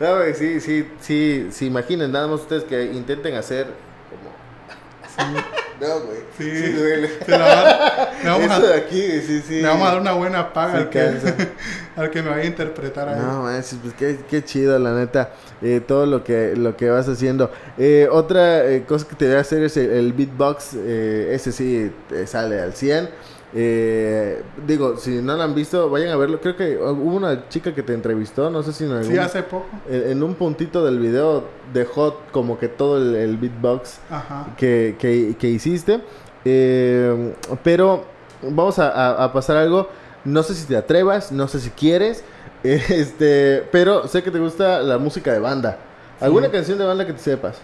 No, 0.00 0.22
sí, 0.34 0.60
sí, 0.60 0.88
sí, 1.00 1.48
sí, 1.50 1.66
imaginen, 1.66 2.12
nada 2.12 2.28
más 2.28 2.40
ustedes 2.40 2.62
que 2.64 2.84
intenten 2.84 3.34
hacer 3.34 3.66
como... 4.10 5.40
No, 5.80 6.00
güey. 6.00 6.18
Sí. 6.36 6.50
Sí, 6.66 6.72
duele. 6.72 7.10
Se 7.24 7.30
la 7.30 7.38
va- 7.38 8.10
le, 8.22 8.28
vamos 8.30 8.50
Eso 8.58 8.66
de 8.66 8.74
a, 8.74 8.76
aquí, 8.78 9.00
sí, 9.26 9.42
sí. 9.46 9.60
le 9.60 9.68
vamos 9.68 9.86
a 9.86 9.92
dar 9.92 10.00
una 10.00 10.12
buena 10.12 10.52
paga 10.52 10.78
al, 10.78 10.90
que, 10.90 11.00
al 11.96 12.10
que 12.10 12.22
me 12.22 12.30
vaya 12.30 12.42
a 12.42 12.46
interpretar 12.46 13.08
ahí. 13.08 13.20
No, 13.20 13.42
manches, 13.42 13.78
pues 13.82 13.94
qué, 13.94 14.18
qué 14.28 14.44
chido, 14.44 14.78
la 14.78 14.92
neta, 14.94 15.30
eh, 15.62 15.80
todo 15.86 16.06
lo 16.06 16.24
que, 16.24 16.54
lo 16.56 16.76
que 16.76 16.90
vas 16.90 17.08
haciendo. 17.08 17.50
Eh, 17.78 18.08
otra 18.10 18.64
eh, 18.68 18.84
cosa 18.86 19.06
que 19.06 19.14
te 19.14 19.26
voy 19.26 19.36
a 19.36 19.40
hacer 19.40 19.62
es 19.62 19.76
el, 19.76 19.90
el 19.90 20.12
beatbox, 20.12 20.70
eh, 20.76 21.30
ese 21.32 21.52
sí 21.52 21.92
te 22.08 22.26
sale 22.26 22.60
al 22.60 22.74
100. 22.74 23.08
Eh, 23.54 24.42
digo, 24.66 24.96
si 24.98 25.22
no 25.22 25.36
lo 25.36 25.42
han 25.42 25.54
visto, 25.54 25.88
vayan 25.90 26.10
a 26.10 26.16
verlo. 26.16 26.40
Creo 26.40 26.56
que 26.56 26.76
hubo 26.76 27.16
una 27.16 27.48
chica 27.48 27.74
que 27.74 27.82
te 27.82 27.94
entrevistó, 27.94 28.50
no 28.50 28.62
sé 28.62 28.72
si 28.72 28.84
en 28.84 28.92
algún... 28.92 29.10
Sí, 29.12 29.18
hace 29.18 29.42
poco. 29.42 29.66
en, 29.88 30.10
en 30.12 30.22
un 30.22 30.34
puntito 30.34 30.84
del 30.84 30.98
video 30.98 31.44
dejó 31.72 32.20
como 32.30 32.58
que 32.58 32.68
todo 32.68 32.98
el, 32.98 33.14
el 33.16 33.36
beatbox 33.38 34.00
Ajá. 34.10 34.48
que, 34.56 34.96
que, 34.98 35.34
que 35.38 35.48
hiciste. 35.48 36.00
Eh, 36.44 37.34
pero 37.64 38.04
vamos 38.42 38.78
a, 38.78 38.88
a- 38.90 39.24
a 39.24 39.32
pasar 39.32 39.56
algo. 39.56 39.88
No 40.24 40.42
sé 40.42 40.54
si 40.54 40.66
te 40.66 40.76
atrevas, 40.76 41.32
no 41.32 41.48
sé 41.48 41.60
si 41.60 41.70
quieres. 41.70 42.24
Este, 42.64 43.64
pero 43.70 44.08
sé 44.08 44.22
que 44.24 44.32
te 44.32 44.38
gusta 44.40 44.80
la 44.82 44.98
música 44.98 45.32
de 45.32 45.38
banda. 45.38 45.78
¿Alguna 46.20 46.46
Sí. 46.46 46.52
canción 46.52 46.76
de 46.78 46.84
banda 46.84 47.06
que 47.06 47.12
te 47.12 47.20
sepas? 47.20 47.56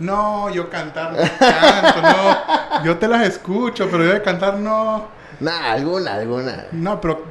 No, 0.00 0.50
yo 0.50 0.68
cantar 0.70 1.12
no 1.12 1.18
canto, 1.38 2.02
no. 2.02 2.84
Yo 2.84 2.96
te 2.98 3.06
las 3.06 3.22
escucho, 3.26 3.88
pero 3.90 4.04
yo 4.04 4.12
de 4.12 4.22
cantar 4.22 4.54
no. 4.54 5.08
Nah, 5.40 5.72
alguna, 5.72 6.14
alguna. 6.14 6.64
No, 6.72 7.00
pero. 7.00 7.22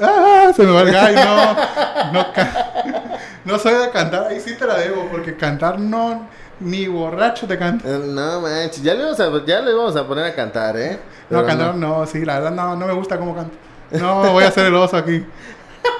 ¡Ah! 0.00 0.50
Se 0.54 0.62
me 0.62 0.72
va 0.72 0.82
el 0.82 0.92
gallo, 0.92 1.24
no. 1.24 2.12
No, 2.12 2.32
ca- 2.32 3.18
no 3.44 3.58
soy 3.58 3.74
de 3.74 3.90
cantar, 3.90 4.26
ahí 4.28 4.40
sí 4.40 4.54
te 4.54 4.66
la 4.66 4.74
debo, 4.78 5.08
porque 5.10 5.36
cantar 5.36 5.78
no. 5.78 6.28
Ni 6.60 6.86
borracho 6.88 7.46
te 7.46 7.56
canta. 7.58 7.88
Eh, 7.88 8.02
No 8.06 8.40
manches, 8.42 8.82
ya 8.82 8.92
le 8.94 9.02
vamos 9.04 9.18
a, 9.20 9.44
ya 9.46 9.60
le 9.60 9.72
vamos 9.72 9.96
a 9.96 10.06
poner 10.06 10.26
a 10.26 10.34
cantar, 10.34 10.76
¿eh? 10.76 10.98
No, 11.30 11.44
cantar 11.46 11.74
no, 11.74 12.06
sí, 12.06 12.24
la 12.24 12.34
verdad 12.34 12.50
no, 12.50 12.76
no 12.76 12.86
me 12.86 12.92
gusta 12.92 13.18
cómo 13.18 13.34
canto. 13.34 13.56
No, 13.92 14.30
voy 14.32 14.44
a 14.44 14.48
hacer 14.48 14.66
el 14.66 14.74
oso 14.74 14.96
aquí. 14.96 15.24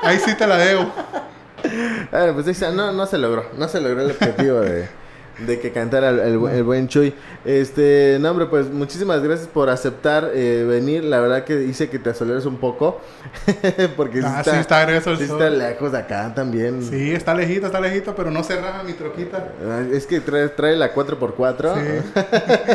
Ahí 0.03 0.19
sí 0.19 0.35
te 0.37 0.47
la 0.47 0.57
debo. 0.59 0.91
Bueno, 2.11 2.35
pues 2.35 2.61
no, 2.73 2.93
no 2.93 3.07
se 3.07 3.19
logró, 3.19 3.47
no 3.57 3.69
se 3.69 3.81
logró 3.81 4.01
el 4.03 4.11
objetivo 4.11 4.61
de, 4.61 4.89
de 5.47 5.59
que 5.61 5.73
cantara 5.73 6.11
el, 6.11 6.19
el 6.21 6.47
el 6.49 6.63
buen 6.65 6.89
Chuy. 6.89 7.15
Este, 7.45 8.19
no 8.21 8.31
hombre, 8.31 8.47
pues 8.47 8.71
muchísimas 8.71 9.23
gracias 9.23 9.49
por 9.49 9.71
aceptar 9.71 10.31
eh, 10.35 10.65
venir. 10.69 11.05
La 11.05 11.21
verdad 11.21 11.45
que 11.45 11.63
hice 11.65 11.89
que 11.89 11.99
te 11.99 12.11
acelerares 12.11 12.47
un 12.47 12.57
poco, 12.57 13.01
porque 13.97 14.21
Ah, 14.25 14.43
sí 14.45 14.51
sí, 14.51 14.57
está, 14.57 14.87
sí 14.87 15.27
lejos 15.57 15.93
de 15.93 15.99
acá 15.99 16.33
también. 16.35 16.83
Sí, 16.83 17.13
está 17.13 17.35
lejito, 17.35 17.67
está 17.67 17.81
lejito, 17.81 18.15
pero 18.15 18.31
no 18.31 18.43
cerraba 18.45 18.83
mi 18.83 18.93
troquita. 18.93 19.53
Ah, 19.67 19.83
Es 19.93 20.07
que 20.07 20.21
trae, 20.21 20.49
trae 20.49 20.77
la 20.77 20.95
4x4 20.95 21.75
Sí. 21.75 22.21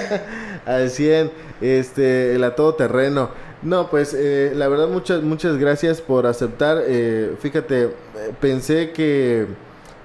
al 0.66 0.90
100, 0.90 1.32
este, 1.62 2.36
el 2.36 2.44
a 2.44 2.56
todo 2.56 2.76
terreno. 2.76 3.30
No, 3.62 3.90
pues 3.90 4.14
eh, 4.18 4.52
la 4.56 4.68
verdad 4.68 4.88
muchas 4.88 5.24
muchas 5.24 5.58
gracias 5.58 6.02
por 6.02 6.28
aceptar. 6.28 6.84
Eh, 6.86 7.36
fíjate, 7.40 7.84
eh, 7.86 7.92
pensé 8.40 8.92
que, 8.92 9.48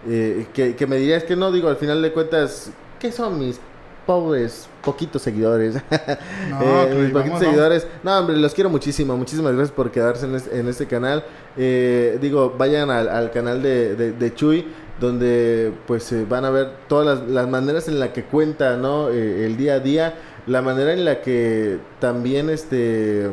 eh, 0.07 0.47
que 0.53 0.77
que 0.77 0.87
me 0.87 0.97
dirías 0.97 1.25
que 1.25 1.37
no, 1.37 1.53
digo, 1.53 1.69
al 1.69 1.77
final 1.77 2.01
de 2.03 2.13
cuentas, 2.13 2.73
¿qué 2.99 3.13
son 3.13 3.39
mis 3.39 3.61
pobres 4.07 4.69
poquitos 4.83 5.23
seguidores? 5.23 5.77
No, 6.49 6.59
Eh, 6.61 6.95
mis 6.95 7.11
poquitos 7.11 7.39
seguidores. 7.39 7.87
No, 8.03 8.19
hombre, 8.19 8.37
los 8.37 8.55
quiero 8.55 8.71
muchísimo. 8.71 9.17
Muchísimas 9.17 9.53
gracias 9.55 9.73
por 9.75 9.91
quedarse 9.91 10.27
en 10.27 10.35
este, 10.35 10.59
en 10.59 10.69
este 10.69 10.87
canal. 10.87 11.25
Eh, 11.57 12.19
digo, 12.21 12.55
vayan 12.59 12.91
al, 12.91 13.09
al 13.09 13.31
canal 13.31 13.63
de, 13.63 13.95
de, 13.97 14.13
de 14.13 14.35
Chuy, 14.35 14.67
donde 14.99 15.73
pues 15.87 16.13
van 16.29 16.45
a 16.45 16.51
ver 16.51 16.71
todas 16.89 17.07
las, 17.21 17.29
las 17.29 17.49
maneras 17.49 17.89
en 17.89 17.99
la 18.01 18.13
que 18.13 18.25
cuenta, 18.25 18.77
¿no? 18.77 19.11
Eh, 19.11 19.47
el 19.47 19.57
día 19.57 19.75
a 19.75 19.81
día, 19.81 20.15
la 20.47 20.63
manera 20.63 20.93
en 20.93 21.05
la 21.05 21.21
que 21.23 21.79
también 22.01 22.51
este 22.51 23.31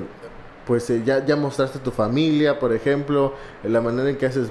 pues 0.66 0.90
eh, 0.90 1.02
ya, 1.06 1.26
ya 1.26 1.36
mostraste 1.36 1.80
tu 1.80 1.92
familia, 1.92 2.60
por 2.60 2.74
ejemplo, 2.74 3.34
la 3.64 3.82
manera 3.82 4.10
en 4.10 4.18
que 4.18 4.26
haces 4.26 4.50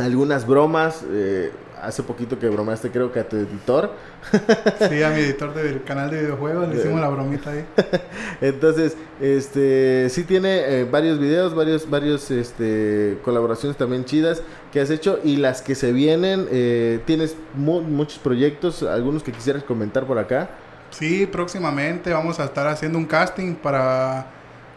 algunas 0.00 0.46
bromas, 0.46 1.04
eh, 1.08 1.50
hace 1.80 2.02
poquito 2.02 2.38
que 2.38 2.48
bromeaste 2.48 2.90
creo 2.90 3.12
que 3.12 3.20
a 3.20 3.28
tu 3.28 3.36
editor. 3.36 3.92
sí, 4.88 5.02
a 5.02 5.10
mi 5.10 5.20
editor 5.20 5.54
del 5.54 5.82
canal 5.82 6.10
de 6.10 6.22
videojuegos 6.22 6.68
le 6.68 6.76
hicimos 6.76 7.00
la 7.00 7.08
bromita 7.08 7.50
ahí. 7.50 7.64
Entonces, 8.40 8.96
este, 9.20 10.08
sí 10.10 10.24
tiene 10.24 10.80
eh, 10.80 10.84
varios 10.84 11.18
videos, 11.18 11.54
varios, 11.54 11.88
varios, 11.88 12.30
este, 12.30 13.18
colaboraciones 13.24 13.76
también 13.76 14.04
chidas 14.04 14.42
que 14.72 14.80
has 14.80 14.90
hecho 14.90 15.18
y 15.24 15.36
las 15.36 15.62
que 15.62 15.74
se 15.74 15.92
vienen, 15.92 16.46
eh, 16.50 17.00
tienes 17.06 17.36
muchos 17.54 18.18
proyectos, 18.18 18.82
algunos 18.82 19.22
que 19.22 19.32
quisieras 19.32 19.64
comentar 19.64 20.04
por 20.06 20.18
acá. 20.18 20.50
Sí, 20.90 21.26
próximamente 21.26 22.12
vamos 22.12 22.40
a 22.40 22.44
estar 22.44 22.66
haciendo 22.66 22.98
un 22.98 23.06
casting 23.06 23.54
para 23.54 24.26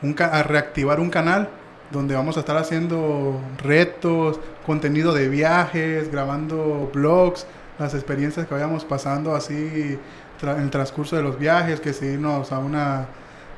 un 0.02 0.16
reactivar 0.16 1.00
un 1.00 1.10
canal 1.10 1.50
donde 1.94 2.16
vamos 2.16 2.36
a 2.36 2.42
estar 2.42 2.58
haciendo 2.58 3.40
retos, 3.60 4.40
contenido 4.66 5.14
de 5.14 5.30
viajes, 5.30 6.12
grabando 6.12 6.90
blogs, 6.94 7.46
las 7.80 7.94
experiencias 7.94 8.48
que 8.48 8.54
vayamos 8.54 8.84
pasando 8.84 9.34
así 9.36 9.98
en 10.42 10.60
el 10.60 10.70
transcurso 10.70 11.16
de 11.16 11.22
los 11.22 11.40
viajes, 11.40 11.80
que 11.80 11.94
si 11.94 12.06
irnos 12.06 12.52
a 12.52 12.58
una, 12.58 13.06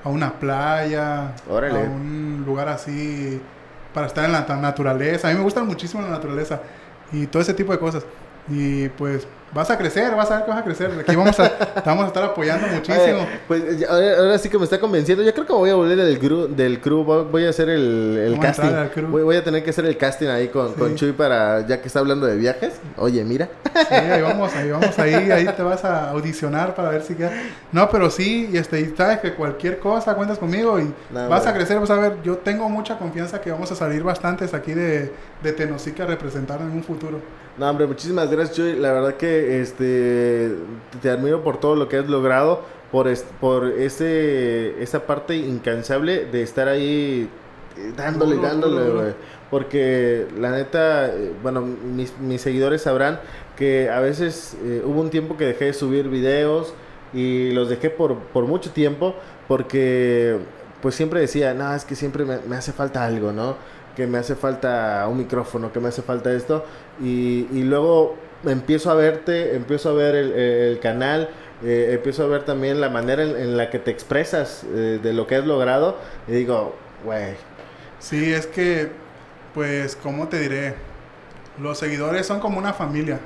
a 0.04 0.10
una 0.10 0.34
playa, 0.34 1.34
a 1.50 1.90
un 1.90 2.44
lugar 2.46 2.70
así 2.70 3.42
para 3.94 4.08
estar 4.08 4.26
en 4.26 4.34
la 4.34 4.46
naturaleza. 4.58 5.30
A 5.30 5.32
mí 5.32 5.38
me 5.38 5.44
gusta 5.44 5.64
muchísimo 5.64 6.04
la 6.04 6.10
naturaleza 6.10 6.62
y 7.12 7.26
todo 7.28 7.42
ese 7.42 7.54
tipo 7.54 7.72
de 7.72 7.80
cosas. 7.80 8.06
Y 8.48 8.90
pues 8.90 9.28
vas 9.56 9.72
a 9.72 9.78
crecer, 9.78 10.14
vas 10.16 10.30
a 10.30 10.36
ver 10.36 10.46
que 10.46 10.52
vas 10.52 10.60
a 10.60 10.64
crecer. 10.64 10.92
Aquí 11.00 11.16
vamos 11.16 11.40
a, 11.40 11.52
vamos 11.86 12.04
a 12.04 12.08
estar 12.08 12.24
apoyando 12.24 12.68
muchísimo. 12.68 13.26
pues 13.48 13.64
ahora, 13.90 14.38
sí 14.38 14.50
que 14.50 14.58
me 14.58 14.66
está 14.66 14.80
convenciendo. 14.80 15.24
Yo 15.24 15.34
creo 15.34 15.46
que 15.46 15.54
voy 15.54 15.70
a 15.70 15.76
volver 15.76 15.98
del 15.98 16.20
crew, 16.20 16.48
del 16.48 16.82
crew 16.82 17.04
voy 17.04 17.46
a 17.46 17.50
hacer 17.50 17.70
el, 17.70 18.34
el 18.34 18.40
casting. 18.40 19.10
Voy, 19.10 19.24
voy, 19.24 19.36
a 19.38 19.44
tener 19.44 19.64
que 19.64 19.70
hacer 19.70 19.86
el 19.86 19.98
casting 19.98 20.28
ahí 20.28 20.50
con, 20.50 20.74
con, 20.74 20.96
Chuy 20.96 21.14
para, 21.14 21.66
ya 21.66 21.82
que 21.82 21.88
está 21.88 22.00
hablando 22.00 22.28
de 22.28 22.36
viajes. 22.36 22.74
Oye, 22.98 23.24
mira. 23.24 23.50
Sí, 23.74 23.94
ahí 23.94 24.22
vamos, 24.22 24.54
ahí 24.54 24.70
vamos, 24.70 25.00
ahí, 25.00 25.14
ahí 25.14 25.46
te 25.46 25.64
vas 25.64 25.86
a 25.86 26.12
audicionar 26.12 26.76
para 26.76 26.90
ver 26.90 27.02
si 27.02 27.16
queda. 27.16 27.32
No, 27.72 27.90
pero 27.90 28.10
sí, 28.10 28.50
y 28.52 28.58
este, 28.58 28.82
y 28.82 28.94
sabes 28.96 29.20
que 29.20 29.34
cualquier 29.34 29.80
cosa 29.80 30.16
cuentas 30.16 30.38
conmigo 30.38 30.80
y 30.80 30.94
vas 31.12 31.48
a 31.48 31.54
crecer, 31.54 31.80
vas 31.80 31.90
a 31.90 31.96
ver. 31.96 32.18
Yo 32.24 32.38
tengo 32.38 32.68
mucha 32.70 32.98
confianza 32.98 33.40
que 33.40 33.52
vamos 33.52 33.72
a 33.72 33.76
salir 33.76 34.04
bastantes 34.04 34.54
aquí 34.54 34.74
de, 34.74 35.14
de 35.42 35.52
Tenosica 35.54 36.04
a 36.04 36.08
representar 36.08 36.60
en 36.60 36.72
un 36.72 36.84
futuro. 36.84 37.22
No, 37.58 37.70
hombre, 37.70 37.88
muchísimas 37.88 38.30
gracias, 38.30 38.58
Chuy. 38.58 38.74
La 38.74 38.92
verdad 38.92 39.16
que 39.16 39.62
este 39.62 40.56
te 41.02 41.10
admiro 41.10 41.42
por 41.44 41.58
todo 41.58 41.76
lo 41.76 41.88
que 41.88 41.98
has 41.98 42.08
logrado, 42.08 42.64
por, 42.92 43.08
por 43.40 43.68
ese, 43.68 44.82
esa 44.82 45.06
parte 45.06 45.38
incansable 45.38 46.26
de 46.26 46.42
estar 46.42 46.68
ahí 46.68 47.30
eh, 47.78 47.94
dándole, 47.96 48.38
dándole, 48.38 49.14
Porque 49.50 50.28
la 50.38 50.52
neta, 50.52 51.08
eh, 51.08 51.32
bueno, 51.42 51.62
mis, 51.62 52.18
mis, 52.20 52.42
seguidores 52.42 52.82
sabrán 52.82 53.22
que 53.56 53.90
a 53.90 54.02
veces 54.02 54.58
eh, 54.66 54.82
hubo 54.86 55.00
un 55.00 55.10
tiempo 55.10 55.38
que 55.38 55.46
dejé 55.46 55.66
de 55.66 55.74
subir 55.74 56.10
videos 56.10 56.74
y 57.14 57.52
los 57.52 57.70
dejé 57.70 57.90
por, 57.90 58.18
por 58.18 58.46
mucho 58.46 58.72
tiempo 58.72 59.16
porque 59.48 60.40
pues 60.82 60.96
siempre 60.96 61.22
decía, 61.22 61.54
no, 61.54 61.74
es 61.74 61.86
que 61.86 61.96
siempre 61.96 62.26
me, 62.26 62.40
me 62.48 62.58
hace 62.58 62.74
falta 62.74 63.06
algo, 63.06 63.32
¿no? 63.32 63.56
Que 63.96 64.08
me 64.08 64.18
hace 64.18 64.36
falta 64.36 65.08
un 65.10 65.18
micrófono, 65.18 65.72
que 65.72 65.80
me 65.80 65.90
hace 65.90 66.02
falta 66.02 66.32
esto. 66.34 66.66
Y, 67.02 67.48
y 67.52 67.64
luego 67.64 68.16
empiezo 68.44 68.92
a 68.92 68.96
verte, 68.96 69.56
empiezo 69.56 69.90
a 69.90 69.94
ver 69.94 70.16
el, 70.16 70.80
canal, 70.80 71.30
eh, 71.64 71.92
empiezo 71.94 72.24
a 72.24 72.28
ver 72.28 72.44
también 72.44 72.82
la 72.82 72.90
manera 72.90 73.24
en, 73.24 73.58
la 73.58 73.70
que 73.70 73.80
te 73.80 73.92
expresas 73.92 74.64
eh, 74.66 75.00
de 75.02 75.14
lo 75.14 75.28
que 75.28 75.36
has 75.36 75.46
logrado. 75.46 75.98
Y 76.28 76.34
digo, 76.34 76.76
güey. 77.04 77.36
Sí, 78.00 78.34
es 78.34 78.48
que, 78.48 78.90
pues, 79.54 79.96
¿cómo 79.96 80.28
te 80.28 80.40
diré? 80.40 80.76
Los 81.60 81.80
seguidores 81.80 82.26
son 82.26 82.40
como 82.40 82.60
una 82.60 82.74
familia. 82.74 83.20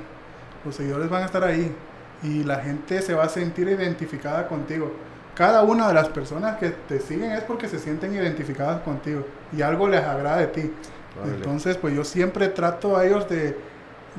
Los 0.64 0.76
seguidores 0.76 1.10
van 1.10 1.22
a 1.22 1.26
estar 1.26 1.44
ahí. 1.44 1.74
Y 2.22 2.44
la 2.44 2.60
gente 2.60 3.02
se 3.02 3.14
va 3.14 3.24
a 3.24 3.28
sentir 3.28 3.68
identificada 3.68 4.46
contigo 4.46 4.92
cada 5.34 5.62
una 5.62 5.88
de 5.88 5.94
las 5.94 6.08
personas 6.08 6.58
que 6.58 6.70
te 6.70 7.00
siguen 7.00 7.32
es 7.32 7.42
porque 7.42 7.68
se 7.68 7.78
sienten 7.78 8.14
identificadas 8.14 8.82
contigo 8.82 9.24
y 9.56 9.62
algo 9.62 9.88
les 9.88 10.02
agrada 10.02 10.38
de 10.38 10.46
ti. 10.48 10.72
Entonces, 11.24 11.76
pues 11.76 11.94
yo 11.94 12.04
siempre 12.04 12.48
trato 12.48 12.96
a 12.96 13.04
ellos 13.04 13.28
de, 13.28 13.56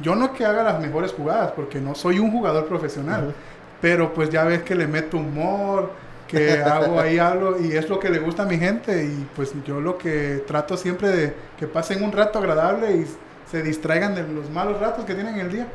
yo 0.01 0.15
no 0.15 0.33
que 0.33 0.45
haga 0.45 0.63
las 0.63 0.79
mejores 0.79 1.13
jugadas, 1.13 1.51
porque 1.55 1.79
no 1.79 1.95
soy 1.95 2.19
un 2.19 2.31
jugador 2.31 2.67
profesional, 2.67 3.33
pero 3.79 4.13
pues 4.13 4.29
ya 4.29 4.43
ves 4.43 4.63
que 4.63 4.75
le 4.75 4.87
meto 4.87 5.17
humor, 5.17 5.91
que 6.27 6.53
hago 6.61 6.99
ahí 6.99 7.17
algo 7.17 7.57
y 7.59 7.73
es 7.73 7.89
lo 7.89 7.99
que 7.99 8.09
le 8.09 8.19
gusta 8.19 8.43
a 8.43 8.45
mi 8.45 8.57
gente 8.57 9.03
y 9.03 9.27
pues 9.35 9.53
yo 9.65 9.81
lo 9.81 9.97
que 9.97 10.43
trato 10.47 10.77
siempre 10.77 11.09
de 11.09 11.33
que 11.57 11.67
pasen 11.67 12.03
un 12.03 12.11
rato 12.11 12.39
agradable 12.39 12.97
y 12.97 13.07
se 13.49 13.61
distraigan 13.61 14.15
de 14.15 14.23
los 14.23 14.49
malos 14.49 14.79
ratos 14.79 15.05
que 15.05 15.13
tienen 15.13 15.35
en 15.35 15.41
el 15.41 15.51
día. 15.51 15.67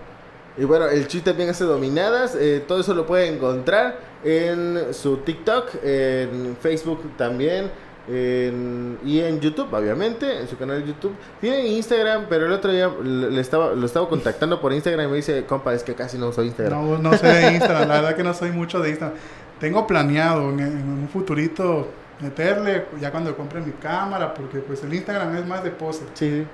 Y 0.58 0.64
bueno, 0.64 0.86
el 0.86 1.06
chiste 1.06 1.30
también 1.30 1.50
hace 1.50 1.64
dominadas. 1.64 2.34
Eh, 2.34 2.64
todo 2.66 2.80
eso 2.80 2.94
lo 2.94 3.06
pueden 3.06 3.34
encontrar 3.34 3.98
en 4.24 4.92
su 4.92 5.18
TikTok, 5.18 5.70
en 5.82 6.56
Facebook 6.60 7.16
también. 7.16 7.70
y 8.08 9.20
en 9.20 9.40
YouTube, 9.40 9.72
obviamente, 9.72 10.40
en 10.40 10.48
su 10.48 10.56
canal 10.56 10.80
de 10.80 10.86
YouTube. 10.86 11.14
Tiene 11.40 11.66
Instagram, 11.66 12.26
pero 12.28 12.46
el 12.46 12.52
otro 12.52 12.70
día 12.72 12.88
le 13.02 13.40
estaba, 13.40 13.72
lo 13.74 13.84
estaba 13.84 14.08
contactando 14.08 14.60
por 14.60 14.72
Instagram 14.72 15.08
y 15.08 15.10
me 15.10 15.16
dice, 15.16 15.44
compa, 15.44 15.74
es 15.74 15.82
que 15.82 15.94
casi 15.94 16.16
no 16.16 16.28
uso 16.28 16.42
Instagram. 16.42 16.88
No, 16.88 16.98
no 16.98 17.16
soy 17.16 17.28
de 17.28 17.52
Instagram, 17.52 17.88
la 17.88 17.94
verdad 17.96 18.16
que 18.16 18.22
no 18.22 18.32
soy 18.32 18.52
mucho 18.52 18.80
de 18.80 18.90
Instagram. 18.90 19.18
Tengo 19.58 19.86
planeado 19.86 20.50
en, 20.50 20.60
un 20.60 21.08
futurito 21.12 21.88
meterle 22.20 22.86
ya 23.00 23.10
cuando 23.10 23.36
compre 23.36 23.60
mi 23.60 23.72
cámara, 23.72 24.32
porque 24.32 24.58
pues 24.58 24.82
el 24.84 24.94
Instagram 24.94 25.36
es 25.36 25.46
más 25.46 25.64
de 25.64 25.70
pose, 25.70 26.04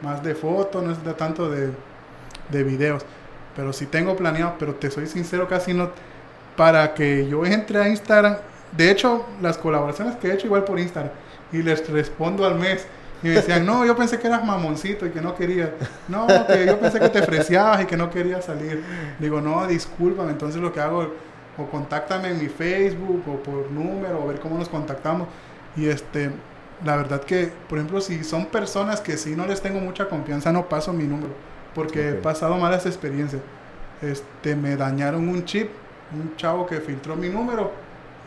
más 0.03 0.23
de 0.23 0.35
fotos, 0.35 0.83
no 0.83 0.93
es 0.93 1.05
de 1.05 1.13
tanto 1.15 1.51
de, 1.51 1.71
de 2.51 2.65
videos. 2.65 3.05
Pero 3.55 3.73
sí 3.73 3.87
tengo 3.87 4.17
planeado, 4.17 4.55
pero 4.59 4.75
te 4.75 4.91
soy 4.91 5.07
sincero, 5.07 5.49
casi 5.49 5.75
no. 5.75 5.91
Para 6.57 6.95
que 6.95 7.29
yo 7.29 7.45
entre 7.45 7.79
a 7.79 7.89
Instagram. 7.89 8.37
De 8.77 8.91
hecho, 8.91 9.27
las 9.41 9.59
colaboraciones 9.59 10.17
que 10.17 10.29
he 10.29 10.35
hecho 10.35 10.47
igual 10.47 10.65
por 10.65 10.79
Instagram. 10.79 11.13
Y 11.53 11.63
les 11.63 11.87
respondo 11.89 12.47
al 12.47 12.59
mes. 12.59 12.87
Y 13.23 13.29
me 13.29 13.35
decían, 13.35 13.65
no, 13.65 13.85
yo 13.85 13.95
pensé 13.95 14.19
que 14.19 14.27
eras 14.27 14.45
mamoncito 14.45 15.07
y 15.07 15.11
que 15.11 15.21
no 15.21 15.35
querías. 15.35 15.71
No, 16.09 16.27
que 16.47 16.67
yo 16.67 16.79
pensé 16.81 16.99
que 16.99 17.09
te 17.09 17.21
ofrecías 17.21 17.83
y 17.83 17.87
que 17.87 17.97
no 17.97 18.11
querías 18.11 18.45
salir. 18.45 18.83
Digo, 19.19 19.41
no, 19.41 19.67
discúlpame. 19.67 20.33
Entonces 20.33 20.61
lo 20.61 20.73
que 20.73 20.81
hago, 20.81 21.13
o 21.57 21.67
contáctame 21.67 22.31
en 22.31 22.39
mi 22.39 22.49
Facebook, 22.49 23.23
o 23.29 23.43
por 23.43 23.71
número, 23.71 24.25
o 24.25 24.27
ver 24.27 24.41
cómo 24.41 24.59
nos 24.59 24.69
contactamos. 24.69 25.29
Y 25.77 25.89
este, 25.89 26.31
la 26.85 26.97
verdad 26.97 27.23
que, 27.23 27.53
por 27.69 27.79
ejemplo, 27.79 28.01
si 28.01 28.25
son 28.25 28.47
personas 28.47 29.01
que 29.01 29.17
sí 29.17 29.37
no 29.37 29.47
les 29.47 29.61
tengo 29.61 29.79
mucha 29.79 30.09
confianza, 30.09 30.53
no 30.53 30.69
paso 30.69 30.93
mi 30.93 31.05
número 31.05 31.52
porque 31.75 32.11
he 32.11 32.15
pasado 32.15 32.57
malas 32.57 32.87
experiencias. 32.87 33.43
Este, 34.01 34.57
me 34.57 34.77
dañaron 34.77 35.29
un 35.29 35.45
chip, 35.45 35.71
un 36.13 36.37
chavo 36.37 36.67
que 36.67 36.81
filtró 36.81 37.15
mi 37.17 37.29
número 37.29 37.71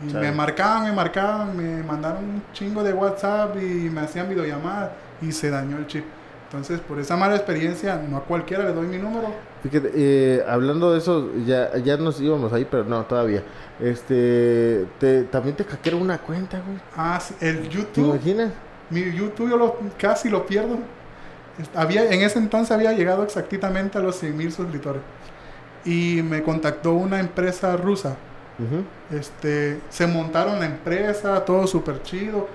y 0.02 0.12
me 0.12 0.30
marcaban, 0.30 0.84
me 0.84 0.92
marcaban, 0.92 1.56
me 1.56 1.82
mandaron 1.82 2.24
un 2.24 2.42
chingo 2.52 2.82
de 2.82 2.92
WhatsApp 2.92 3.56
y 3.56 3.88
me 3.90 4.02
hacían 4.02 4.28
videollamadas 4.28 4.90
y 5.22 5.32
se 5.32 5.50
dañó 5.50 5.78
el 5.78 5.86
chip. 5.86 6.04
Entonces, 6.44 6.80
por 6.80 6.98
esa 7.00 7.16
mala 7.16 7.34
experiencia, 7.34 7.96
no 7.96 8.18
a 8.18 8.20
cualquiera 8.20 8.64
le 8.64 8.72
doy 8.72 8.86
mi 8.86 8.98
número. 8.98 9.28
Fíjate, 9.62 9.90
eh, 9.94 10.44
hablando 10.46 10.92
de 10.92 10.98
eso, 10.98 11.30
ya, 11.44 11.76
ya 11.78 11.96
nos 11.96 12.20
íbamos 12.20 12.52
ahí, 12.52 12.66
pero 12.70 12.84
no, 12.84 13.04
todavía. 13.04 13.42
Este, 13.80 14.86
te, 15.00 15.24
también 15.24 15.56
te 15.56 15.64
hackearon 15.64 16.02
una 16.02 16.18
cuenta, 16.18 16.62
güey. 16.64 16.78
Ah, 16.96 17.20
el 17.40 17.68
YouTube. 17.68 17.92
¿Te 17.92 18.00
imaginas? 18.00 18.52
Mi 18.90 19.12
YouTube 19.12 19.50
yo 19.50 19.56
lo, 19.56 19.76
casi 19.98 20.28
lo 20.28 20.46
pierdo. 20.46 20.78
Había, 21.74 22.12
en 22.12 22.22
ese 22.22 22.38
entonces 22.38 22.70
había 22.70 22.92
llegado 22.92 23.22
exactamente 23.22 23.98
a 23.98 24.00
los 24.00 24.22
100.000 24.22 24.50
suscriptores. 24.50 25.02
Y 25.84 26.22
me 26.22 26.42
contactó 26.42 26.94
una 26.94 27.20
empresa 27.20 27.76
rusa. 27.76 28.16
este, 29.10 29.80
se 29.90 30.06
montaron 30.06 30.58
la 30.58 30.66
empresa, 30.66 31.44
todo 31.44 31.66
súper 31.66 32.02
chido. 32.02 32.48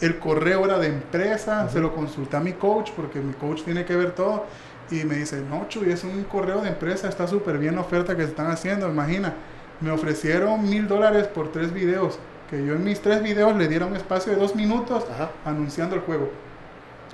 El 0.00 0.18
correo 0.18 0.64
era 0.66 0.78
de 0.78 0.88
empresa, 0.88 1.68
se 1.70 1.80
lo 1.80 1.94
consulté 1.94 2.36
a 2.36 2.40
mi 2.40 2.52
coach 2.52 2.90
porque 2.94 3.20
mi 3.20 3.32
coach 3.32 3.62
tiene 3.62 3.84
que 3.84 3.96
ver 3.96 4.12
todo. 4.12 4.44
Y 4.90 5.04
me 5.04 5.16
dice, 5.16 5.40
no, 5.40 5.66
Chuy, 5.68 5.90
es 5.90 6.04
un 6.04 6.22
correo 6.24 6.60
de 6.60 6.68
empresa, 6.68 7.08
está 7.08 7.26
súper 7.26 7.58
bien 7.58 7.74
la 7.74 7.80
oferta 7.80 8.14
que 8.14 8.22
se 8.22 8.28
están 8.28 8.50
haciendo. 8.50 8.88
Imagina, 8.88 9.34
me 9.80 9.90
ofrecieron 9.90 10.68
mil 10.68 10.86
dólares 10.86 11.26
por 11.26 11.50
tres 11.50 11.72
videos. 11.72 12.18
Que 12.50 12.64
yo 12.64 12.74
en 12.74 12.84
mis 12.84 13.00
tres 13.00 13.22
videos 13.22 13.56
le 13.56 13.66
diera 13.66 13.86
un 13.86 13.96
espacio 13.96 14.32
de 14.32 14.38
dos 14.38 14.54
minutos 14.54 15.04
anunciando 15.44 15.96
el 15.96 16.02
juego. 16.02 16.30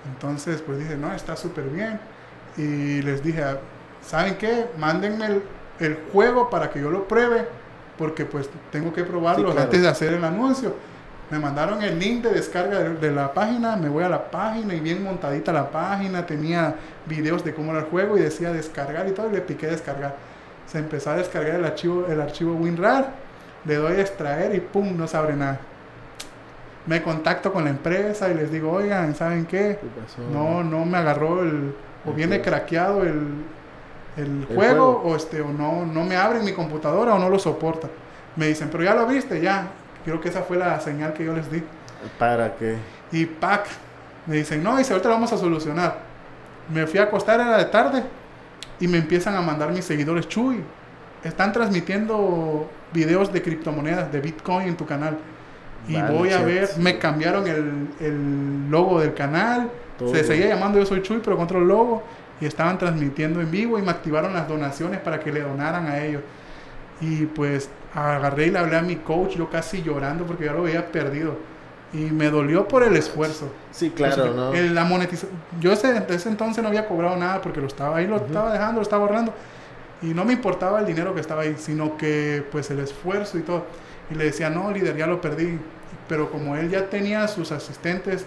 Entonces, 0.06 0.62
pues 0.62 0.78
dije, 0.78 0.96
no, 0.96 1.12
está 1.14 1.36
súper 1.36 1.64
bien. 1.64 1.98
Y 2.56 3.02
les 3.02 3.22
dije, 3.22 3.42
¿saben 4.04 4.36
qué? 4.36 4.66
Mándenme 4.78 5.40
el, 5.78 5.98
juego 6.12 6.48
para 6.48 6.70
que 6.70 6.80
yo 6.80 6.90
lo 6.90 7.08
pruebe, 7.08 7.46
porque 7.98 8.24
pues 8.24 8.48
tengo 8.70 8.92
que 8.92 9.02
probarlo 9.04 9.50
antes 9.58 9.82
de 9.82 9.88
hacer 9.88 10.12
el 10.12 10.24
anuncio. 10.24 10.74
Me 11.30 11.38
mandaron 11.38 11.82
el 11.82 11.98
link 11.98 12.22
de 12.22 12.30
descarga 12.30 12.78
de, 12.78 13.10
la 13.10 13.32
página, 13.32 13.74
me 13.76 13.88
voy 13.88 14.04
a 14.04 14.08
la 14.08 14.30
página 14.30 14.74
y 14.74 14.80
bien 14.80 15.02
montadita 15.02 15.52
la 15.52 15.70
página, 15.70 16.26
tenía 16.26 16.76
videos 17.06 17.42
de 17.42 17.54
cómo 17.54 17.70
era 17.70 17.80
el 17.80 17.86
juego 17.86 18.18
y 18.18 18.20
decía 18.20 18.52
descargar 18.52 19.08
y 19.08 19.12
todo, 19.12 19.30
y 19.30 19.32
le 19.32 19.40
piqué 19.40 19.66
descargar. 19.66 20.14
Se 20.66 20.78
empezó 20.78 21.10
a 21.10 21.16
descargar 21.16 21.56
el 21.56 21.64
archivo, 21.64 22.06
el 22.06 22.20
archivo 22.20 22.54
WinRAR, 22.54 23.12
le 23.64 23.76
doy 23.76 23.96
a 23.96 24.00
extraer 24.00 24.54
y 24.54 24.60
pum, 24.60 24.96
no 24.96 25.08
se 25.08 25.16
abre 25.16 25.34
nada 25.34 25.58
me 26.86 27.02
contacto 27.02 27.52
con 27.52 27.64
la 27.64 27.70
empresa 27.70 28.28
y 28.30 28.34
les 28.34 28.50
digo, 28.50 28.72
oigan, 28.72 29.14
¿saben 29.14 29.46
qué? 29.46 29.78
No, 30.32 30.62
no 30.64 30.84
me 30.84 30.98
agarró 30.98 31.42
el, 31.42 31.74
o 32.04 32.12
viene 32.12 32.40
craqueado 32.40 33.02
el, 33.04 33.44
el, 34.16 34.24
El 34.40 34.46
juego, 34.46 34.94
juego. 34.94 35.02
o 35.04 35.16
este 35.16 35.40
o 35.40 35.48
no 35.48 35.86
no 35.86 36.04
me 36.04 36.16
abre 36.16 36.40
mi 36.40 36.52
computadora 36.52 37.14
o 37.14 37.18
no 37.18 37.28
lo 37.30 37.38
soporta. 37.38 37.88
Me 38.36 38.46
dicen, 38.48 38.68
"Pero 38.70 38.82
ya 38.84 38.94
lo 38.94 39.06
viste, 39.06 39.40
ya." 39.40 39.68
Creo 40.04 40.20
que 40.20 40.28
esa 40.30 40.42
fue 40.42 40.56
la 40.56 40.80
señal 40.80 41.12
que 41.12 41.24
yo 41.24 41.32
les 41.34 41.50
di. 41.50 41.62
¿Para 42.18 42.56
qué? 42.56 42.76
Y 43.12 43.26
pack, 43.26 43.66
me 44.26 44.36
dicen, 44.36 44.62
no, 44.62 44.76
dice, 44.76 44.92
ahorita 44.92 45.08
lo 45.08 45.14
vamos 45.14 45.32
a 45.32 45.36
solucionar. 45.38 45.98
Me 46.68 46.86
fui 46.88 46.98
a 46.98 47.04
acostar, 47.04 47.38
era 47.40 47.56
de 47.58 47.66
tarde, 47.66 48.02
y 48.80 48.88
me 48.88 48.98
empiezan 48.98 49.36
a 49.36 49.40
mandar 49.40 49.70
mis 49.70 49.84
seguidores, 49.84 50.26
Chuy, 50.28 50.64
están 51.22 51.52
transmitiendo 51.52 52.68
videos 52.92 53.32
de 53.32 53.42
criptomonedas, 53.42 54.10
de 54.10 54.20
Bitcoin 54.20 54.66
en 54.68 54.76
tu 54.76 54.86
canal. 54.86 55.18
Y 55.88 55.94
Vale, 55.94 56.16
voy 56.16 56.30
a 56.30 56.40
ver, 56.42 56.68
me 56.78 56.98
cambiaron 56.98 57.46
el, 57.48 57.88
el 58.00 58.70
logo 58.70 59.00
del 59.00 59.14
canal, 59.14 59.70
Todo. 59.98 60.14
se 60.14 60.22
seguía 60.24 60.48
llamando 60.48 60.78
Yo 60.78 60.86
Soy 60.86 61.02
Chuy, 61.02 61.20
pero 61.24 61.36
con 61.36 61.44
otro 61.44 61.60
logo, 61.60 62.02
y 62.40 62.46
estaban 62.46 62.78
transmitiendo 62.78 63.40
en 63.40 63.50
vivo 63.50 63.78
y 63.78 63.82
me 63.82 63.90
activaron 63.90 64.32
las 64.32 64.48
donaciones 64.48 65.00
para 65.00 65.18
que 65.20 65.32
le 65.32 65.40
donaran 65.42 65.86
a 65.86 66.04
ellos. 66.04 66.22
Y 67.00 67.26
pues 67.26 67.68
agarré 67.94 68.46
y 68.46 68.50
le 68.50 68.58
hablé 68.58 68.76
a 68.76 68.82
mi 68.82 68.96
coach, 68.96 69.36
yo 69.36 69.50
casi 69.50 69.82
llorando 69.82 70.24
porque 70.24 70.44
ya 70.44 70.52
lo 70.52 70.60
había 70.60 70.90
perdido. 70.90 71.36
Y 71.92 72.10
me 72.10 72.30
dolió 72.30 72.66
por 72.66 72.82
el 72.84 72.96
esfuerzo. 72.96 73.52
Sí, 73.70 73.90
claro, 73.90 74.32
¿no? 74.32 74.54
el- 74.54 74.74
la 74.74 74.88
Yo 75.60 75.72
ese, 75.72 76.02
ese 76.08 76.28
entonces 76.28 76.62
no 76.62 76.68
había 76.68 76.86
cobrado 76.86 77.16
nada 77.16 77.42
porque 77.42 77.60
lo 77.60 77.66
estaba 77.66 77.98
ahí, 77.98 78.06
lo 78.06 78.16
estaba 78.16 78.52
dejando, 78.52 78.76
lo 78.76 78.82
estaba 78.82 79.02
ahorrando. 79.04 79.34
Y 80.00 80.06
no 80.06 80.24
me 80.24 80.32
importaba 80.32 80.80
el 80.80 80.86
dinero 80.86 81.14
que 81.14 81.20
estaba 81.20 81.42
ahí, 81.42 81.54
sino 81.58 81.96
que 81.96 82.44
pues 82.50 82.70
el 82.70 82.78
esfuerzo 82.80 83.36
y 83.38 83.42
todo. 83.42 83.66
Y 84.12 84.14
le 84.14 84.24
decía, 84.24 84.50
no, 84.50 84.70
líder, 84.70 84.96
ya 84.96 85.06
lo 85.06 85.20
perdí. 85.20 85.58
Pero 86.08 86.30
como 86.30 86.56
él 86.56 86.70
ya 86.70 86.88
tenía 86.90 87.26
sus 87.28 87.52
asistentes, 87.52 88.26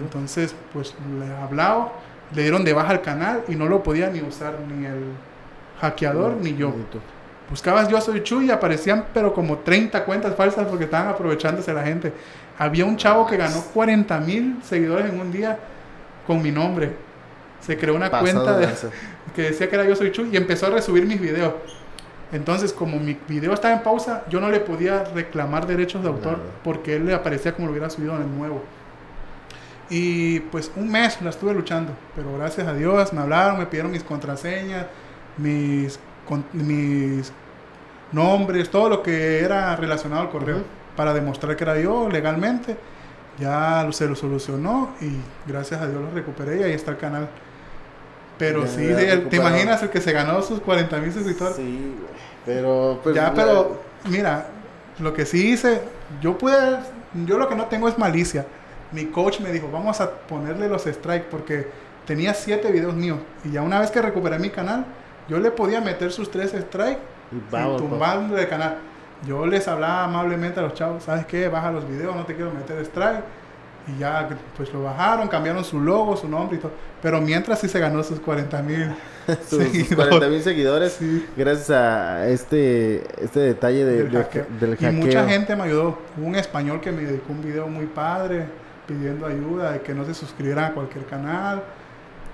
entonces 0.00 0.54
pues 0.72 0.94
le 1.18 1.32
hablaba, 1.34 1.92
le 2.34 2.42
dieron 2.42 2.64
de 2.64 2.72
baja 2.72 2.92
el 2.92 3.00
canal 3.00 3.44
y 3.48 3.54
no 3.54 3.66
lo 3.66 3.82
podía 3.82 4.08
ni 4.10 4.20
usar 4.20 4.54
ni 4.60 4.86
el 4.86 5.04
hackeador 5.80 6.36
ni 6.36 6.56
yo. 6.56 6.74
Buscabas 7.50 7.88
Yo 7.88 8.00
Soy 8.00 8.22
Chuy 8.22 8.46
y 8.46 8.50
aparecían 8.50 9.06
pero 9.14 9.32
como 9.32 9.58
30 9.58 10.04
cuentas 10.04 10.34
falsas 10.34 10.66
porque 10.66 10.84
estaban 10.84 11.08
aprovechándose 11.08 11.72
la 11.72 11.82
gente. 11.82 12.12
Había 12.58 12.84
un 12.84 12.96
chavo 12.96 13.26
que 13.26 13.36
ganó 13.36 13.62
40 13.72 14.20
mil 14.20 14.58
seguidores 14.62 15.12
en 15.12 15.20
un 15.20 15.32
día 15.32 15.58
con 16.26 16.42
mi 16.42 16.50
nombre. 16.50 16.92
Se 17.60 17.76
creó 17.76 17.94
una 17.94 18.10
Pasado 18.10 18.44
cuenta 18.44 18.58
de 18.58 18.68
que 19.34 19.42
decía 19.42 19.68
que 19.68 19.74
era 19.74 19.84
Yo 19.84 19.96
Soy 19.96 20.12
Chuy 20.12 20.30
y 20.32 20.36
empezó 20.36 20.66
a 20.66 20.70
resubir 20.70 21.06
mis 21.06 21.20
videos. 21.20 21.54
Entonces, 22.32 22.72
como 22.72 22.98
mi 22.98 23.16
video 23.26 23.54
estaba 23.54 23.74
en 23.74 23.82
pausa, 23.82 24.24
yo 24.28 24.40
no 24.40 24.50
le 24.50 24.60
podía 24.60 25.04
reclamar 25.04 25.66
derechos 25.66 26.02
de 26.02 26.08
autor 26.08 26.38
porque 26.62 26.96
él 26.96 27.06
le 27.06 27.14
aparecía 27.14 27.52
como 27.54 27.66
lo 27.68 27.72
hubiera 27.72 27.88
subido 27.88 28.16
en 28.16 28.22
el 28.22 28.38
nuevo. 28.38 28.62
Y 29.90 30.40
pues 30.40 30.70
un 30.76 30.90
mes 30.90 31.20
la 31.22 31.30
estuve 31.30 31.54
luchando, 31.54 31.92
pero 32.14 32.36
gracias 32.36 32.66
a 32.68 32.74
Dios 32.74 33.12
me 33.14 33.22
hablaron, 33.22 33.58
me 33.58 33.66
pidieron 33.66 33.90
mis 33.90 34.04
contraseñas, 34.04 34.84
mis, 35.38 35.98
con- 36.28 36.44
mis 36.52 37.32
nombres, 38.12 38.68
todo 38.70 38.90
lo 38.90 39.02
que 39.02 39.40
era 39.40 39.74
relacionado 39.76 40.22
al 40.22 40.28
correo, 40.30 40.62
para 40.96 41.14
demostrar 41.14 41.56
que 41.56 41.64
era 41.64 41.78
yo 41.80 42.08
legalmente. 42.10 42.76
Ya 43.38 43.86
se 43.92 44.06
lo 44.08 44.16
solucionó 44.16 44.90
y 45.00 45.12
gracias 45.48 45.80
a 45.80 45.86
Dios 45.88 46.02
lo 46.02 46.10
recuperé 46.10 46.58
y 46.60 46.62
ahí 46.64 46.72
está 46.72 46.90
el 46.90 46.96
canal. 46.98 47.28
Pero 48.38 48.64
Ya, 48.64 48.66
sí, 48.66 48.86
¿te 49.28 49.36
imaginas 49.36 49.82
el 49.82 49.90
que 49.90 50.00
se 50.00 50.12
ganó 50.12 50.42
sus 50.42 50.60
40 50.60 50.98
mil 51.00 51.12
suscriptores? 51.12 51.56
Sí. 51.56 52.08
Pero, 52.44 53.00
pues. 53.02 53.14
ya, 53.14 53.34
pero 53.34 53.82
mira, 54.04 54.54
lo 54.98 55.12
que 55.12 55.26
sí 55.26 55.50
hice, 55.52 55.82
yo 56.20 56.38
pude, 56.38 56.56
yo 57.12 57.38
lo 57.38 57.48
que 57.48 57.56
no 57.56 57.66
tengo 57.66 57.88
es 57.88 57.98
malicia. 57.98 58.46
Mi 58.90 59.10
coach 59.10 59.40
me 59.40 59.52
dijo, 59.52 59.70
vamos 59.70 60.00
a 60.00 60.20
ponerle 60.26 60.68
los 60.68 60.84
strikes 60.84 61.26
porque 61.30 61.72
tenía 62.04 62.34
siete 62.34 62.72
videos 62.72 62.94
míos 62.94 63.20
y 63.44 63.50
ya 63.52 63.62
una 63.62 63.80
vez 63.80 63.90
que 63.90 64.00
recuperé 64.00 64.38
mi 64.38 64.50
canal, 64.50 64.86
yo 65.28 65.38
le 65.38 65.50
podía 65.50 65.80
meter 65.80 66.10
sus 66.12 66.30
tres 66.30 66.52
strikes 66.52 67.02
Y 67.30 67.36
y 67.36 67.40
vamos, 67.50 67.82
pues. 67.88 67.90
tumbarle 67.90 68.40
el 68.42 68.48
canal. 68.48 68.78
Yo 69.22 69.46
les 69.46 69.66
hablaba 69.68 70.04
amablemente 70.04 70.60
a 70.60 70.62
los 70.62 70.74
chavos, 70.74 71.04
¿sabes 71.04 71.26
qué? 71.26 71.48
Baja 71.48 71.72
los 71.72 71.86
videos, 71.88 72.14
no 72.16 72.24
te 72.24 72.34
quiero 72.36 72.52
meter 72.52 72.78
strike. 72.86 73.24
Y 73.88 74.00
ya, 74.00 74.28
pues 74.56 74.72
lo 74.72 74.82
bajaron, 74.82 75.28
cambiaron 75.28 75.64
su 75.64 75.80
logo, 75.80 76.16
su 76.16 76.28
nombre 76.28 76.58
y 76.58 76.60
todo. 76.60 76.72
Pero 77.00 77.20
mientras 77.20 77.58
sí 77.60 77.68
se 77.68 77.78
ganó 77.80 78.02
sus 78.04 78.20
40 78.20 78.62
mil. 78.62 78.94
sus 79.48 79.64
40 79.94 80.28
mil 80.28 80.42
seguidores. 80.42 80.98
Gracias 81.36 81.70
a 81.70 82.28
este, 82.28 83.02
este 83.22 83.40
detalle 83.40 83.84
de- 83.84 84.02
del 84.04 84.10
de- 84.12 84.18
hackeo. 84.18 84.46
Y 84.90 84.92
mucha 84.92 85.26
gente 85.28 85.56
me 85.56 85.62
ayudó. 85.62 85.98
Hubo 86.16 86.26
un 86.26 86.34
español 86.36 86.80
que 86.80 86.92
me 86.92 87.02
dedicó 87.02 87.32
un 87.32 87.42
video 87.42 87.66
muy 87.66 87.86
padre 87.86 88.46
pidiendo 88.86 89.26
ayuda 89.26 89.72
de 89.72 89.80
que 89.80 89.94
no 89.94 90.04
se 90.04 90.12
suscribieran 90.14 90.64
a 90.66 90.74
cualquier 90.74 91.06
canal. 91.06 91.62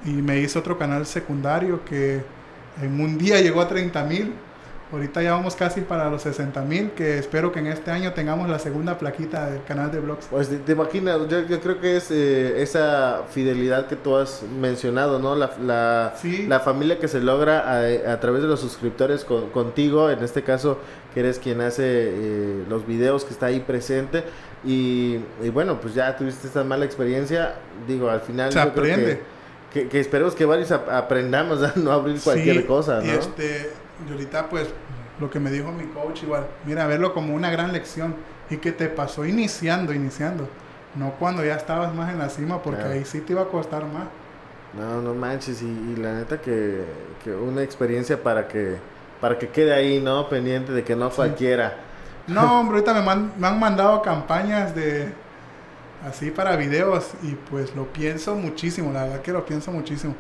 Y 0.05 0.11
me 0.11 0.39
hizo 0.41 0.59
otro 0.59 0.77
canal 0.77 1.07
secundario 1.07 1.85
que 1.85 2.21
en 2.83 3.01
un 3.01 3.17
día 3.17 3.41
llegó 3.41 3.61
a 3.61 3.69
30 3.69 4.03
mil. 4.05 4.33
Ahorita 4.93 5.23
ya 5.23 5.33
vamos 5.33 5.57
casi 5.57 5.81
para 5.81 6.09
los 6.09 6.23
60 6.23 6.61
mil, 6.63 6.91
que 6.93 7.19
espero 7.19 7.51
que 7.51 7.59
en 7.59 7.67
este 7.67 7.91
año 7.91 8.13
tengamos 8.13 8.49
la 8.49 8.61
segunda 8.61 8.97
plaquita 8.97 9.51
del 9.51 9.65
canal 9.65 9.91
de 9.91 9.99
blogs. 9.99 10.27
Pues 10.31 10.49
te, 10.49 10.59
te 10.59 10.73
imaginas, 10.73 11.19
yo, 11.29 11.41
yo 11.47 11.59
creo 11.61 11.81
que 11.81 11.97
es 11.97 12.11
eh, 12.13 12.63
esa 12.63 13.23
fidelidad 13.31 13.87
que 13.89 13.97
tú 13.97 14.15
has 14.17 14.43
mencionado, 14.61 15.19
¿no? 15.19 15.35
La, 15.35 15.51
la, 15.61 16.15
Sí. 16.21 16.47
la 16.47 16.61
familia 16.61 16.99
que 17.01 17.09
se 17.09 17.19
logra 17.21 17.61
a, 17.61 18.13
a 18.13 18.21
través 18.21 18.43
de 18.43 18.47
los 18.49 18.61
suscriptores 18.61 19.25
con- 19.25 19.51
contigo, 19.51 20.11
en 20.11 20.23
este 20.23 20.43
caso 20.45 20.79
que 21.13 21.21
eres 21.21 21.39
quien 21.41 21.61
hace 21.63 21.83
eh, 21.87 22.65
los 22.69 22.87
videos, 22.87 23.25
que 23.25 23.33
está 23.33 23.47
ahí 23.47 23.61
presente. 23.61 24.23
Y, 24.65 25.19
y 25.43 25.49
bueno, 25.53 25.81
pues 25.81 25.95
ya 25.95 26.17
tuviste 26.17 26.47
esta 26.47 26.63
mala 26.63 26.85
experiencia, 26.85 27.55
digo, 27.89 28.11
al 28.11 28.21
final 28.21 28.53
Se 28.53 28.59
yo 28.61 28.73
creo 28.73 28.85
aprende. 28.95 29.21
que, 29.73 29.83
que, 29.83 29.89
que 29.89 29.99
esperemos 30.01 30.35
que 30.37 30.45
varios 30.45 30.71
ap- 30.71 30.89
aprendamos 30.89 31.63
a 31.65 31.73
no 31.77 31.91
abrir 31.91 32.21
cualquier 32.21 32.59
Sí, 32.59 32.63
cosa, 32.65 33.01
Y 33.03 33.09
¿no? 33.09 33.13
este, 33.15 33.71
y 34.07 34.13
ahorita 34.13 34.49
pues 34.49 34.69
lo 35.21 35.31
que 35.31 35.41
me 35.41 35.51
dijo 35.51 35.73
mi 35.73 35.87
coach 35.87 36.23
igual, 36.25 36.47
mira, 36.65 36.87
verlo 36.87 37.15
como 37.15 37.35
una 37.35 37.51
gran 37.51 37.73
lección 37.73 38.17
y 38.51 38.59
que 38.59 38.73
te 38.73 38.89
pasó 38.89 39.25
iniciando, 39.25 39.93
iniciando, 39.93 40.49
no 40.95 41.13
cuando 41.19 41.45
ya 41.45 41.55
estabas 41.57 41.95
más 41.95 42.13
en 42.13 42.19
la 42.19 42.29
cima, 42.31 42.63
porque 42.63 42.81
Claro. 42.81 42.89
ahí 42.89 43.05
sí 43.05 43.21
te 43.21 43.33
iba 43.33 43.43
a 43.43 43.49
costar 43.49 43.85
más. 43.87 44.09
No, 44.73 45.01
no 45.01 45.15
manches, 45.15 45.63
y, 45.63 45.67
y 45.67 45.97
la 45.97 46.15
neta 46.15 46.41
que, 46.41 46.85
que 47.23 47.33
una 47.33 47.63
experiencia 47.63 48.23
para 48.23 48.49
que 48.49 48.83
para 49.21 49.39
que 49.39 49.51
quede 49.51 49.73
ahí, 49.73 50.01
¿no? 50.01 50.29
Pendiente 50.29 50.73
de 50.73 50.85
que 50.85 50.97
no 50.97 51.15
cualquiera. 51.15 51.87
No, 52.27 52.61
hombre, 52.61 52.77
ahorita 52.79 52.95
me, 52.95 53.03
man- 53.03 53.33
me 53.39 53.47
han 53.47 53.59
mandado 53.59 54.01
campañas 54.03 54.75
de 54.75 55.13
así 56.07 56.31
para 56.31 56.57
videos 56.57 57.13
y 57.23 57.35
pues 57.35 57.75
lo 57.77 57.93
pienso 57.93 58.35
muchísimo, 58.37 58.93
la 58.93 59.05
verdad 59.05 59.23
que 59.23 59.33
lo 59.33 59.45
pienso 59.47 59.73
muchísimo. 59.73 60.15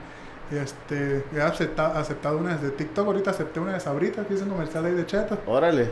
Este, 0.51 1.25
he 1.35 1.41
aceptado, 1.41 1.99
aceptado 1.99 2.39
unas 2.39 2.63
de 2.63 2.71
TikTok, 2.71 3.07
ahorita 3.07 3.31
acepté 3.31 3.61
una 3.61 3.73
de 3.75 3.81
Sabrita 3.81 4.25
que 4.25 4.35
hizo 4.35 4.45
un 4.45 4.51
comercial 4.51 4.85
ahí 4.85 4.93
de 4.93 5.07
Cheto. 5.07 5.39
Órale. 5.47 5.89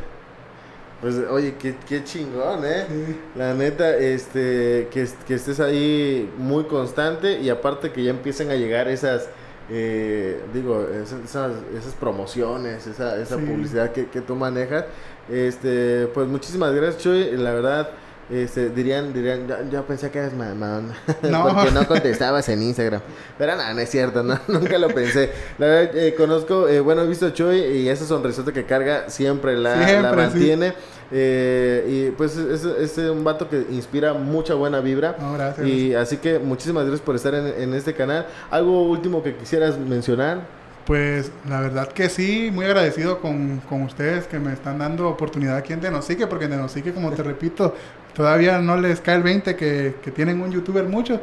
Pues 1.00 1.16
oye, 1.30 1.57
qué, 1.59 1.74
qué 1.88 2.05
chingón, 2.05 2.64
¿eh? 2.64 2.84
Sí. 2.88 3.18
La 3.34 3.55
neta, 3.55 3.96
este, 3.96 4.86
que, 4.92 5.09
que 5.26 5.34
estés 5.34 5.59
ahí 5.59 6.30
muy 6.38 6.64
constante 6.64 7.40
y 7.40 7.48
aparte 7.50 7.90
que 7.90 8.05
ya 8.05 8.11
empiecen 8.11 8.50
a 8.53 8.55
llegar 8.55 8.86
esas, 8.86 9.28
eh, 9.68 10.40
digo, 10.55 10.86
esas, 11.03 11.24
esas, 11.24 11.53
esas 11.76 11.94
promociones, 11.94 12.86
esa, 12.86 13.20
esa 13.20 13.36
Sí. 13.36 13.42
publicidad 13.42 13.90
que, 13.90 14.07
que 14.07 14.20
tú 14.20 14.36
manejas. 14.36 14.84
Este, 15.28 16.07
pues 16.14 16.28
muchísimas 16.28 16.72
gracias, 16.72 17.03
Chuy. 17.03 17.32
La 17.36 17.53
verdad, 17.53 17.90
este, 18.33 18.70
dirían, 18.70 19.12
dirían, 19.12 19.47
ya, 19.47 19.62
ya 19.70 19.83
pensé 19.83 20.11
que 20.11 20.18
eras 20.18 20.33
mamón. 20.33 20.93
No. 21.22 21.45
Porque 21.45 21.70
no 21.70 21.87
contestabas 21.87 22.49
en 22.49 22.62
Instagram. 22.62 23.03
Pero 23.37 23.57
nada, 23.57 23.74
no 23.74 23.80
es 23.80 23.91
cierto, 23.91 24.22
no, 24.22 24.39
nunca 24.49 24.78
lo 24.78 24.89
pensé. 24.89 25.30
La 25.59 25.66
verdad, 25.66 25.97
eh, 25.97 26.14
conozco, 26.14 26.66
eh, 26.68 26.80
bueno, 26.80 27.03
he 27.03 27.07
visto 27.07 27.26
a 27.26 27.33
Chuy 27.33 27.59
y 27.59 27.89
esa 27.89 28.07
sonrisota 28.07 28.53
que 28.53 28.64
carga 28.64 29.11
siempre 29.11 29.57
la, 29.57 29.76
la 29.76 29.87
Siempre, 29.87 30.11
sí. 30.11 30.16
mantiene. 30.16 30.74
Eh, 31.14 31.85
y 31.87 32.11
pues 32.12 32.37
es, 32.37 32.64
es 32.64 32.97
un 32.99 33.22
vato 33.22 33.49
que 33.49 33.66
inspira 33.70 34.14
mucha 34.14 34.55
buena 34.55 34.80
vibra. 34.80 35.16
No, 35.20 35.35
gracias. 35.35 35.66
Y 35.66 35.95
así 35.95 36.16
que 36.16 36.39
muchísimas 36.39 36.85
gracias 36.85 37.05
por 37.05 37.16
estar 37.16 37.35
en, 37.35 37.47
en 37.47 37.74
este 37.74 37.93
canal. 37.93 38.26
¿Algo 38.51 38.83
último 38.89 39.22
que 39.22 39.37
quisieras 39.37 39.78
mencionar? 39.78 40.62
Pues 40.87 41.30
la 41.49 41.61
verdad 41.61 41.89
que 41.89 42.09
sí, 42.09 42.51
muy 42.53 42.64
agradecido 42.64 43.20
con, 43.20 43.59
con 43.68 43.83
ustedes 43.83 44.26
que 44.26 44.41
me 44.41 44.53
están 44.53 44.78
dando 44.78 45.09
oportunidad 45.09 45.57
aquí 45.57 45.72
en 45.72 45.80
Tenosique, 45.80 46.26
porque 46.26 46.47
en 46.47 46.53
Tenosique, 46.53 46.93
como 46.93 47.12
te 47.12 47.22
repito, 47.22 47.74
todavía 48.15 48.59
no 48.59 48.77
les 48.77 49.01
cae 49.01 49.17
el 49.17 49.23
20 49.23 49.57
que, 49.57 49.97
que 50.03 50.11
tienen 50.11 50.41
un 50.41 50.51
youtuber 50.51 50.85
mucho. 50.85 51.21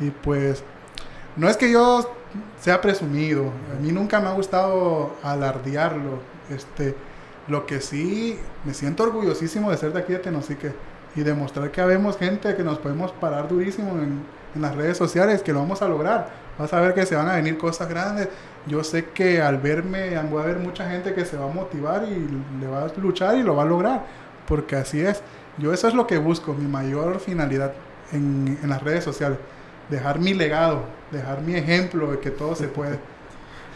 Y 0.00 0.10
pues, 0.10 0.62
no 1.36 1.48
es 1.48 1.56
que 1.56 1.70
yo 1.70 2.10
sea 2.60 2.80
presumido, 2.80 3.52
a 3.76 3.80
mí 3.80 3.92
nunca 3.92 4.20
me 4.20 4.28
ha 4.28 4.32
gustado 4.32 5.16
alardearlo. 5.22 6.20
Este, 6.50 6.94
lo 7.48 7.66
que 7.66 7.80
sí, 7.80 8.38
me 8.64 8.74
siento 8.74 9.02
orgullosísimo 9.02 9.70
de 9.70 9.76
ser 9.76 9.92
de 9.92 10.00
aquí 10.00 10.12
de 10.12 10.18
Tenosique 10.18 10.72
y 11.14 11.22
demostrar 11.22 11.70
que 11.70 11.80
habemos 11.80 12.16
gente 12.16 12.54
que 12.54 12.62
nos 12.62 12.78
podemos 12.78 13.12
parar 13.12 13.48
durísimo 13.48 13.92
en, 13.92 14.22
en 14.54 14.62
las 14.62 14.74
redes 14.74 14.96
sociales, 14.96 15.42
que 15.42 15.52
lo 15.52 15.60
vamos 15.60 15.82
a 15.82 15.88
lograr. 15.88 16.28
Vas 16.58 16.72
a 16.72 16.80
ver 16.80 16.94
que 16.94 17.06
se 17.06 17.16
van 17.16 17.28
a 17.28 17.36
venir 17.36 17.58
cosas 17.58 17.88
grandes. 17.88 18.28
Yo 18.66 18.84
sé 18.84 19.06
que 19.06 19.40
al 19.40 19.58
verme 19.58 20.14
va 20.14 20.40
a 20.40 20.44
haber 20.44 20.58
mucha 20.58 20.88
gente 20.88 21.14
que 21.14 21.24
se 21.24 21.36
va 21.36 21.46
a 21.46 21.52
motivar 21.52 22.04
y 22.04 22.60
le 22.60 22.66
va 22.66 22.84
a 22.84 22.88
luchar 23.00 23.36
y 23.36 23.42
lo 23.42 23.56
va 23.56 23.62
a 23.62 23.66
lograr, 23.66 24.04
porque 24.46 24.76
así 24.76 25.00
es. 25.00 25.22
Yo 25.58 25.72
eso 25.72 25.88
es 25.88 25.94
lo 25.94 26.06
que 26.06 26.18
busco, 26.18 26.54
mi 26.54 26.66
mayor 26.66 27.20
finalidad 27.20 27.74
en, 28.12 28.58
en 28.62 28.68
las 28.70 28.82
redes 28.82 29.04
sociales. 29.04 29.38
Dejar 29.90 30.18
mi 30.18 30.34
legado, 30.34 30.84
dejar 31.10 31.42
mi 31.42 31.54
ejemplo 31.54 32.12
de 32.12 32.20
que 32.20 32.30
todo 32.30 32.54
se 32.54 32.68
puede. 32.68 32.98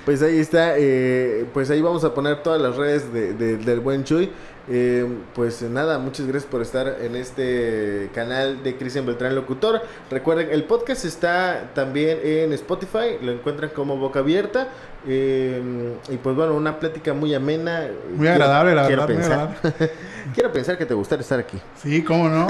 Pues 0.06 0.22
ahí 0.22 0.38
está, 0.38 0.74
eh, 0.78 1.44
pues 1.52 1.68
ahí 1.68 1.82
vamos 1.82 2.04
a 2.04 2.14
poner 2.14 2.42
todas 2.42 2.62
las 2.62 2.76
redes 2.76 3.12
de, 3.12 3.34
de- 3.34 3.56
del 3.58 3.80
buen 3.80 4.04
Chuy. 4.04 4.30
Eh, 4.68 5.06
pues 5.34 5.62
nada, 5.62 5.98
muchas 6.00 6.26
gracias 6.26 6.50
por 6.50 6.60
estar 6.62 6.96
en 7.00 7.14
este 7.14 8.08
canal 8.14 8.62
de 8.64 8.76
Cristian 8.76 9.04
Beltrán 9.06 9.34
Locutor. 9.34 9.80
Recuerden, 10.10 10.48
el 10.50 10.64
podcast 10.64 11.04
está 11.04 11.70
también 11.74 12.18
en 12.24 12.52
Spotify, 12.52 13.18
lo 13.22 13.30
encuentran 13.32 13.70
como 13.70 13.96
Boca 13.96 14.20
Abierta. 14.20 14.68
Eh, 15.08 15.60
y 16.08 16.16
pues 16.16 16.34
bueno, 16.34 16.54
una 16.54 16.80
plática 16.80 17.12
muy 17.12 17.32
amena. 17.34 17.86
Muy 18.14 18.26
agradable, 18.26 18.74
la 18.74 18.86
quiero 18.88 19.06
verdad, 19.06 19.14
muy 19.14 19.22
Pensar, 19.28 19.40
agradable. 19.62 19.90
quiero 20.34 20.52
pensar 20.52 20.78
que 20.78 20.86
te 20.86 20.94
gustaría 20.94 21.22
estar 21.22 21.38
aquí. 21.38 21.58
Sí, 21.80 22.02
cómo 22.02 22.28
no. 22.28 22.48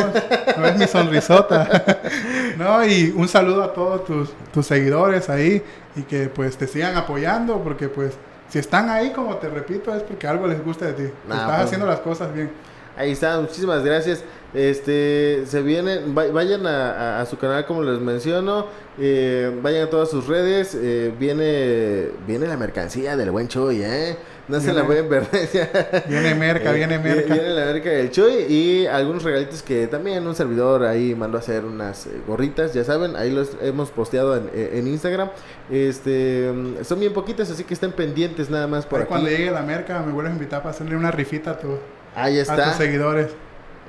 No 0.59 0.67
es 0.67 0.77
mi 0.79 0.87
sonrisota. 0.87 1.85
No, 2.57 2.87
y 2.87 3.13
un 3.15 3.29
saludo 3.29 3.63
a 3.63 3.75
todos 3.75 4.07
tus, 4.07 4.31
tus 4.51 4.65
seguidores 4.67 5.29
ahí 5.29 5.63
y 5.97 6.03
que 6.03 6.29
pues 6.29 6.57
te 6.57 6.67
sigan 6.67 6.97
apoyando 6.97 7.61
porque 7.63 7.89
pues 7.89 8.13
si 8.49 8.59
están 8.61 8.89
ahí, 8.91 9.11
como 9.11 9.37
te 9.37 9.49
repito, 9.49 9.93
es 9.95 10.03
porque 10.03 10.27
algo 10.29 10.47
les 10.47 10.63
gusta 10.65 10.87
de 10.87 10.93
ti. 10.93 11.03
Nah, 11.29 11.35
Estás 11.35 11.47
pues- 11.51 11.61
haciendo 11.67 11.87
las 11.87 12.01
cosas 12.01 12.33
bien. 12.33 12.51
Ahí 12.97 13.11
está, 13.13 13.39
muchísimas 13.41 13.85
gracias. 13.85 14.23
Este, 14.55 15.45
se 15.47 15.61
vienen, 15.61 16.17
va- 16.17 16.29
vayan 16.29 16.67
a, 16.67 16.93
a- 17.19 17.21
a 17.21 17.27
su 17.27 17.37
canal 17.37 17.67
como 17.67 17.83
les 17.83 18.01
menciono, 18.01 18.67
eh, 18.99 19.55
vayan 19.63 19.87
a 19.87 19.91
todas 19.91 20.09
sus 20.09 20.27
redes, 20.27 20.75
eh, 20.75 21.13
viene, 21.19 22.09
viene 22.27 22.47
la 22.47 22.57
mercancía 22.57 23.17
del 23.17 23.31
buen 23.31 23.49
Chuy, 23.49 23.83
¿eh? 23.83 24.17
No 24.49 24.61
se 24.61 24.73
la 24.73 24.85
pueden 24.87 25.09
perder. 25.09 26.05
Viene 26.09 26.35
merca, 26.37 26.71
Eh, 26.71 26.75
viene 26.75 26.99
merca. 27.01 27.35
Viene 27.35 27.49
la 27.51 27.65
merca 27.67 27.91
del 27.91 28.11
Chuy 28.13 28.45
y 28.49 28.87
algunos 28.87 29.25
regalitos 29.25 29.61
que 29.63 29.89
también 29.89 30.25
un 30.27 30.37
servidor 30.37 30.85
ahí 30.85 31.15
mandó 31.17 31.39
a 31.39 31.41
hacer 31.41 31.65
unas 31.65 32.07
eh, 32.07 32.21
gorritas, 32.29 32.73
ya 32.73 32.85
saben, 32.85 33.17
ahí 33.17 33.33
los 33.33 33.57
hemos 33.61 33.91
posteado 33.91 34.37
en, 34.37 34.49
eh, 34.55 34.71
en 34.75 34.87
Instagram. 34.87 35.31
Este, 35.71 36.53
mm, 36.55 36.85
son 36.85 37.01
bien 37.01 37.13
poquitas, 37.13 37.51
así 37.51 37.65
que 37.65 37.75
estén 37.75 37.91
pendientes 37.93 38.49
nada 38.49 38.67
más 38.69 38.87
por 38.87 38.99
Ahí 39.01 39.03
aquí. 39.05 39.09
cuando 39.09 39.29
llegue 39.31 39.51
la 39.51 39.63
merca 39.63 40.01
me 40.03 40.13
vuelves 40.13 40.31
a 40.33 40.35
invitar 40.37 40.63
para 40.63 40.71
hacerle 40.75 40.97
una 40.97 41.11
rifita 41.11 41.51
a, 41.53 41.59
tu- 41.59 41.79
Ahí 42.15 42.39
a 42.39 42.45
tus 42.45 42.75
seguidores. 42.77 43.29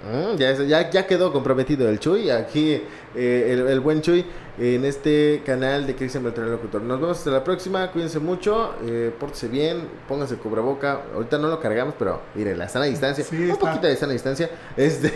Mm, 0.06 0.38
ya, 0.38 0.54
ya, 0.54 0.90
ya 0.90 1.08
quedó 1.08 1.34
comprometido 1.34 1.90
el 1.90 2.00
Chuy, 2.00 2.30
aquí 2.30 2.82
eh, 3.16 3.50
el, 3.52 3.68
el 3.68 3.80
buen 3.80 4.02
Chuy 4.02 4.26
en 4.60 4.86
este 4.86 5.42
canal 5.46 5.86
de 5.86 5.96
Cristian 5.96 6.24
Beltrán 6.24 6.50
Locutor. 6.52 6.82
Nos 6.82 7.00
vemos 7.02 7.18
hasta 7.18 7.30
la 7.32 7.44
próxima, 7.44 7.92
cuídense 7.92 8.20
mucho, 8.20 8.76
eh, 8.86 9.12
pórtese 9.20 9.48
bien, 9.48 9.82
pónganse 10.08 10.36
el 10.36 10.40
cubreboca. 10.40 11.02
Ahorita 11.14 11.38
no 11.40 11.48
lo 11.48 11.60
cargamos, 11.60 11.96
pero 11.98 12.22
miren, 12.36 12.58
la 12.58 12.70
sana 12.70 12.86
distancia, 12.86 13.24
Sí, 13.24 13.36
un 13.36 13.52
está. 13.52 13.60
poquito 13.70 13.88
de 13.88 13.96
sana 13.98 14.14
distancia, 14.14 14.50
este 14.78 15.12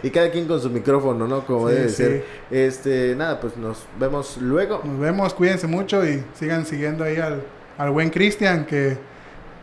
y 0.02 0.10
cada 0.10 0.30
quien 0.30 0.46
con 0.46 0.60
su 0.60 0.70
micrófono, 0.70 1.26
¿no? 1.28 1.44
Como 1.44 1.68
Sí, 1.68 1.74
debe 1.74 1.88
sí. 1.88 1.94
ser. 1.96 2.24
Este, 2.50 3.14
nada, 3.16 3.40
pues 3.40 3.56
nos 3.56 3.84
vemos 3.98 4.38
luego. 4.40 4.80
Nos 4.84 4.98
vemos, 5.00 5.34
cuídense 5.34 5.66
mucho 5.66 6.04
y 6.06 6.24
sigan 6.34 6.64
siguiendo 6.66 7.04
ahí 7.04 7.16
al, 7.16 7.42
al 7.78 7.90
buen 7.90 8.10
Cristian 8.10 8.64
que 8.64 8.96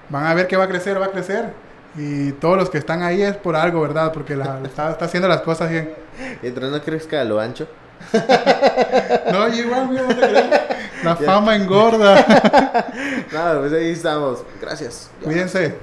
van 0.10 0.26
a 0.26 0.34
ver 0.34 0.48
que 0.48 0.56
va 0.58 0.66
a 0.66 0.70
crecer, 0.70 1.00
va 1.02 1.06
a 1.06 1.12
crecer. 1.12 1.71
Y 1.98 2.32
todos 2.34 2.58
los 2.58 2.70
que 2.70 2.78
están 2.78 3.02
ahí 3.04 3.22
es 3.22 3.36
por 3.36 3.56
algo, 3.56 3.82
¿verdad? 3.82 4.12
Porque 4.14 4.36
la- 4.36 4.60
está, 4.66 4.92
está 4.92 5.06
haciendo 5.06 5.28
las 5.28 5.42
cosas 5.42 5.70
bien. 5.70 5.94
Mientras 6.42 6.72
no 6.72 6.82
crezca 6.82 7.22
a 7.22 7.24
lo 7.24 7.40
ancho. 7.40 7.68
No, 9.32 9.48
yo 9.48 9.64
igual, 9.64 9.88
mira, 9.90 10.04
no. 10.04 10.10
La 11.04 11.16
fama 11.16 11.56
engorda. 11.56 12.16
Nada, 13.32 13.60
pues 13.60 13.72
ahí 13.74 13.92
estamos. 13.92 14.40
Gracias. 14.60 15.10
Cuídense. 15.24 15.76